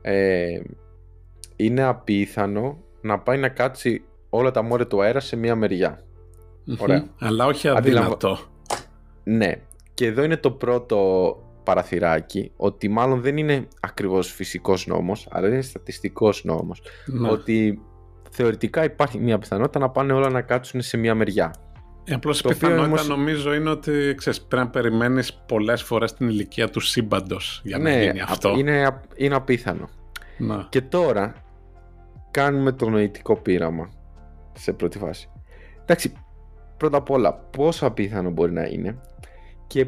ε, 0.00 0.60
είναι 1.56 1.82
απίθανο 1.82 2.78
να 3.00 3.18
πάει 3.18 3.38
να 3.38 3.48
κάτσει 3.48 4.04
όλα 4.28 4.50
τα 4.50 4.62
μόρια 4.62 4.86
του 4.86 5.02
αέρα 5.02 5.20
σε 5.20 5.36
μία 5.36 5.56
μεριά. 5.56 6.02
Ωραία. 6.78 7.04
Αλλά 7.18 7.46
όχι 7.46 7.68
αδύνατο. 7.68 8.38
Ναι. 9.24 9.52
Και 9.94 10.06
εδώ 10.06 10.22
είναι 10.22 10.36
το 10.36 10.50
πρώτο 10.50 10.98
παραθυράκι 11.64 12.52
ότι 12.56 12.88
μάλλον 12.88 13.20
δεν 13.20 13.36
είναι 13.36 13.68
ακριβώς 13.80 14.32
φυσικός 14.32 14.86
νόμος 14.86 15.28
αλλά 15.30 15.48
είναι 15.48 15.60
στατιστικός 15.60 16.44
νόμος. 16.44 16.82
Ναι. 17.06 17.30
Ότι 17.30 17.82
θεωρητικά 18.30 18.84
υπάρχει 18.84 19.18
μια 19.18 19.38
πιθανότητα 19.38 19.78
να 19.78 19.90
πάνε 19.90 20.12
όλα 20.12 20.30
να 20.30 20.42
κάτσουν 20.42 20.80
σε 20.80 20.96
μία 20.96 21.14
μεριά. 21.14 21.54
Η 22.08 22.12
απλώς 22.12 22.40
η 22.40 22.48
πιθανότητα 22.48 22.84
όμως... 22.84 23.08
νομίζω 23.08 23.54
είναι 23.54 23.70
ότι 23.70 24.14
ξέρεις, 24.16 24.40
πρέπει 24.42 24.64
να 24.64 24.70
περιμένεις 24.70 25.32
πολλές 25.32 25.82
φορές 25.82 26.14
την 26.14 26.28
ηλικία 26.28 26.68
του 26.68 26.80
σύμπαντος 26.80 27.60
για 27.64 27.78
να 27.78 27.82
ναι, 27.82 28.02
γίνει 28.02 28.20
αυτό. 28.20 28.54
Είναι, 28.58 29.00
είναι 29.16 29.34
απίθανο. 29.34 29.88
Να. 30.38 30.66
Και 30.68 30.80
τώρα 30.80 31.34
κάνουμε 32.30 32.72
το 32.72 32.88
νοητικό 32.88 33.36
πείραμα 33.36 33.90
σε 34.52 34.72
πρώτη 34.72 34.98
φάση. 34.98 35.30
Εντάξει, 35.80 36.12
πρώτα 36.76 36.96
απ' 36.96 37.10
όλα, 37.10 37.34
πόσο 37.34 37.86
απίθανο 37.86 38.30
μπορεί 38.30 38.52
να 38.52 38.64
είναι 38.64 39.00
και 39.66 39.86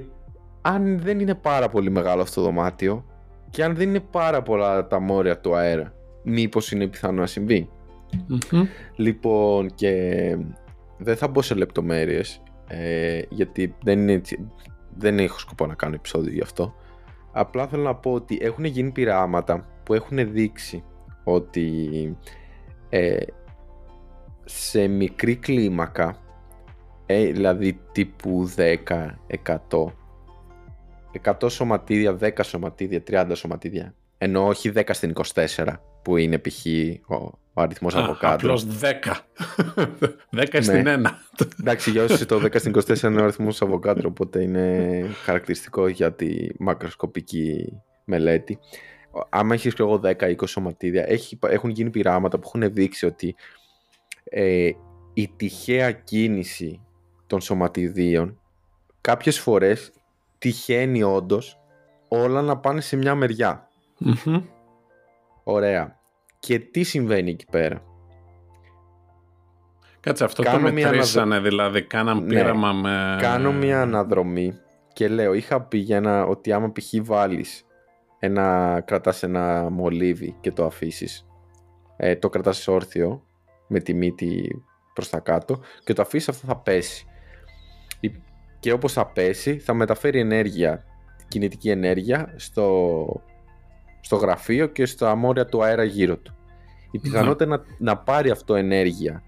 αν 0.60 1.00
δεν 1.00 1.20
είναι 1.20 1.34
πάρα 1.34 1.68
πολύ 1.68 1.90
μεγάλο 1.90 2.22
αυτό 2.22 2.40
το 2.40 2.46
δωμάτιο 2.46 3.04
και 3.50 3.64
αν 3.64 3.74
δεν 3.74 3.88
είναι 3.88 4.00
πάρα 4.00 4.42
πολλά 4.42 4.86
τα 4.86 5.00
μόρια 5.00 5.38
του 5.38 5.54
αέρα, 5.54 5.92
μήπως 6.22 6.72
είναι 6.72 6.86
πιθανό 6.86 7.20
να 7.20 7.26
συμβεί. 7.26 7.68
Λοιπόν, 8.96 9.74
και 9.74 10.36
δεν 11.00 11.16
θα 11.16 11.28
μπω 11.28 11.42
σε 11.42 11.54
λεπτομέρειες 11.54 12.42
ε, 12.66 13.22
γιατί 13.28 13.74
δεν, 13.82 14.08
είναι, 14.08 14.20
δεν 14.96 15.18
έχω 15.18 15.38
σκοπό 15.38 15.66
να 15.66 15.74
κάνω 15.74 15.94
επεισόδιο 15.94 16.32
γι' 16.32 16.42
αυτό. 16.42 16.74
Απλά 17.32 17.66
θέλω 17.66 17.82
να 17.82 17.94
πω 17.94 18.12
ότι 18.12 18.38
έχουν 18.40 18.64
γίνει 18.64 18.90
πειράματα 18.90 19.66
που 19.82 19.94
έχουν 19.94 20.32
δείξει 20.32 20.84
ότι 21.24 22.16
ε, 22.88 23.22
σε 24.44 24.86
μικρή 24.86 25.36
κλίμακα, 25.36 26.16
ε, 27.06 27.24
δηλαδή 27.24 27.80
τύπου 27.92 28.50
10, 28.56 28.74
100, 29.44 29.84
100 31.22 31.50
σωματίδια, 31.50 32.18
10 32.20 32.30
σωματίδια, 32.42 33.02
30 33.10 33.32
σωματίδια, 33.34 33.94
ενώ 34.18 34.46
όχι 34.46 34.72
10 34.74 34.82
στην 34.90 35.12
24 35.34 35.64
που 36.02 36.16
είναι 36.16 36.38
π.χ. 36.38 36.66
ο, 37.06 37.14
ο 37.52 37.62
αριθμός 37.62 37.94
αβοκάντο. 37.94 38.34
Απλώς 38.34 38.66
10. 38.80 38.86
10 40.36 40.58
στην 40.62 40.84
1. 40.86 41.06
Εντάξει, 41.60 41.90
για 41.90 42.04
όσου 42.04 42.26
το 42.26 42.36
10 42.36 42.58
στην 42.58 42.74
24 42.76 43.02
είναι 43.02 43.20
ο 43.20 43.22
αριθμός 43.22 43.62
αβοκάντο, 43.62 44.08
οπότε 44.08 44.42
είναι 44.42 45.06
χαρακτηριστικό 45.24 45.88
για 45.88 46.12
τη 46.12 46.46
μακροσκοπική 46.58 47.72
μελέτη. 48.04 48.58
Άμα 49.28 49.54
έχεις 49.54 49.74
εγώ 49.74 50.00
10-20 50.04 50.34
σωματίδια, 50.46 51.04
έχει, 51.08 51.38
έχουν 51.46 51.70
γίνει 51.70 51.90
πειράματα 51.90 52.38
που 52.38 52.50
έχουν 52.54 52.72
δείξει 52.74 53.06
ότι 53.06 53.34
ε, 54.24 54.70
η 55.12 55.32
τυχαία 55.36 55.92
κίνηση 55.92 56.80
των 57.26 57.40
σωματιδίων 57.40 58.40
κάποιες 59.00 59.38
φορές 59.38 59.92
τυχαίνει 60.38 61.02
όντως 61.02 61.58
όλα 62.08 62.42
να 62.42 62.56
πάνε 62.56 62.80
σε 62.80 62.96
μια 62.96 63.14
μεριά. 63.14 63.68
Ωραία. 65.42 65.98
Και 66.38 66.58
τι 66.58 66.82
συμβαίνει 66.82 67.30
εκεί 67.30 67.46
πέρα; 67.50 67.82
Κάτσε 70.00 70.24
αυτό 70.24 70.42
Κάνω 70.42 70.66
το 70.66 70.72
μετρήσανε 70.72 71.40
δηλαδή, 71.40 71.82
κάναν 71.82 72.18
ναι. 72.18 72.26
πείραμα 72.26 72.72
με... 72.72 73.18
Κάνω 73.20 73.52
μια 73.52 73.80
αναδρομή 73.80 74.58
και 74.92 75.08
λέω, 75.08 75.34
είχα 75.34 75.62
πει 75.62 75.78
για 75.78 75.96
ένα, 75.96 76.24
ότι 76.26 76.52
άμα 76.52 76.72
π.χ. 76.72 76.94
βάλεις 77.02 77.66
ένα, 78.18 78.80
κρατάς 78.86 79.22
ένα 79.22 79.68
μολύβι 79.70 80.36
και 80.40 80.52
το 80.52 80.64
αφήσεις, 80.64 81.26
ε, 81.96 82.16
το 82.16 82.28
κρατάς 82.28 82.68
όρθιο 82.68 83.22
με 83.66 83.80
τη 83.80 83.94
μύτη 83.94 84.62
προς 84.94 85.10
τα 85.10 85.20
κάτω 85.20 85.60
και 85.84 85.92
το 85.92 86.02
αφήσεις 86.02 86.28
αυτό 86.28 86.46
θα 86.46 86.56
πέσει. 86.56 87.04
Και 88.60 88.72
όπως 88.72 88.92
θα 88.92 89.06
πέσει 89.06 89.58
θα 89.58 89.74
μεταφέρει 89.74 90.18
ενέργεια, 90.18 90.84
κινητική 91.28 91.70
ενέργεια 91.70 92.34
στο 92.36 93.06
στο 94.00 94.16
γραφείο 94.16 94.66
και 94.66 94.86
στα 94.86 95.10
αμόρια 95.10 95.46
του 95.46 95.64
αέρα 95.64 95.84
γύρω 95.84 96.16
του. 96.16 96.34
Η 96.90 96.98
πιθανότητα 96.98 97.46
να, 97.46 97.62
να 97.78 97.96
πάρει 97.96 98.30
αυτό 98.30 98.54
ενέργεια 98.54 99.22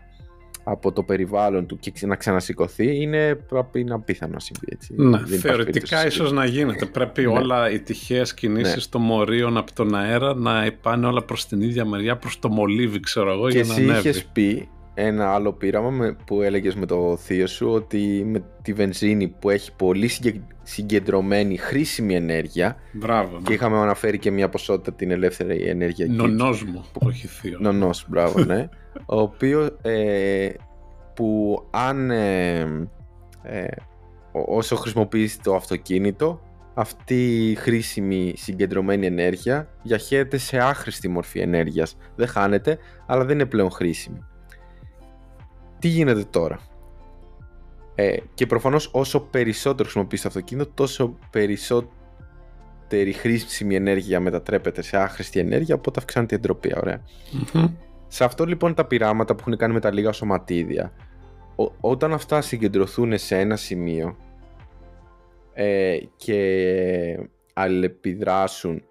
από 0.64 0.92
το 0.92 1.02
περιβάλλον 1.02 1.66
του 1.66 1.78
και 1.78 1.92
να 2.06 2.16
ξανασηκωθεί 2.16 3.00
είναι, 3.00 3.38
είναι 3.72 3.94
απίθανο 3.94 4.32
να 4.32 4.40
συμβεί 4.40 4.66
έτσι. 4.68 4.94
Ναι, 4.96 5.26
θεωρητικά 5.26 6.06
ίσως 6.06 6.32
να 6.32 6.44
γίνεται. 6.44 6.86
Πρέπει 6.98 7.22
ναι. 7.22 7.28
όλα 7.28 7.70
οι 7.70 7.80
τυχαίες 7.80 8.34
κινήσεις 8.34 8.74
ναι. 8.74 8.90
των 8.90 9.02
μορίων 9.02 9.56
από 9.56 9.72
τον 9.72 9.94
αέρα 9.94 10.34
να 10.34 10.72
πάνε 10.82 11.06
όλα 11.06 11.22
προς 11.22 11.46
την 11.46 11.60
ίδια 11.60 11.84
μεριά, 11.84 12.16
προς 12.16 12.38
το 12.38 12.48
μολύβι 12.48 13.00
ξέρω 13.00 13.32
εγώ 13.32 13.48
και 13.48 13.60
για 13.60 13.74
να 13.74 13.74
ανέβει. 13.74 14.10
Και 14.10 14.24
πει 14.32 14.68
ένα 14.94 15.34
άλλο 15.34 15.52
πείραμα 15.52 16.16
που 16.26 16.42
έλεγες 16.42 16.74
με 16.74 16.86
το 16.86 17.16
θείο 17.16 17.46
σου 17.46 17.68
ότι 17.68 18.24
με 18.26 18.44
τη 18.62 18.72
βενζίνη 18.72 19.28
που 19.28 19.50
έχει 19.50 19.74
πολύ 19.76 20.10
συγκεντρωμένη 20.62 21.56
χρήσιμη 21.56 22.14
ενέργεια 22.14 22.76
μπράβο, 22.92 23.36
ναι. 23.36 23.42
και 23.42 23.52
είχαμε 23.52 23.76
αναφέρει 23.76 24.18
και 24.18 24.30
μια 24.30 24.48
ποσότητα 24.48 24.92
την 24.92 25.10
ελεύθερη 25.10 25.62
ενέργεια 25.62 26.06
Νονός 26.08 26.64
μου, 26.64 26.84
που... 26.92 27.00
όχι 27.06 27.26
θείο 27.26 27.58
Νονός, 27.60 28.06
μπράβο, 28.08 28.44
ναι 28.44 28.68
ο 29.06 29.20
οποίος 29.20 29.68
ε, 29.82 30.48
που 31.14 31.62
αν 31.70 32.10
ε, 32.10 32.60
ε, 33.42 33.66
όσο 34.32 34.76
χρησιμοποιείς 34.76 35.38
το 35.38 35.54
αυτοκίνητο 35.54 36.40
αυτή 36.74 37.50
η 37.50 37.54
χρήσιμη 37.54 38.32
συγκεντρωμένη 38.36 39.06
ενέργεια 39.06 39.68
διαχέεται 39.82 40.36
σε 40.36 40.58
άχρηστη 40.58 41.08
μορφή 41.08 41.40
ενέργειας. 41.40 41.96
Δεν 42.16 42.26
χάνεται, 42.26 42.78
αλλά 43.06 43.24
δεν 43.24 43.34
είναι 43.34 43.46
πλέον 43.46 43.70
χρήσιμη. 43.70 44.18
Τι 45.82 45.88
γίνεται 45.88 46.24
τώρα; 46.24 46.58
Ε, 47.94 48.16
και 48.34 48.46
προφανώς 48.46 48.90
όσο 48.92 49.20
περισσότερο 49.20 49.82
χρησιμοποιείς 49.82 50.22
το 50.22 50.28
αυτοκίνητο, 50.28 50.70
τόσο 50.74 51.18
περισσότερη 51.30 53.12
χρήσιμη 53.12 53.74
ενέργεια 53.74 54.20
μετατρέπεται 54.20 54.82
σε 54.82 54.96
άχρηστη 54.96 55.40
ενέργεια, 55.40 55.74
οπότε 55.74 56.00
αυξάνεται 56.00 56.34
η 56.34 56.38
εντροπία, 56.38 57.04
Σε 58.08 58.24
αυτό 58.24 58.44
λοιπόν 58.44 58.74
τα 58.74 58.84
πειράματα 58.84 59.34
που 59.34 59.40
έχουν 59.40 59.56
κάνει 59.56 59.72
με 59.72 59.80
τα 59.80 59.90
λίγα 59.92 60.12
σωματίδια, 60.12 60.92
όταν 61.80 62.12
αυτά 62.12 62.40
συγκεντρωθούν 62.40 63.18
σε 63.18 63.38
ένα 63.38 63.56
σημείο, 63.56 64.16
ε, 65.52 65.98
και 66.16 67.28
αλληλεπιδράσουν 67.52 68.82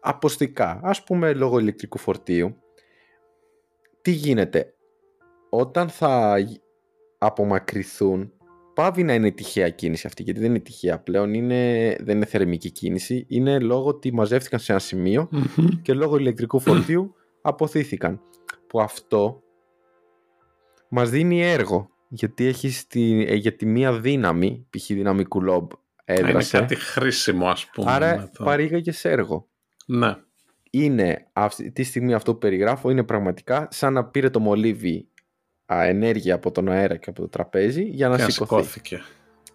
αποστικά, 0.00 0.80
ας 0.82 1.04
πούμε 1.04 1.32
λόγω 1.32 1.58
ηλεκτρικού 1.58 1.98
φορτίου, 1.98 2.56
τι 4.02 4.10
γίνεται; 4.10 4.74
Όταν 5.54 5.88
θα 5.88 6.36
απομακρυθούν, 7.18 8.32
πάβει 8.74 9.02
να 9.02 9.14
είναι 9.14 9.30
τυχαία 9.30 9.68
κίνηση 9.68 10.06
αυτή, 10.06 10.22
γιατί 10.22 10.40
δεν 10.40 10.50
είναι 10.50 10.58
τυχαία 10.58 10.98
πλέον, 10.98 11.34
είναι, 11.34 11.96
δεν 12.00 12.16
είναι 12.16 12.24
θερμική 12.24 12.70
κίνηση, 12.70 13.24
είναι 13.28 13.58
λόγω 13.58 13.88
ότι 13.88 14.12
μαζεύτηκαν 14.12 14.58
σε 14.58 14.72
ένα 14.72 15.28
και 15.82 15.94
λόγω 15.94 16.16
ηλεκτρικού 16.16 16.60
φορτίου 16.60 17.14
αποθήθηκαν. 17.42 18.20
Που 18.66 18.80
αυτό 18.80 19.42
μας 20.88 21.10
δίνει 21.10 21.42
έργο, 21.42 21.90
γιατί 22.08 22.46
έχει 22.46 22.86
τη, 22.88 23.24
ε, 23.24 23.34
γιατί 23.34 23.66
μία 23.66 24.00
δύναμη, 24.00 24.66
π.χ. 24.70 24.86
δυναμικού 24.86 25.42
λόμπ, 25.42 25.70
έδρασε. 26.04 26.56
Είναι 26.56 26.66
κάτι 26.66 26.80
χρήσιμο 26.80 27.48
ας 27.48 27.70
πούμε. 27.72 27.90
Άρα 27.90 28.30
το... 28.36 28.44
παρήγαγε 28.44 28.92
σε 28.92 29.10
έργο. 29.10 29.48
Ναι. 29.86 30.16
Είναι 30.70 31.26
αυτή 31.32 31.72
τη 31.72 31.82
στιγμή 31.82 32.14
αυτό 32.14 32.32
που 32.32 32.38
περιγράφω 32.38 32.90
είναι 32.90 33.02
πραγματικά 33.02 33.68
σαν 33.70 33.92
να 33.92 34.04
πήρε 34.04 34.30
το 34.30 34.40
μολύβι 34.40 35.06
α, 35.66 35.84
ενέργεια 35.84 36.34
από 36.34 36.50
τον 36.50 36.68
αέρα 36.68 36.96
και 36.96 37.10
από 37.10 37.20
το 37.20 37.28
τραπέζι 37.28 37.82
για 37.82 38.08
να 38.08 38.16
και 38.16 38.22
σηκωθεί. 38.22 38.54
Σηκώθηκε. 38.54 39.00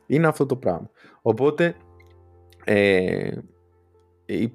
Είναι 0.05 0.27
αυτό 0.27 0.45
το 0.45 0.55
πράγμα. 0.55 0.89
Οπότε, 1.21 1.75
ε, 2.63 3.37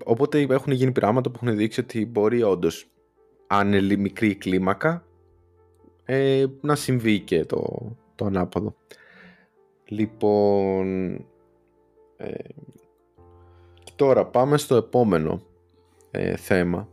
οπότε 0.04 0.46
έχουν 0.50 0.72
γίνει 0.72 0.92
πράγματα 0.92 1.30
που 1.30 1.40
έχουν 1.42 1.56
δείξει 1.56 1.80
ότι 1.80 2.06
μπορεί 2.06 2.42
όντως 2.42 2.86
αν 3.46 3.72
είναι 3.72 3.96
μικρή 3.96 4.34
κλίμακα 4.34 5.04
ε, 6.04 6.44
να 6.60 6.74
συμβεί 6.74 7.20
και 7.20 7.44
το, 7.44 7.66
το 8.14 8.24
ανάποδο. 8.24 8.76
Λοιπόν, 9.84 11.12
ε, 12.16 12.34
τώρα 13.96 14.26
πάμε 14.26 14.56
στο 14.56 14.76
επόμενο 14.76 15.42
ε, 16.10 16.36
θέμα 16.36 16.88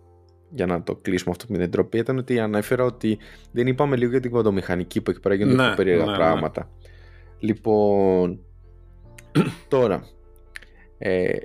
για 0.49 0.65
να 0.65 0.83
το 0.83 0.95
κλείσουμε 0.95 1.31
αυτό 1.31 1.45
με 1.49 1.55
την 1.55 1.65
εντροπή 1.65 1.97
ήταν 1.97 2.17
ότι 2.17 2.39
ανέφερα 2.39 2.83
ότι 2.83 3.17
δεν 3.51 3.67
είπαμε 3.67 3.95
λίγο 3.95 4.11
για 4.11 4.19
την 4.19 4.31
κοντομηχανική 4.31 5.01
που 5.01 5.11
εκεί 5.11 5.19
πέρα 5.19 5.35
γίνονται 5.35 5.69
ναι, 5.69 5.75
περίεργα 5.75 6.05
ναι, 6.05 6.11
ναι. 6.11 6.17
πράγματα. 6.17 6.69
Λοιπόν, 7.39 8.39
τώρα, 9.67 10.03
ε, 10.97 11.37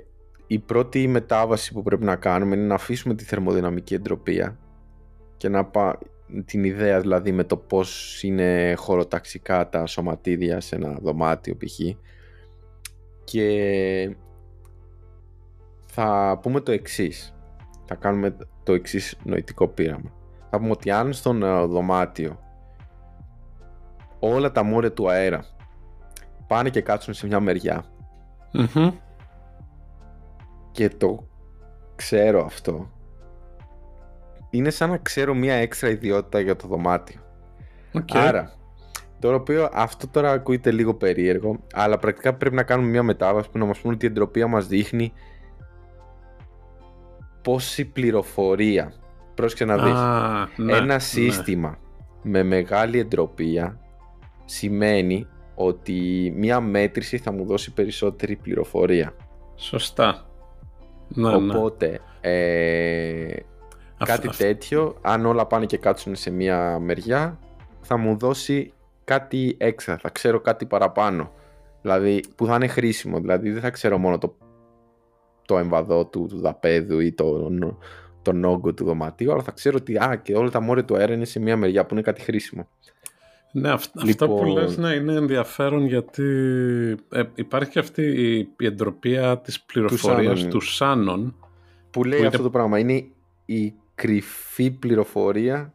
η 0.47 0.59
πρώτη 0.59 1.07
μετάβαση 1.07 1.73
που 1.73 1.83
πρέπει 1.83 2.03
να 2.03 2.15
κάνουμε 2.15 2.55
είναι 2.55 2.65
να 2.65 2.75
αφήσουμε 2.75 3.15
τη 3.15 3.23
θερμοδυναμική 3.23 3.93
εντροπία 3.93 4.59
και 5.37 5.49
να 5.49 5.65
πά, 5.65 5.99
την 6.45 6.63
ιδέα 6.63 6.99
δηλαδή 6.99 7.31
με 7.31 7.43
το 7.43 7.57
πώς 7.57 8.19
είναι 8.23 8.73
χωροταξικά 8.77 9.69
τα 9.69 9.85
σωματίδια 9.85 10.59
σε 10.59 10.75
ένα 10.75 10.97
δωμάτιο 11.01 11.57
π.χ 11.57 11.79
και 13.23 14.15
θα 15.85 16.39
πούμε 16.41 16.59
το 16.59 16.71
εξής. 16.71 17.35
Θα 17.85 17.95
κάνουμε 17.95 18.37
το 18.65 18.73
εξής 18.73 19.17
νοητικό 19.23 19.67
πείραμα. 19.67 20.11
Θα 20.49 20.57
πούμε 20.57 20.71
ότι 20.71 20.91
αν 20.91 21.13
στον 21.13 21.43
ε, 21.43 21.65
δωμάτιο 21.65 22.39
όλα 24.19 24.51
τα 24.51 24.63
μόρια 24.63 24.91
του 24.91 25.09
αέρα 25.09 25.45
πάνε 26.47 26.69
και 26.69 26.81
κάτσουν 26.81 27.13
σε 27.13 27.27
μια 27.27 27.39
μερια 27.39 27.85
και 30.71 30.89
το 30.89 31.27
ξέρω 31.95 32.45
αυτό 32.45 32.89
είναι 34.49 34.69
σαν 34.69 34.89
να 34.89 34.97
ξέρω 34.97 35.33
μια 35.33 35.53
έξτρα 35.53 35.89
ιδιότητα 35.89 36.39
για 36.39 36.55
το 36.55 36.67
δωμάτιο. 36.67 37.19
Άρα 38.11 38.53
το 39.19 39.33
οποίο 39.33 39.69
αυτό 39.73 40.07
τώρα 40.07 40.31
ακούγεται 40.31 40.71
λίγο 40.71 40.93
περίεργο, 40.93 41.59
αλλά 41.73 41.97
πρακτικά 41.97 42.33
πρέπει 42.33 42.55
να 42.55 42.63
κάνουμε 42.63 42.89
μια 42.89 43.03
μετάβαση 43.03 43.49
που 43.49 43.57
να 43.57 43.65
μας 43.65 43.79
πούνε 43.79 43.93
ότι 43.93 44.05
η 44.05 44.09
εντροπία 44.09 44.47
μας 44.47 44.67
δείχνει 44.67 45.13
πόση 47.45 47.85
πληροφορία. 47.85 48.93
Πρόσεξε 49.35 49.65
να 49.65 49.77
δεις. 49.77 49.93
Ναι, 50.65 50.73
Ένα 50.73 50.85
ναι. 50.85 50.99
σύστημα 50.99 51.77
με 52.21 52.43
μεγάλη 52.43 52.99
εντροπία 52.99 53.79
σημαίνει 54.45 55.27
ότι 55.55 56.33
μια 56.35 56.59
μέτρηση 56.59 57.17
θα 57.17 57.31
μου 57.31 57.45
δώσει 57.45 57.73
περισσότερη 57.73 58.35
πληροφορία. 58.35 59.13
Σωστά. 59.55 60.25
Ναι, 61.07 61.35
Οπότε, 61.35 61.99
ε, 62.21 63.35
κάτι 63.97 64.29
τέτοιο, 64.37 64.95
αν 65.01 65.25
όλα 65.25 65.45
πάνε 65.45 65.65
και 65.65 65.77
κάτσουν 65.77 66.15
σε 66.15 66.31
μια 66.31 66.79
μεριά, 66.79 67.39
θα 67.81 67.97
μου 67.97 68.17
δώσει 68.17 68.73
κάτι 69.03 69.55
έξτρα, 69.59 69.97
θα 69.97 70.09
ξέρω 70.09 70.39
κάτι 70.39 70.65
παραπάνω. 70.65 71.31
Δηλαδή 71.81 72.23
που 72.35 72.45
θα 72.45 72.55
είναι 72.55 72.67
χρήσιμο. 72.67 73.19
Δηλαδή 73.19 73.51
δεν 73.51 73.61
θα 73.61 73.69
ξέρω 73.69 73.97
μόνο 73.97 74.17
το, 74.17 74.35
το 75.45 75.57
εμβαδό 75.57 76.05
του, 76.05 76.25
του 76.29 76.39
δαπέδου 76.39 76.99
ή 76.99 77.11
το, 77.11 77.51
τον 78.21 78.43
όγκο 78.43 78.73
του 78.73 78.85
δωματίου, 78.85 79.31
αλλά 79.31 79.43
θα 79.43 79.51
ξέρω 79.51 79.77
ότι 79.81 79.97
α, 79.97 80.19
και 80.23 80.35
όλα 80.35 80.49
τα 80.49 80.59
μόρια 80.59 80.85
του 80.85 80.95
αέρα 80.95 81.13
είναι 81.13 81.25
σε 81.25 81.39
μια 81.39 81.57
μεριά 81.57 81.85
που 81.85 81.93
είναι 81.93 82.03
κάτι 82.03 82.21
χρήσιμο. 82.21 82.67
Ναι, 83.51 83.69
αυτό 83.69 83.91
που 83.99 84.05
λοιπόν- 84.05 84.47
λες 84.47 84.77
ναι, 84.77 84.93
είναι 84.93 85.13
ενδιαφέρον 85.13 85.85
γιατί 85.85 86.23
ε, 87.11 87.23
υπάρχει 87.35 87.79
αυτή 87.79 88.01
η, 88.01 88.37
η 88.59 88.65
εντροπία 88.65 89.37
της 89.37 89.61
πληροφορίας 89.61 90.47
του 90.47 90.61
Σάνων. 90.61 91.35
Που 91.91 92.03
λέει 92.03 92.25
αυτό 92.25 92.43
το 92.43 92.49
πράγμα. 92.49 92.79
Είναι 92.79 93.05
η 93.45 93.73
κρυφή 93.95 94.71
πληροφορία 94.71 95.73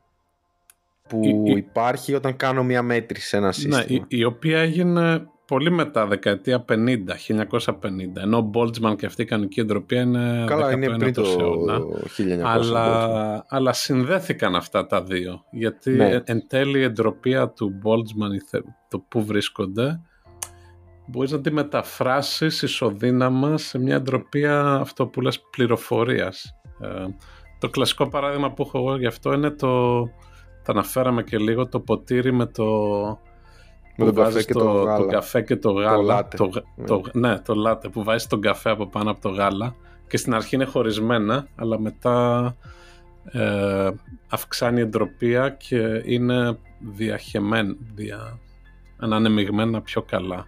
που 1.09 1.43
υπάρχει 1.45 2.15
όταν 2.15 2.37
κάνω 2.37 2.65
μια 2.65 2.83
μέτρηση 2.83 3.27
σε 3.27 3.37
ένα 3.37 3.47
ναι, 3.47 3.53
σύστημα. 3.53 3.85
Ναι, 3.89 3.99
η, 4.09 4.25
οποία 4.25 4.61
έγινε 4.61 5.29
πολύ 5.51 5.71
μετά, 5.71 6.07
δεκαετία 6.07 6.65
50, 6.69 6.75
1950. 6.75 7.67
Ενώ 8.17 8.37
ο 8.39 8.51
Boltzmann 8.55 8.97
και 8.97 9.07
αυτή 9.07 9.23
η 9.23 9.25
κανονική 9.25 9.61
εντροπία 9.61 10.01
είναι 10.01 10.45
Καλά, 10.47 10.73
είναι 10.73 10.97
πριν 10.97 11.15
το 11.15 11.25
1900. 12.19 12.41
Αλλά, 12.43 13.45
αλλά 13.49 13.73
συνδέθηκαν 13.73 14.55
αυτά 14.55 14.87
τα 14.87 15.03
δύο. 15.03 15.45
Γιατί 15.51 15.91
ναι. 15.91 16.21
εν 16.25 16.47
τέλει 16.49 16.79
η 16.79 16.83
εντροπία 16.83 17.49
του 17.49 17.81
Boltzmann, 17.85 18.61
το 18.89 18.99
που 18.99 19.25
βρίσκονται, 19.25 20.01
μπορείς 21.07 21.31
να 21.31 21.41
τη 21.41 21.53
μεταφράσεις 21.53 22.63
ισοδύναμα 22.63 23.59
σε 23.59 23.79
μια 23.79 23.95
εντροπία 23.95 24.75
αυτό 24.75 25.07
που 25.07 25.21
λες 25.21 25.41
πληροφορίας. 25.51 26.55
Ε, 26.81 27.07
το 27.59 27.69
κλασικό 27.69 28.09
παράδειγμα 28.09 28.53
που 28.53 28.63
έχω 28.63 28.79
εγώ 28.79 28.97
γι' 28.97 29.07
αυτό 29.07 29.33
είναι 29.33 29.51
το 29.51 30.03
τα 30.63 30.73
αναφέραμε 30.73 31.23
και 31.23 31.39
λίγο 31.39 31.69
το 31.69 31.81
ποτήρι 31.81 32.33
με 32.33 32.47
το... 32.47 32.67
Με 33.97 34.05
το 34.05 34.13
καφέ 34.13 34.43
και 34.43 34.53
το, 34.53 34.59
το, 34.59 34.73
γάλα. 34.73 34.97
Το 34.97 35.07
καφέ 35.07 35.43
και 35.43 35.57
το 35.57 35.73
γάλα. 35.73 36.29
Το 36.29 36.51
Το, 36.87 37.03
ναι. 37.13 37.29
ναι, 37.29 37.39
το 37.39 37.55
λάτε 37.55 37.89
που 37.89 38.03
βάζεις 38.03 38.27
τον 38.27 38.41
καφέ 38.41 38.71
από 38.71 38.87
πάνω 38.87 39.11
από 39.11 39.21
το 39.21 39.29
γάλα 39.29 39.75
και 40.07 40.17
στην 40.17 40.35
αρχή 40.35 40.55
είναι 40.55 40.65
χωρισμένα, 40.65 41.47
αλλά 41.57 41.81
μετά 41.81 42.57
ε, 43.33 43.91
αυξάνει 44.29 44.79
η 44.79 44.83
εντροπία 44.83 45.49
και 45.49 46.03
είναι 46.05 46.59
διαχεμένα, 46.79 47.77
δια, 47.95 48.39
ανανεμιγμένα 48.99 49.81
πιο 49.81 50.03
καλά. 50.03 50.45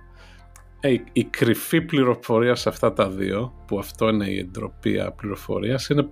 Ε, 0.81 0.95
η 1.13 1.25
κρυφή 1.25 1.81
πληροφορία 1.81 2.55
σε 2.55 2.69
αυτά 2.69 2.93
τα 2.93 3.11
δύο, 3.11 3.53
που 3.67 3.79
αυτό 3.79 4.09
είναι 4.09 4.27
η 4.27 4.39
εντροπία 4.39 5.13
πληροφορίας, 5.13 5.89
είναι 5.89 6.09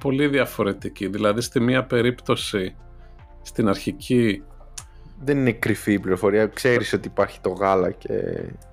πολύ 0.00 0.26
διαφορετική. 0.26 1.06
Δηλαδή 1.06 1.40
στη 1.40 1.60
μία 1.60 1.84
περίπτωση 1.84 2.76
στην 3.42 3.68
αρχική... 3.68 4.42
Δεν 5.18 5.38
είναι 5.38 5.52
κρυφή 5.52 5.92
η 5.92 5.98
πληροφορία, 5.98 6.46
ξέρεις 6.46 6.92
ότι 6.92 7.08
υπάρχει 7.08 7.40
το 7.40 7.50
γάλα 7.50 7.90
και... 7.90 8.10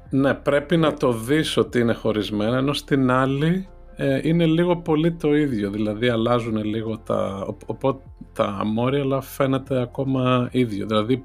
Ναι, 0.09 0.33
πρέπει 0.33 0.77
να 0.77 0.93
το 0.93 1.13
δεις 1.13 1.57
ότι 1.57 1.79
είναι 1.79 1.93
χωρισμένα, 1.93 2.57
ενώ 2.57 2.73
στην 2.73 3.11
άλλη 3.11 3.67
ε, 3.95 4.19
είναι 4.23 4.45
λίγο 4.45 4.77
πολύ 4.77 5.11
το 5.11 5.35
ίδιο, 5.35 5.69
δηλαδή 5.69 6.09
αλλάζουν 6.09 6.63
λίγο 6.63 6.97
τα, 6.97 7.47
οπότε 7.65 8.03
τα 8.33 8.57
αμόρια, 8.59 9.01
αλλά 9.01 9.21
φαίνεται 9.21 9.81
ακόμα 9.81 10.49
ίδιο. 10.51 10.85
Δηλαδή 10.85 11.23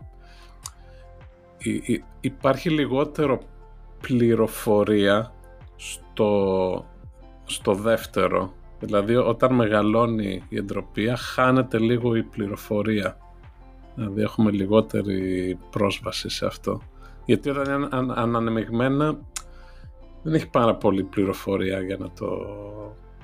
υπάρχει 2.21 2.71
λιγότερο 2.71 3.41
πληροφορία 4.01 5.33
στο, 5.77 6.85
στο 7.45 7.75
δεύτερο. 7.75 8.53
Δηλαδή 8.81 9.17
όταν 9.17 9.55
μεγαλώνει 9.55 10.43
η 10.49 10.57
εντροπία 10.57 11.17
χάνεται 11.17 11.79
λίγο 11.79 12.17
η 12.17 12.23
πληροφορία. 12.23 13.17
Δηλαδή 13.97 14.23
έχουμε 14.23 14.51
λιγότερη 14.51 15.59
πρόσβαση 15.71 16.29
σε 16.29 16.47
αυτό. 16.47 16.81
Γιατί 17.25 17.51
όταν 17.51 17.75
είναι 17.75 17.89
ανανεμιγμένα 18.15 19.19
δεν 20.23 20.35
έχει 20.35 20.51
πάρα 20.51 20.77
πολύ 20.77 21.03
πληροφορία 21.03 21.81
για 21.81 21.97
να 21.97 22.11
το 22.11 22.47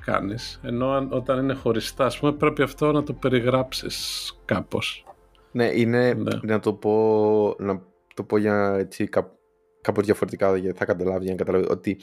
κάνεις. 0.05 0.61
Ενώ 0.63 1.09
όταν 1.11 1.39
είναι 1.39 1.55
χωριστά, 1.55 2.05
ας 2.05 2.19
πούμε, 2.19 2.33
πρέπει 2.33 2.63
αυτό 2.63 2.93
να 2.93 3.03
το 3.03 3.13
περιγράψεις 3.13 4.33
κάπως. 4.45 5.07
Ναι, 5.53 5.65
είναι, 5.65 6.13
ναι. 6.15 6.39
να 6.43 6.61
το 6.61 6.73
πω, 6.73 7.55
να 7.59 7.83
το 8.15 8.23
πω 8.23 8.37
για 8.37 8.75
έτσι 8.79 9.07
κά, 9.09 9.33
κάπως 9.81 10.05
διαφορετικά, 10.05 10.57
γιατί 10.57 10.79
θα 10.79 10.85
καταλάβει, 10.85 11.25
για 11.25 11.33
να 11.33 11.39
καταλάβει, 11.39 11.67
ότι 11.71 11.99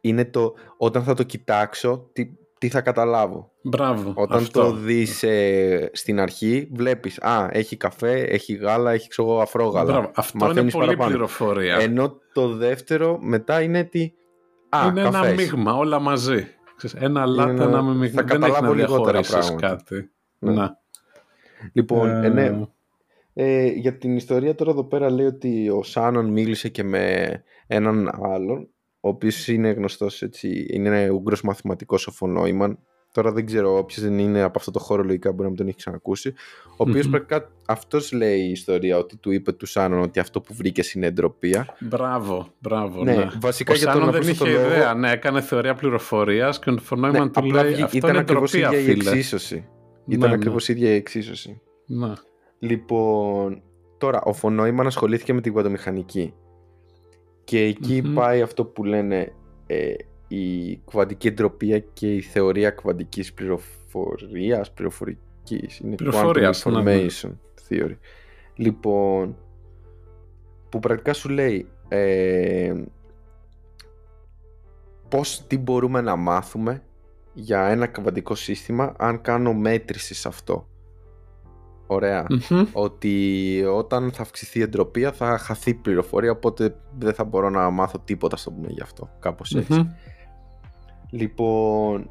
είναι 0.00 0.24
το, 0.24 0.54
όταν 0.76 1.02
θα 1.02 1.14
το 1.14 1.22
κοιτάξω, 1.22 2.08
τι, 2.12 2.30
τι 2.62 2.68
θα 2.68 2.80
καταλάβω. 2.80 3.50
Μπράβο. 3.62 4.12
Όταν 4.14 4.38
αυτό. 4.38 4.60
το 4.60 4.72
δεις 4.72 5.22
ε, 5.22 5.90
στην 5.92 6.20
αρχή, 6.20 6.68
βλέπεις, 6.72 7.20
α, 7.22 7.48
έχει 7.52 7.76
καφέ, 7.76 8.12
έχει 8.12 8.54
γάλα, 8.54 8.92
έχει 8.92 9.08
ξέρω 9.08 9.40
αφρό 9.40 9.66
γάλα. 9.66 9.92
Μπράβο. 9.92 10.10
Αυτό 10.14 10.50
είναι 10.50 10.70
πολύ 10.70 10.70
παραπάνω. 10.72 11.08
πληροφορία. 11.08 11.76
Ενώ 11.76 12.18
το 12.32 12.48
δεύτερο 12.48 13.18
μετά 13.20 13.62
είναι 13.62 13.84
τι, 13.84 14.12
α, 14.68 14.86
Είναι 14.86 15.02
καφές. 15.02 15.20
ένα 15.20 15.34
μείγμα, 15.34 15.76
όλα 15.76 15.98
μαζί. 15.98 16.46
Ένα 16.94 17.26
λάτε, 17.26 17.62
ένα 17.62 17.82
μείγμα. 17.82 18.22
Θα 18.22 18.38
Δεν 18.38 18.42
έχει 18.42 18.74
λιγότερα 18.74 19.20
πράγματα. 19.20 19.66
κάτι. 19.68 20.10
Ναι. 20.38 20.52
Να. 20.52 20.78
Λοιπόν, 21.72 22.24
ε... 22.24 22.28
ναι. 22.28 22.60
Ε, 23.34 23.66
για 23.66 23.96
την 23.96 24.16
ιστορία 24.16 24.54
τώρα 24.54 24.70
εδώ 24.70 24.84
πέρα 24.84 25.10
λέει 25.10 25.26
ότι 25.26 25.68
ο 25.68 25.82
Σάνον 25.82 26.26
μίλησε 26.26 26.68
και 26.68 26.82
με 26.82 27.28
έναν 27.66 28.10
άλλον 28.22 28.68
ο 29.04 29.08
οποίος 29.08 29.48
είναι 29.48 29.70
γνωστός 29.70 30.22
έτσι, 30.22 30.66
είναι 30.70 31.10
Ούγγρος 31.10 31.42
μαθηματικός 31.42 32.06
ο 32.06 32.10
Φωνόημαν 32.10 32.78
τώρα 33.12 33.32
δεν 33.32 33.46
ξέρω 33.46 33.76
όποιος 33.76 34.04
δεν 34.04 34.18
είναι 34.18 34.42
από 34.42 34.58
αυτό 34.58 34.70
το 34.70 34.78
χώρο 34.78 35.02
λογικά 35.02 35.30
μπορεί 35.30 35.42
να 35.42 35.48
μην 35.48 35.56
τον 35.56 35.66
έχει 35.66 35.76
ξανακούσει. 35.76 36.34
Ο 36.70 36.74
οποίος 36.76 37.06
mm-hmm. 37.06 37.10
πρακτικά 37.10 37.50
αυτός 37.66 38.12
λέει 38.12 38.40
η 38.40 38.50
ιστορία 38.50 38.98
ότι 38.98 39.16
του 39.16 39.30
είπε 39.30 39.52
του 39.52 39.66
Σάνον 39.66 40.00
ότι 40.00 40.20
αυτό 40.20 40.40
που 40.40 40.54
βρήκες 40.54 40.92
είναι 40.92 41.06
εντροπία 41.06 41.76
Μπράβο, 41.80 42.48
μπράβο 42.58 43.04
ναι, 43.04 43.14
ναι. 43.14 43.28
βασικά 43.40 43.72
ο 43.72 43.76
για 43.76 43.92
τον 43.92 44.10
δεν 44.10 44.28
είχε 44.28 44.48
ιδέα, 44.48 44.86
λόγο... 44.86 44.98
ναι, 44.98 45.10
έκανε 45.10 45.40
θεωρία 45.40 45.74
πληροφορίας 45.74 46.58
και 46.58 46.70
ο 46.70 46.78
Φωνόημαν 46.78 47.22
ναι, 47.22 47.30
του 47.30 47.44
λέει 47.44 47.82
αυτό 47.82 47.96
ήταν 47.96 48.10
είναι 48.10 48.18
ακριβώς 48.18 48.52
ίδια 48.52 48.78
η 48.78 48.90
εξίσωση. 48.90 49.68
Ήταν 50.06 50.28
ναι, 50.28 50.34
ακριβώς 50.34 50.68
η 50.68 50.72
ίδια 50.72 50.90
η 50.90 50.94
εξίσωση. 50.94 51.60
Ναι. 51.86 52.12
Λοιπόν, 52.58 53.62
τώρα 53.98 54.20
ο 54.24 54.32
Φωνόημαν 54.32 54.86
ασχολήθηκε 54.86 55.32
με 55.32 55.40
την 55.40 55.52
κουβαντομηχανική. 55.52 56.34
Και 57.44 57.58
εκει 57.60 58.02
πάει 58.14 58.42
αυτό 58.42 58.64
που 58.64 58.84
λένε 58.84 59.32
ε, 59.66 59.94
η 60.28 60.76
κουβαντική 60.76 61.26
εντροπία 61.26 61.78
και 61.78 62.14
η 62.14 62.20
θεωρία 62.20 62.70
κουβαντικής 62.70 63.32
πληροφορίας, 63.32 64.72
πληροφορικής. 64.72 65.78
Είναι 65.78 65.94
Πληροφορίας, 65.94 66.64
quantum 66.66 66.72
ναι, 66.72 66.82
ναι. 66.82 67.06
information 67.06 67.30
theory. 67.68 67.96
Λοιπόν, 68.54 69.36
που 70.68 70.78
πρακτικά 70.78 71.12
σου 71.12 71.28
λέει 71.28 71.68
ε, 71.88 72.74
πώς, 75.08 75.46
τι 75.46 75.58
μπορούμε 75.58 76.00
να 76.00 76.16
μάθουμε 76.16 76.82
για 77.32 77.68
ένα 77.68 77.86
κβαντικό 77.86 78.34
σύστημα 78.34 78.94
αν 78.98 79.20
κάνω 79.20 79.52
μέτρηση 79.52 80.14
σε 80.14 80.28
αυτό 80.28 80.66
ωραια 81.92 82.26
Ότι 82.72 83.64
όταν 83.74 84.12
θα 84.12 84.22
αυξηθεί 84.22 84.58
η 84.58 84.62
εντροπία 84.62 85.12
θα 85.12 85.38
χαθεί 85.38 85.74
πληροφορία, 85.74 86.30
οπότε 86.30 86.76
δεν 86.98 87.14
θα 87.14 87.24
μπορώ 87.24 87.50
να 87.50 87.70
μάθω 87.70 87.98
τίποτα 87.98 88.36
στο 88.36 88.50
πούμε 88.50 88.68
γι' 88.70 88.82
αυτό. 88.82 89.10
Κάπως 89.18 89.56
Λοιπόν, 91.10 92.10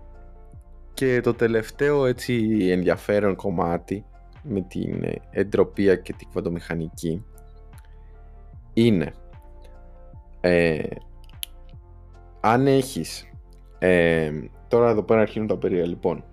και 0.94 1.22
το 1.22 1.34
τελευταίο 1.34 2.06
έτσι 2.06 2.68
ενδιαφέρον 2.72 3.36
κομμάτι 3.36 4.06
με 4.44 4.62
την 4.62 5.04
εντροπία 5.30 5.96
και 5.96 6.14
την 6.14 6.28
κβαντομηχανική 6.30 7.26
είναι 8.74 9.14
ε, 10.42 10.80
αν 12.40 12.68
έχεις 12.68 13.30
ε, 13.80 14.32
τώρα 14.68 14.90
εδώ 14.90 15.04
πέρα 15.04 15.22
αρχίζουν 15.22 15.48
τα 15.48 15.58
περίεργα 15.58 15.88
λοιπόν 15.88 16.24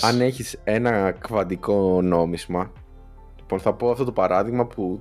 αν 0.00 0.20
έχεις 0.20 0.60
ένα 0.64 1.10
κβαντικό 1.10 2.02
νόμισμα 2.02 2.72
λοιπόν 3.36 3.60
θα 3.60 3.74
πω 3.74 3.90
αυτό 3.90 4.04
το 4.04 4.12
παράδειγμα 4.12 4.66
που 4.66 5.00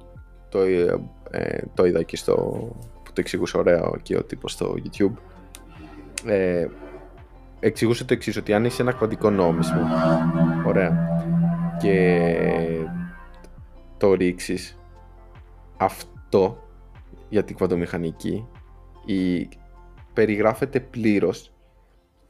το, 0.49 0.59
ε, 0.59 0.99
ε, 1.31 1.63
το 1.73 1.85
είδα 1.85 1.99
εκεί 1.99 2.15
στο 2.15 2.35
που 3.03 3.13
το 3.13 3.21
εξηγούσε 3.21 3.57
ωραία 3.57 3.91
και 4.01 4.17
ο 4.17 4.23
τύπος 4.23 4.51
στο 4.51 4.75
YouTube. 4.83 5.13
Ε, 6.25 6.67
εξηγούσε 7.59 8.05
το 8.05 8.13
εξής 8.13 8.37
ότι 8.37 8.53
αν 8.53 8.65
έχεις 8.65 8.79
ένα 8.79 8.91
κβαντικό 8.91 9.29
νόμισμα 9.29 9.89
ωραία 10.65 11.07
και 11.79 12.37
το 13.97 14.13
ρίξεις 14.13 14.77
αυτό 15.77 16.63
για 17.29 17.43
την 17.43 17.55
κβαντομηχανική 17.55 18.47
η, 19.05 19.49
περιγράφεται 20.13 20.79
πλήρως 20.79 21.53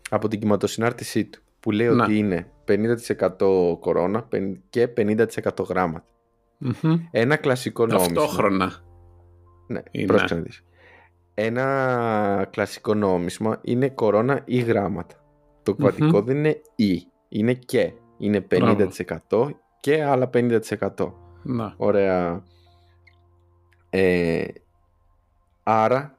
από 0.09 0.28
την 0.28 0.39
κυματοσυνάρτησή 0.39 1.26
του 1.26 1.41
που 1.64 1.72
λέει 1.72 1.88
ότι 1.88 2.18
είναι 2.18 2.51
50% 2.68 3.78
κορώνα 3.80 4.28
και 4.70 4.93
50% 4.97 5.26
γραμματα 5.70 6.05
Ένα 7.11 7.36
κλασικό 7.36 7.86
νόμισμα. 7.86 8.14
Ταυτόχρονα. 8.14 8.72
Ναι, 9.68 10.05
πρόσεξε 10.05 10.36
να 10.36 10.41
δεις. 10.41 10.64
Ένα 11.34 12.47
κλασικό 12.51 12.93
νόμισμα 12.93 13.59
είναι 13.61 13.89
κορώνα 13.89 14.41
ή 14.45 14.59
γράμματα. 14.59 15.16
Το 15.64 15.76
κβαντικό 15.76 16.22
δεν 16.22 16.38
είναι 16.38 16.61
ή, 16.76 17.07
είναι 17.30 17.53
και. 17.53 17.93
Είναι 18.18 18.47
50% 18.49 19.49
και 19.80 20.03
άλλα 20.03 20.30
50%. 20.34 20.59
Να. 21.43 21.74
Ωραία. 21.78 22.43
Ε, 23.89 24.43
άρα, 25.64 26.18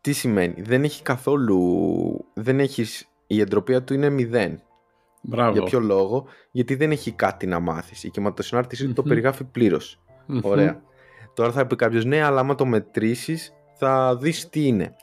τι 0.00 0.12
σημαίνει; 0.12 0.62
Δεν 0.62 0.84
έχει 0.84 1.02
καθόλου... 1.02 2.24
Δεν 2.34 2.60
έχεις 2.60 3.08
η 3.26 3.40
εντροπία 3.40 3.82
του 3.82 3.94
είναι 3.94 4.08
μηδέν. 4.08 4.60
Μπράβο. 5.20 5.52
Για 5.52 5.62
ποιο 5.62 5.80
λόγο, 5.80 6.26
γιατί 6.50 6.74
δεν 6.74 6.90
έχει 6.90 7.12
κάτι 7.12 7.46
να 7.46 7.60
μάθεις. 7.60 8.04
Η 8.04 8.10
κυματοσυνάρτηση 8.10 8.86
του 8.86 8.92
το 8.92 9.02
περιγράφει 9.02 9.44
πλήρως. 9.44 10.00
Ωραία. 10.42 10.82
Τώρα 11.34 11.52
θα 11.52 11.66
πει 11.66 11.76
κάποιος, 11.76 12.04
ναι, 12.04 12.22
αλλά 12.22 12.40
άμα 12.40 12.54
το 12.54 12.64
μετρήσεις 12.64 13.52
θα 13.72 14.16
δεις 14.16 14.48
τι 14.48 14.66
είναι. 14.66 14.96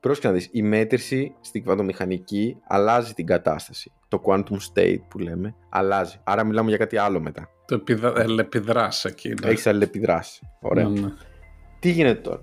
Πρόσεχε 0.00 0.26
να 0.26 0.32
δεις, 0.32 0.48
η 0.52 0.62
μέτρηση 0.62 1.34
στην 1.40 1.62
κβαντομηχανική 1.62 2.56
αλλάζει 2.66 3.14
την 3.14 3.26
κατάσταση. 3.26 3.92
Το 4.08 4.22
quantum 4.26 4.56
state 4.74 5.00
που 5.08 5.18
λέμε 5.18 5.54
αλλάζει. 5.68 6.16
Άρα 6.24 6.44
μιλάμε 6.44 6.68
για 6.68 6.78
κάτι 6.78 6.96
άλλο 6.96 7.20
μετά. 7.20 7.48
Το 7.66 7.74
επιδρα... 7.74 8.12
αλληλεπιδράσει 8.16 9.08
εκεί. 9.08 9.28
Ναι. 9.28 9.50
Έχεις 9.50 9.66
αλληλεπιδράσει. 9.66 10.40
Ωραία. 10.60 10.88
Ναι, 10.88 11.00
ναι. 11.00 11.12
Τι 11.78 11.90
γίνεται 11.90 12.20
τώρα; 12.20 12.40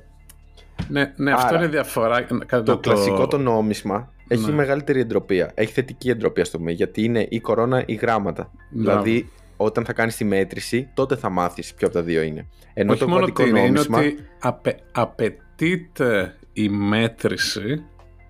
Ναι, 0.88 1.14
ναι 1.16 1.32
αυτό 1.32 1.56
είναι 1.56 1.68
διαφορά. 1.68 2.26
Το, 2.26 2.64
το, 2.64 2.78
κλασικό 2.78 3.28
το 3.28 3.38
νόμισμα 3.38 4.12
έχει 4.28 4.46
ναι. 4.46 4.52
μεγαλύτερη 4.52 5.00
εντροπία. 5.00 5.52
Έχει 5.54 5.74
θετική 5.74 6.10
εντροπία 6.10 6.46
στο 6.46 6.60
μέλλον 6.60 6.76
γιατί 6.76 7.04
είναι 7.04 7.26
η 7.30 7.40
κορώνα 7.40 7.84
ή 7.86 7.94
γράμματα. 7.94 8.52
Δηλαδή, 8.70 9.30
όταν 9.58 9.86
θα 9.86 9.94
κάνεις 9.94 10.16
τη 10.16 10.26
μέτρηση, 10.26 10.90
τότε 10.94 11.16
θα 11.16 11.30
μάθεις 11.30 11.74
ποιο 11.74 11.88
από 11.88 11.96
τα 11.96 12.04
δύο 12.04 12.22
είναι. 12.22 12.48
Ενώ 12.74 12.92
Όχι 12.92 13.00
το 13.00 13.08
μόνο 13.08 13.26
ότι 13.26 13.52
νόμισμα... 13.52 14.04
είναι 14.04 14.14
ότι 14.14 14.26
απαι, 14.40 14.80
απαιτείται 14.92 16.36
η 16.54 16.70
μέτρηση 16.70 17.84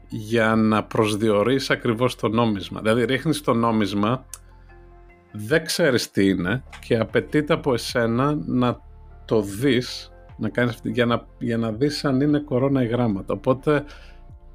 για 0.10 0.56
να 0.56 0.84
προσδιορίσει 0.84 1.74
ακριβώς 1.74 2.16
το 2.16 2.28
νόμισμα. 2.28 2.82
Δηλαδή 2.82 3.06
ρίχνεις 3.06 3.42
το 3.42 3.54
νόμισμα, 3.54 4.26
δεν 5.32 5.66
ξέρεις 5.66 6.12
τι 6.12 6.28
είναι 6.28 6.64
και 6.88 6.98
απαιτείται 6.98 7.54
από 7.54 7.74
εσένα 7.74 8.38
να 8.46 8.80
το 9.26 9.42
δεις 9.42 10.12
να 10.38 10.50
κάνεις, 10.50 10.80
για, 10.84 11.06
να, 11.06 11.26
για 11.40 11.58
να 11.58 11.72
δεις 11.72 12.06
αν 12.06 12.22
είναι 12.22 12.40
κορώνα 12.40 12.84
ή 12.84 12.88
γράμματα. 12.88 13.34
Οπότε 13.34 13.84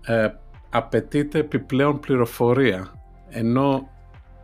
ε, 0.06 0.28
απαιτείται 0.72 1.38
επιπλέον 1.38 2.00
πληροφορία. 2.00 2.92
Ενώ 3.28 3.88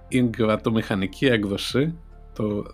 η 0.09 0.23
γκρατομηχανική 0.23 1.27
έκδοση 1.27 1.99
το... 2.35 2.65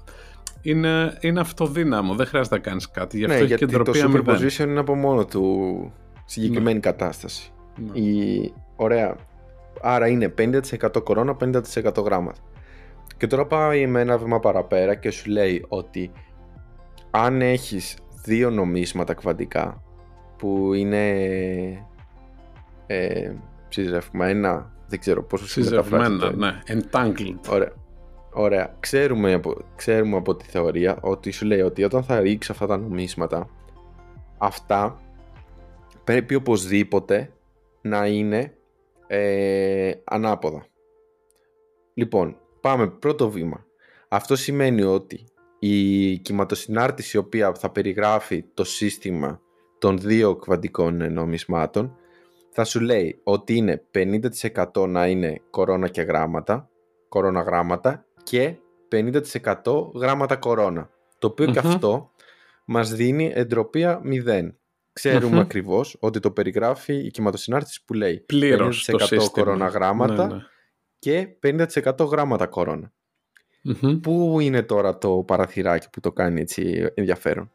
είναι, 0.62 1.18
είναι 1.20 1.40
αυτοδύναμο, 1.40 2.14
δεν 2.14 2.26
χρειάζεται 2.26 2.54
να 2.54 2.60
κάνεις 2.60 2.90
κάτι. 2.90 3.18
Γι' 3.18 3.24
αυτό 3.24 3.36
ναι, 3.36 3.44
έχει 3.44 3.54
γιατί 3.54 3.84
το 3.84 3.92
superposition 3.94 4.68
είναι 4.68 4.80
από 4.80 4.94
μόνο 4.94 5.24
του 5.24 5.92
συγκεκριμένη 6.24 6.74
ναι. 6.74 6.80
κατάσταση. 6.80 7.52
Ναι. 7.76 7.98
Η... 7.98 8.54
Ωραία. 8.76 9.16
Άρα 9.80 10.08
είναι 10.08 10.34
50% 10.38 11.04
κορώνα, 11.04 11.36
50% 11.40 12.04
γράμματα. 12.04 12.40
Και 13.16 13.26
τώρα 13.26 13.46
πάει 13.46 13.86
με 13.86 14.00
ένα 14.00 14.18
βήμα 14.18 14.40
παραπέρα 14.40 14.94
και 14.94 15.10
σου 15.10 15.30
λέει 15.30 15.64
ότι 15.68 16.10
αν 17.10 17.40
έχεις 17.40 17.96
δύο 18.24 18.50
νομίσματα 18.50 19.14
κβαντικά 19.14 19.82
που 20.36 20.72
είναι 20.74 21.16
ε, 22.86 23.32
ένα, 24.18 24.72
δεν 24.86 24.98
ξέρω 24.98 25.22
πόσο 25.22 25.46
συζευμένα, 25.48 26.32
ναι, 26.32 26.62
entangled. 26.66 27.38
Ωραία. 27.50 27.72
Ωραία. 28.32 28.76
Ξέρουμε 28.80 29.32
από, 29.32 29.56
ξέρουμε 29.76 30.16
από 30.16 30.36
τη 30.36 30.44
θεωρία 30.44 30.98
ότι 31.00 31.30
σου 31.30 31.46
λέει 31.46 31.60
ότι 31.60 31.84
όταν 31.84 32.02
θα 32.02 32.20
ρίξει 32.20 32.50
αυτά 32.52 32.66
τα 32.66 32.76
νομίσματα, 32.76 33.48
αυτά 34.38 35.00
πρέπει 36.04 36.34
οπωσδήποτε 36.34 37.32
να 37.80 38.06
είναι 38.06 38.54
ε, 39.06 39.92
ανάποδα. 40.04 40.66
Λοιπόν, 41.94 42.36
πάμε 42.60 42.88
πρώτο 42.88 43.30
βήμα. 43.30 43.64
Αυτό 44.08 44.36
σημαίνει 44.36 44.82
ότι 44.82 45.24
η 45.58 46.18
κυματοσυνάρτηση 46.18 47.16
η 47.16 47.20
οποία 47.20 47.54
θα 47.54 47.70
περιγράφει 47.70 48.44
το 48.54 48.64
σύστημα 48.64 49.40
των 49.78 49.98
δύο 49.98 50.36
κβαντικών 50.36 51.12
νομισμάτων 51.12 51.96
θα 52.56 52.64
σου 52.64 52.80
λέει 52.80 53.20
ότι 53.22 53.56
είναι 53.56 53.82
50% 54.74 54.88
να 54.88 55.06
είναι 55.06 55.40
κορώνα 55.50 55.88
και 55.88 56.02
γράμματα, 56.02 56.68
κορώνα 57.08 57.40
γράμματα 57.42 58.04
και 58.22 58.54
50% 58.90 59.92
γράμματα 59.94 60.36
κορώνα. 60.36 60.90
Το 61.18 61.26
οποιο 61.26 61.46
και 61.46 61.58
αυτό 61.58 62.10
μας 62.64 62.94
δίνει 62.94 63.32
εντροπία 63.34 64.00
0. 64.04 64.52
Ξέρουμε 64.92 65.40
ακριβώς 65.40 65.96
ότι 66.00 66.20
το 66.20 66.30
περιγράφει 66.30 66.94
η 66.94 67.10
κυματοσυνάρτηση 67.10 67.84
που 67.84 67.94
λέει 67.94 68.20
Πλήρως 68.20 68.90
50% 68.92 69.18
κορώνα 69.32 69.66
γράμματα 69.66 70.26
ναι, 70.26 70.34
ναι. 70.34 70.40
και 70.98 71.28
50% 71.42 72.08
γράμματα 72.08 72.46
κορώνα. 72.46 72.92
Πού 74.02 74.40
είναι 74.40 74.62
τώρα 74.62 74.98
το 74.98 75.22
παραθυράκι 75.26 75.90
που 75.90 76.00
το 76.00 76.12
κάνει 76.12 76.40
έτσι 76.40 76.90
ενδιαφέρον; 76.94 77.50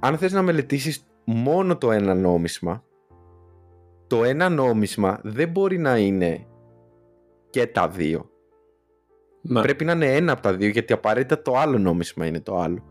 Αν 0.00 0.18
θες 0.18 0.32
να 0.32 0.42
μελετήσεις 0.42 1.06
μόνο 1.24 1.76
το 1.76 1.92
ένα 1.92 2.14
νόμισμα, 2.14 2.84
το 4.10 4.24
ένα 4.24 4.48
νόμισμα 4.48 5.20
δεν 5.22 5.48
μπορεί 5.48 5.78
να 5.78 5.96
είναι 5.96 6.46
και 7.50 7.66
τα 7.66 7.88
δύο. 7.88 8.30
Ναι. 9.40 9.60
Πρέπει 9.60 9.84
να 9.84 9.92
είναι 9.92 10.14
ένα 10.14 10.32
από 10.32 10.42
τα 10.42 10.54
δύο 10.54 10.68
γιατί 10.68 10.92
απαραίτητα 10.92 11.42
το 11.42 11.56
άλλο 11.56 11.78
νόμισμα 11.78 12.26
είναι 12.26 12.40
το 12.40 12.58
αλλο 12.58 12.84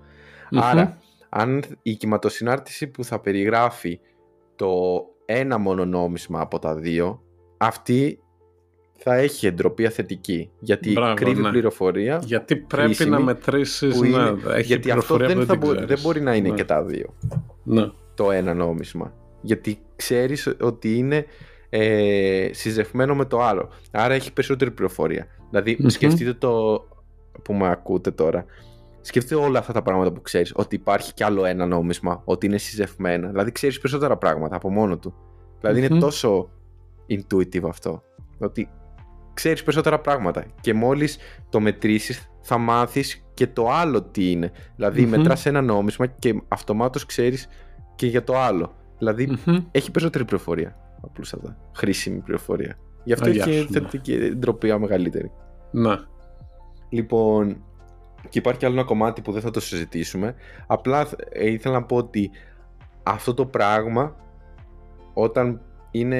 Άρα, 0.52 0.98
αν 1.30 1.64
η 1.82 1.96
κυματοσυνάρτηση 1.96 2.88
που 2.88 3.04
θα 3.04 3.20
περιγράφει 3.20 4.00
το 4.56 5.02
ένα 5.26 5.58
μόνο 5.58 5.86
νόμισμα 5.86 6.42
από 6.42 6.60
τα 6.60 6.76
δύο, 6.76 7.22
αυτή 7.58 8.20
θα 8.98 9.16
έχει 9.16 9.48
εντροπία 9.48 9.90
θετική. 9.90 10.52
Γιατί 10.60 10.92
Μπράβο, 10.92 11.14
κρύβει 11.14 11.42
ναι. 11.42 11.50
πληροφορία. 11.50 12.22
Γιατί 12.24 12.56
πρέπει 12.56 13.06
να 13.06 13.20
μετρήσεις. 13.20 14.02
Ναι, 14.02 14.60
γιατί 14.60 14.92
αυτό 14.92 15.18
δεν, 15.18 15.46
θα 15.46 15.58
δεν, 15.86 16.00
μπορεί 16.02 16.22
να 16.22 16.36
είναι 16.36 16.50
ναι. 16.50 16.56
και 16.56 16.66
τα 16.66 16.84
δύο. 16.84 17.16
Ναι. 17.64 17.90
Το 18.16 18.32
ένα 18.32 18.54
νόμισμα. 18.54 19.14
Γιατί 19.42 19.80
ξέρεις 19.96 20.56
ότι 20.62 20.98
είναι 20.98 21.26
ε, 21.70 22.50
συζευμένο 22.52 23.16
με 23.16 23.26
το 23.26 23.42
άλλο. 23.42 23.70
Άρα 23.92 24.14
έχει 24.14 24.34
περισσότερη 24.34 24.72
πληροφορία. 24.72 25.28
Δηλαδή, 25.50 25.90
σκεφτείτε 25.90 26.34
το 26.34 26.84
που 27.44 27.54
με 27.54 27.70
ακούτε 27.70 28.12
τώρα. 28.12 28.46
Σκεφτείτε 29.02 29.36
όλα 29.36 29.60
αυτά 29.60 29.74
τα 29.74 29.82
πράγματα 29.82 30.12
που 30.12 30.22
ξέρεις. 30.22 30.52
Ότι 30.56 30.76
υπάρχει 30.76 31.14
κι 31.14 31.24
άλλο 31.24 31.46
ένα 31.46 31.66
νόμισμα, 31.66 32.22
ότι 32.26 32.46
είναι 32.46 32.58
συζευμένα. 32.58 33.28
Δηλαδή, 33.28 33.52
ξέρεις 33.52 33.80
περισσότερα 33.80 34.18
πράγματα 34.18 34.56
από 34.56 34.70
μόνο 34.70 34.98
του. 34.98 35.14
δηλαδη 35.60 35.86
είναι 35.86 36.00
τόσο 36.00 36.50
intuitive 37.10 37.68
αυτό. 37.68 38.04
Ότι 38.40 38.70
ξέρεις 39.34 39.64
περισσότερα 39.64 40.00
πράγματα 40.00 40.46
και 40.62 40.74
μόλις 40.74 41.18
το 41.50 41.60
μετρήσεις 41.60 42.30
θα 42.42 42.58
μάθεις 42.58 43.26
και 43.34 43.48
το 43.48 43.70
άλλο 43.70 44.02
τι 44.02 44.32
είναι. 44.32 44.52
Δηλαδή 44.76 45.04
mm-hmm. 45.04 45.18
μετράς 45.18 45.46
ένα 45.46 45.62
νόμισμα 45.62 46.06
και 46.06 46.42
αυτομάτως 46.48 47.06
ξέρεις 47.06 47.48
και 47.96 48.08
για 48.08 48.24
το 48.24 48.38
άλλο. 48.38 48.74
Δηλαδη 49.00 49.38
έχει 49.72 49.92
περισσότερη 49.92 50.26
πληροφορία 50.26 50.76
απλούστατα. 51.02 51.58
Χρήσιμη 51.76 52.20
πληροφορία. 52.20 52.78
Γι' 53.04 53.14
αυτό 53.14 53.30
έχει 53.30 53.68
θετική 53.72 54.14
εντροπία 54.14 54.80
μεγαλύτερη. 54.80 55.32
Να. 55.72 56.08
Λοιπόν, 56.90 57.64
και 58.30 58.40
υπάρχει 58.40 58.66
άλλο 58.66 58.74
ένα 58.74 58.84
κομμάτι 58.84 59.22
που 59.22 59.32
δεν 59.32 59.42
θα 59.42 59.52
το 59.52 59.60
συζητήσουμε. 59.60 60.36
Απλά 60.68 61.08
ε, 61.30 61.50
ήθελα 61.50 61.74
να 61.74 61.86
πω 61.86 61.96
ότι 61.96 62.32
αυτό 63.04 63.34
το 63.34 63.46
πράγμα 63.46 64.16
όταν 65.14 65.62
είναι 65.92 66.18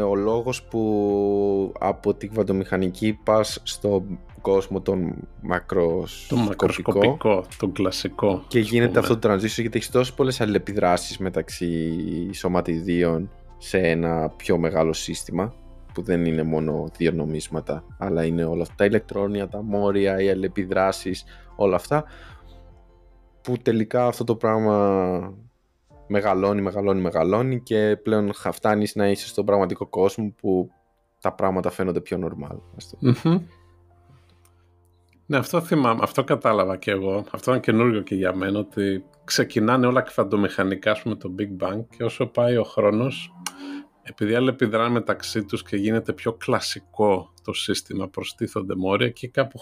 ο 0.00 0.14
λόγος 0.14 0.62
που 0.62 1.72
από 1.78 2.14
την 2.14 2.30
κβαντομηχανική 2.30 3.18
πας 3.24 3.60
στο 3.62 4.04
κόσμο 4.40 4.80
των 4.80 5.14
μακροσκοπικό, 5.40 6.28
το 6.28 6.36
μακροσκοπικό, 6.36 7.44
τον 7.58 7.72
κλασικό 7.72 8.44
και 8.48 8.60
γίνεται 8.60 8.98
αυτό 8.98 9.18
το 9.18 9.32
transition 9.32 9.40
γιατί 9.40 9.76
έχεις 9.76 9.90
τόσες 9.90 10.14
πολλές 10.14 10.40
αλληλεπιδράσεις 10.40 11.18
μεταξύ 11.18 11.94
σωματιδίων 12.34 13.30
σε 13.58 13.78
ένα 13.78 14.28
πιο 14.36 14.58
μεγάλο 14.58 14.92
σύστημα 14.92 15.54
που 15.94 16.02
δεν 16.02 16.24
είναι 16.24 16.42
μόνο 16.42 16.88
δύο 16.96 17.12
νομίσματα 17.12 17.84
αλλά 17.98 18.24
είναι 18.24 18.44
όλα 18.44 18.62
αυτά 18.62 18.74
τα 18.76 18.84
ηλεκτρόνια, 18.84 19.48
τα 19.48 19.62
μόρια, 19.62 20.22
οι 20.22 20.30
αλληλεπιδράσεις 20.30 21.24
όλα 21.56 21.76
αυτά 21.76 22.04
που 23.42 23.56
τελικά 23.56 24.06
αυτό 24.06 24.24
το 24.24 24.36
πράγμα 24.36 25.34
μεγαλώνει, 26.10 26.60
μεγαλώνει, 26.60 27.00
μεγαλώνει 27.00 27.60
και 27.60 27.98
πλέον 28.02 28.32
φτάνει 28.34 28.86
να 28.94 29.08
είσαι 29.08 29.26
στον 29.26 29.44
πραγματικό 29.44 29.86
κόσμο 29.86 30.34
που 30.40 30.70
τα 31.20 31.32
πράγματα 31.32 31.70
φαίνονται 31.70 32.00
πιο 32.00 32.18
normal. 32.22 32.58
Ναι, 35.26 35.36
αυτό 35.36 35.60
θυμάμαι, 35.60 36.00
αυτό 36.02 36.24
κατάλαβα 36.24 36.76
και 36.76 36.90
εγώ. 36.90 37.24
Αυτό 37.32 37.50
είναι 37.50 37.60
καινούργιο 37.60 38.00
και 38.00 38.14
για 38.14 38.34
μένα, 38.34 38.58
ότι 38.58 39.04
ξεκινάνε 39.24 39.86
όλα 39.86 40.00
κφαντομηχανικά 40.00 40.96
με 41.04 41.14
το 41.14 41.34
Big 41.38 41.64
Bang 41.64 41.84
και 41.96 42.04
όσο 42.04 42.26
πάει 42.26 42.56
ο 42.56 42.64
χρόνος, 42.64 43.32
επειδή 44.02 44.34
αλληλεπιδράνε 44.34 44.90
μεταξύ 44.90 45.44
τους 45.44 45.62
και 45.62 45.76
γίνεται 45.76 46.12
πιο 46.12 46.32
κλασικό 46.32 47.32
το 47.44 47.52
σύστημα, 47.52 48.08
προστίθονται 48.08 48.74
μόρια 48.74 49.10
και 49.10 49.28
κάπου 49.28 49.60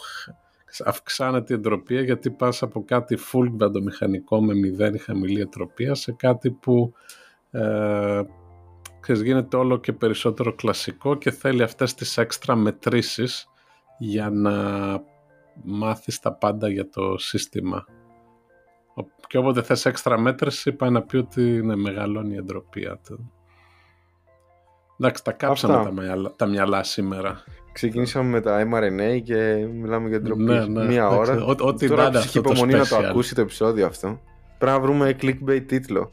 αυξάνεται 0.84 1.52
η 1.52 1.56
εντροπία 1.56 2.00
γιατί 2.00 2.30
πας 2.30 2.62
από 2.62 2.84
κάτι 2.84 3.18
full 3.32 3.48
βαντομηχανικό 3.50 4.42
με 4.42 4.54
μηδέν 4.54 4.98
χαμηλή 5.00 5.40
εντροπία 5.40 5.94
σε 5.94 6.12
κάτι 6.12 6.50
που 6.50 6.92
ε, 7.50 8.22
γίνεται 9.14 9.56
όλο 9.56 9.76
και 9.76 9.92
περισσότερο 9.92 10.54
κλασικό 10.54 11.14
και 11.14 11.30
θέλει 11.30 11.62
αυτές 11.62 11.94
τις 11.94 12.18
έξτρα 12.18 12.56
μετρήσεις 12.56 13.48
για 13.98 14.30
να 14.30 14.52
μάθεις 15.62 16.18
τα 16.18 16.32
πάντα 16.32 16.68
για 16.68 16.88
το 16.88 17.18
σύστημα. 17.18 17.86
Και 19.26 19.38
όποτε 19.38 19.62
θες 19.62 19.86
έξτρα 19.86 20.18
μέτρηση 20.18 20.72
πάει 20.72 20.90
να 20.90 21.02
πει 21.02 21.16
ότι 21.16 21.56
είναι 21.56 21.76
μεγαλώνει 21.76 22.34
η 22.34 22.36
εντροπία 22.36 23.00
του. 23.04 23.32
Εντάξει, 25.00 25.24
τα 25.24 25.32
κάψαμε 25.32 25.84
τα 25.84 25.92
μυαλά, 25.92 26.32
τα 26.36 26.46
μυαλά 26.46 26.82
σήμερα. 26.82 27.44
Ξεκινήσαμε 27.78 28.28
με 28.28 28.40
τα 28.40 28.68
mRNA 28.72 29.20
και 29.24 29.66
μιλάμε 29.72 30.08
για 30.08 30.20
ντροπή 30.20 30.42
ναι, 30.42 30.66
ναι, 30.66 30.84
μία 30.84 31.08
ώρα. 31.08 31.44
Ό,τι 31.44 31.88
Τώρα 31.88 32.10
ψυχή 32.10 32.38
υπομονή 32.38 32.72
να 32.72 32.86
το 32.86 32.96
ακούσει 32.96 33.34
το 33.34 33.40
επεισόδιο 33.40 33.86
αυτό. 33.86 34.20
Πρέπει 34.58 34.76
να 34.76 34.80
βρούμε 34.80 35.16
clickbait 35.20 35.62
τίτλο. 35.66 36.12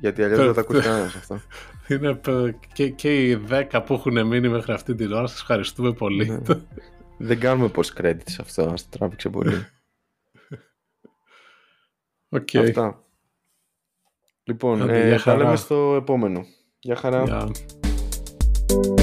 Γιατί 0.00 0.22
αλλιώς 0.22 0.44
δεν 0.44 0.54
θα 0.54 0.60
ακούσει 0.60 0.82
κανένας 0.88 1.14
αυτό. 1.14 1.40
Είναι 1.88 2.20
και, 2.72 2.88
και 2.88 3.28
οι 3.28 3.46
10 3.70 3.82
που 3.86 3.94
έχουν 3.94 4.26
μείνει 4.26 4.48
μέχρι 4.48 4.72
αυτή 4.72 4.94
την 4.94 5.12
ώρα. 5.12 5.26
Σας 5.26 5.40
ευχαριστούμε 5.40 5.92
πολύ. 5.92 6.28
Ναι. 6.28 6.54
δεν 7.18 7.40
κάνουμε 7.40 7.70
post 7.74 8.02
credits 8.02 8.36
αυτό. 8.40 8.62
Α 8.62 8.74
το 8.74 8.98
τράβηξε 8.98 9.28
πολύ. 9.28 9.54
Okay. 12.34 12.58
Αυτά. 12.58 13.04
Λοιπόν, 14.42 14.90
ε, 14.90 15.18
θα 15.18 15.36
λέμε 15.36 15.56
στο 15.56 15.94
επόμενο. 15.96 16.44
Γεια 16.78 16.96
χαρά. 16.96 17.24
Yeah. 17.26 19.01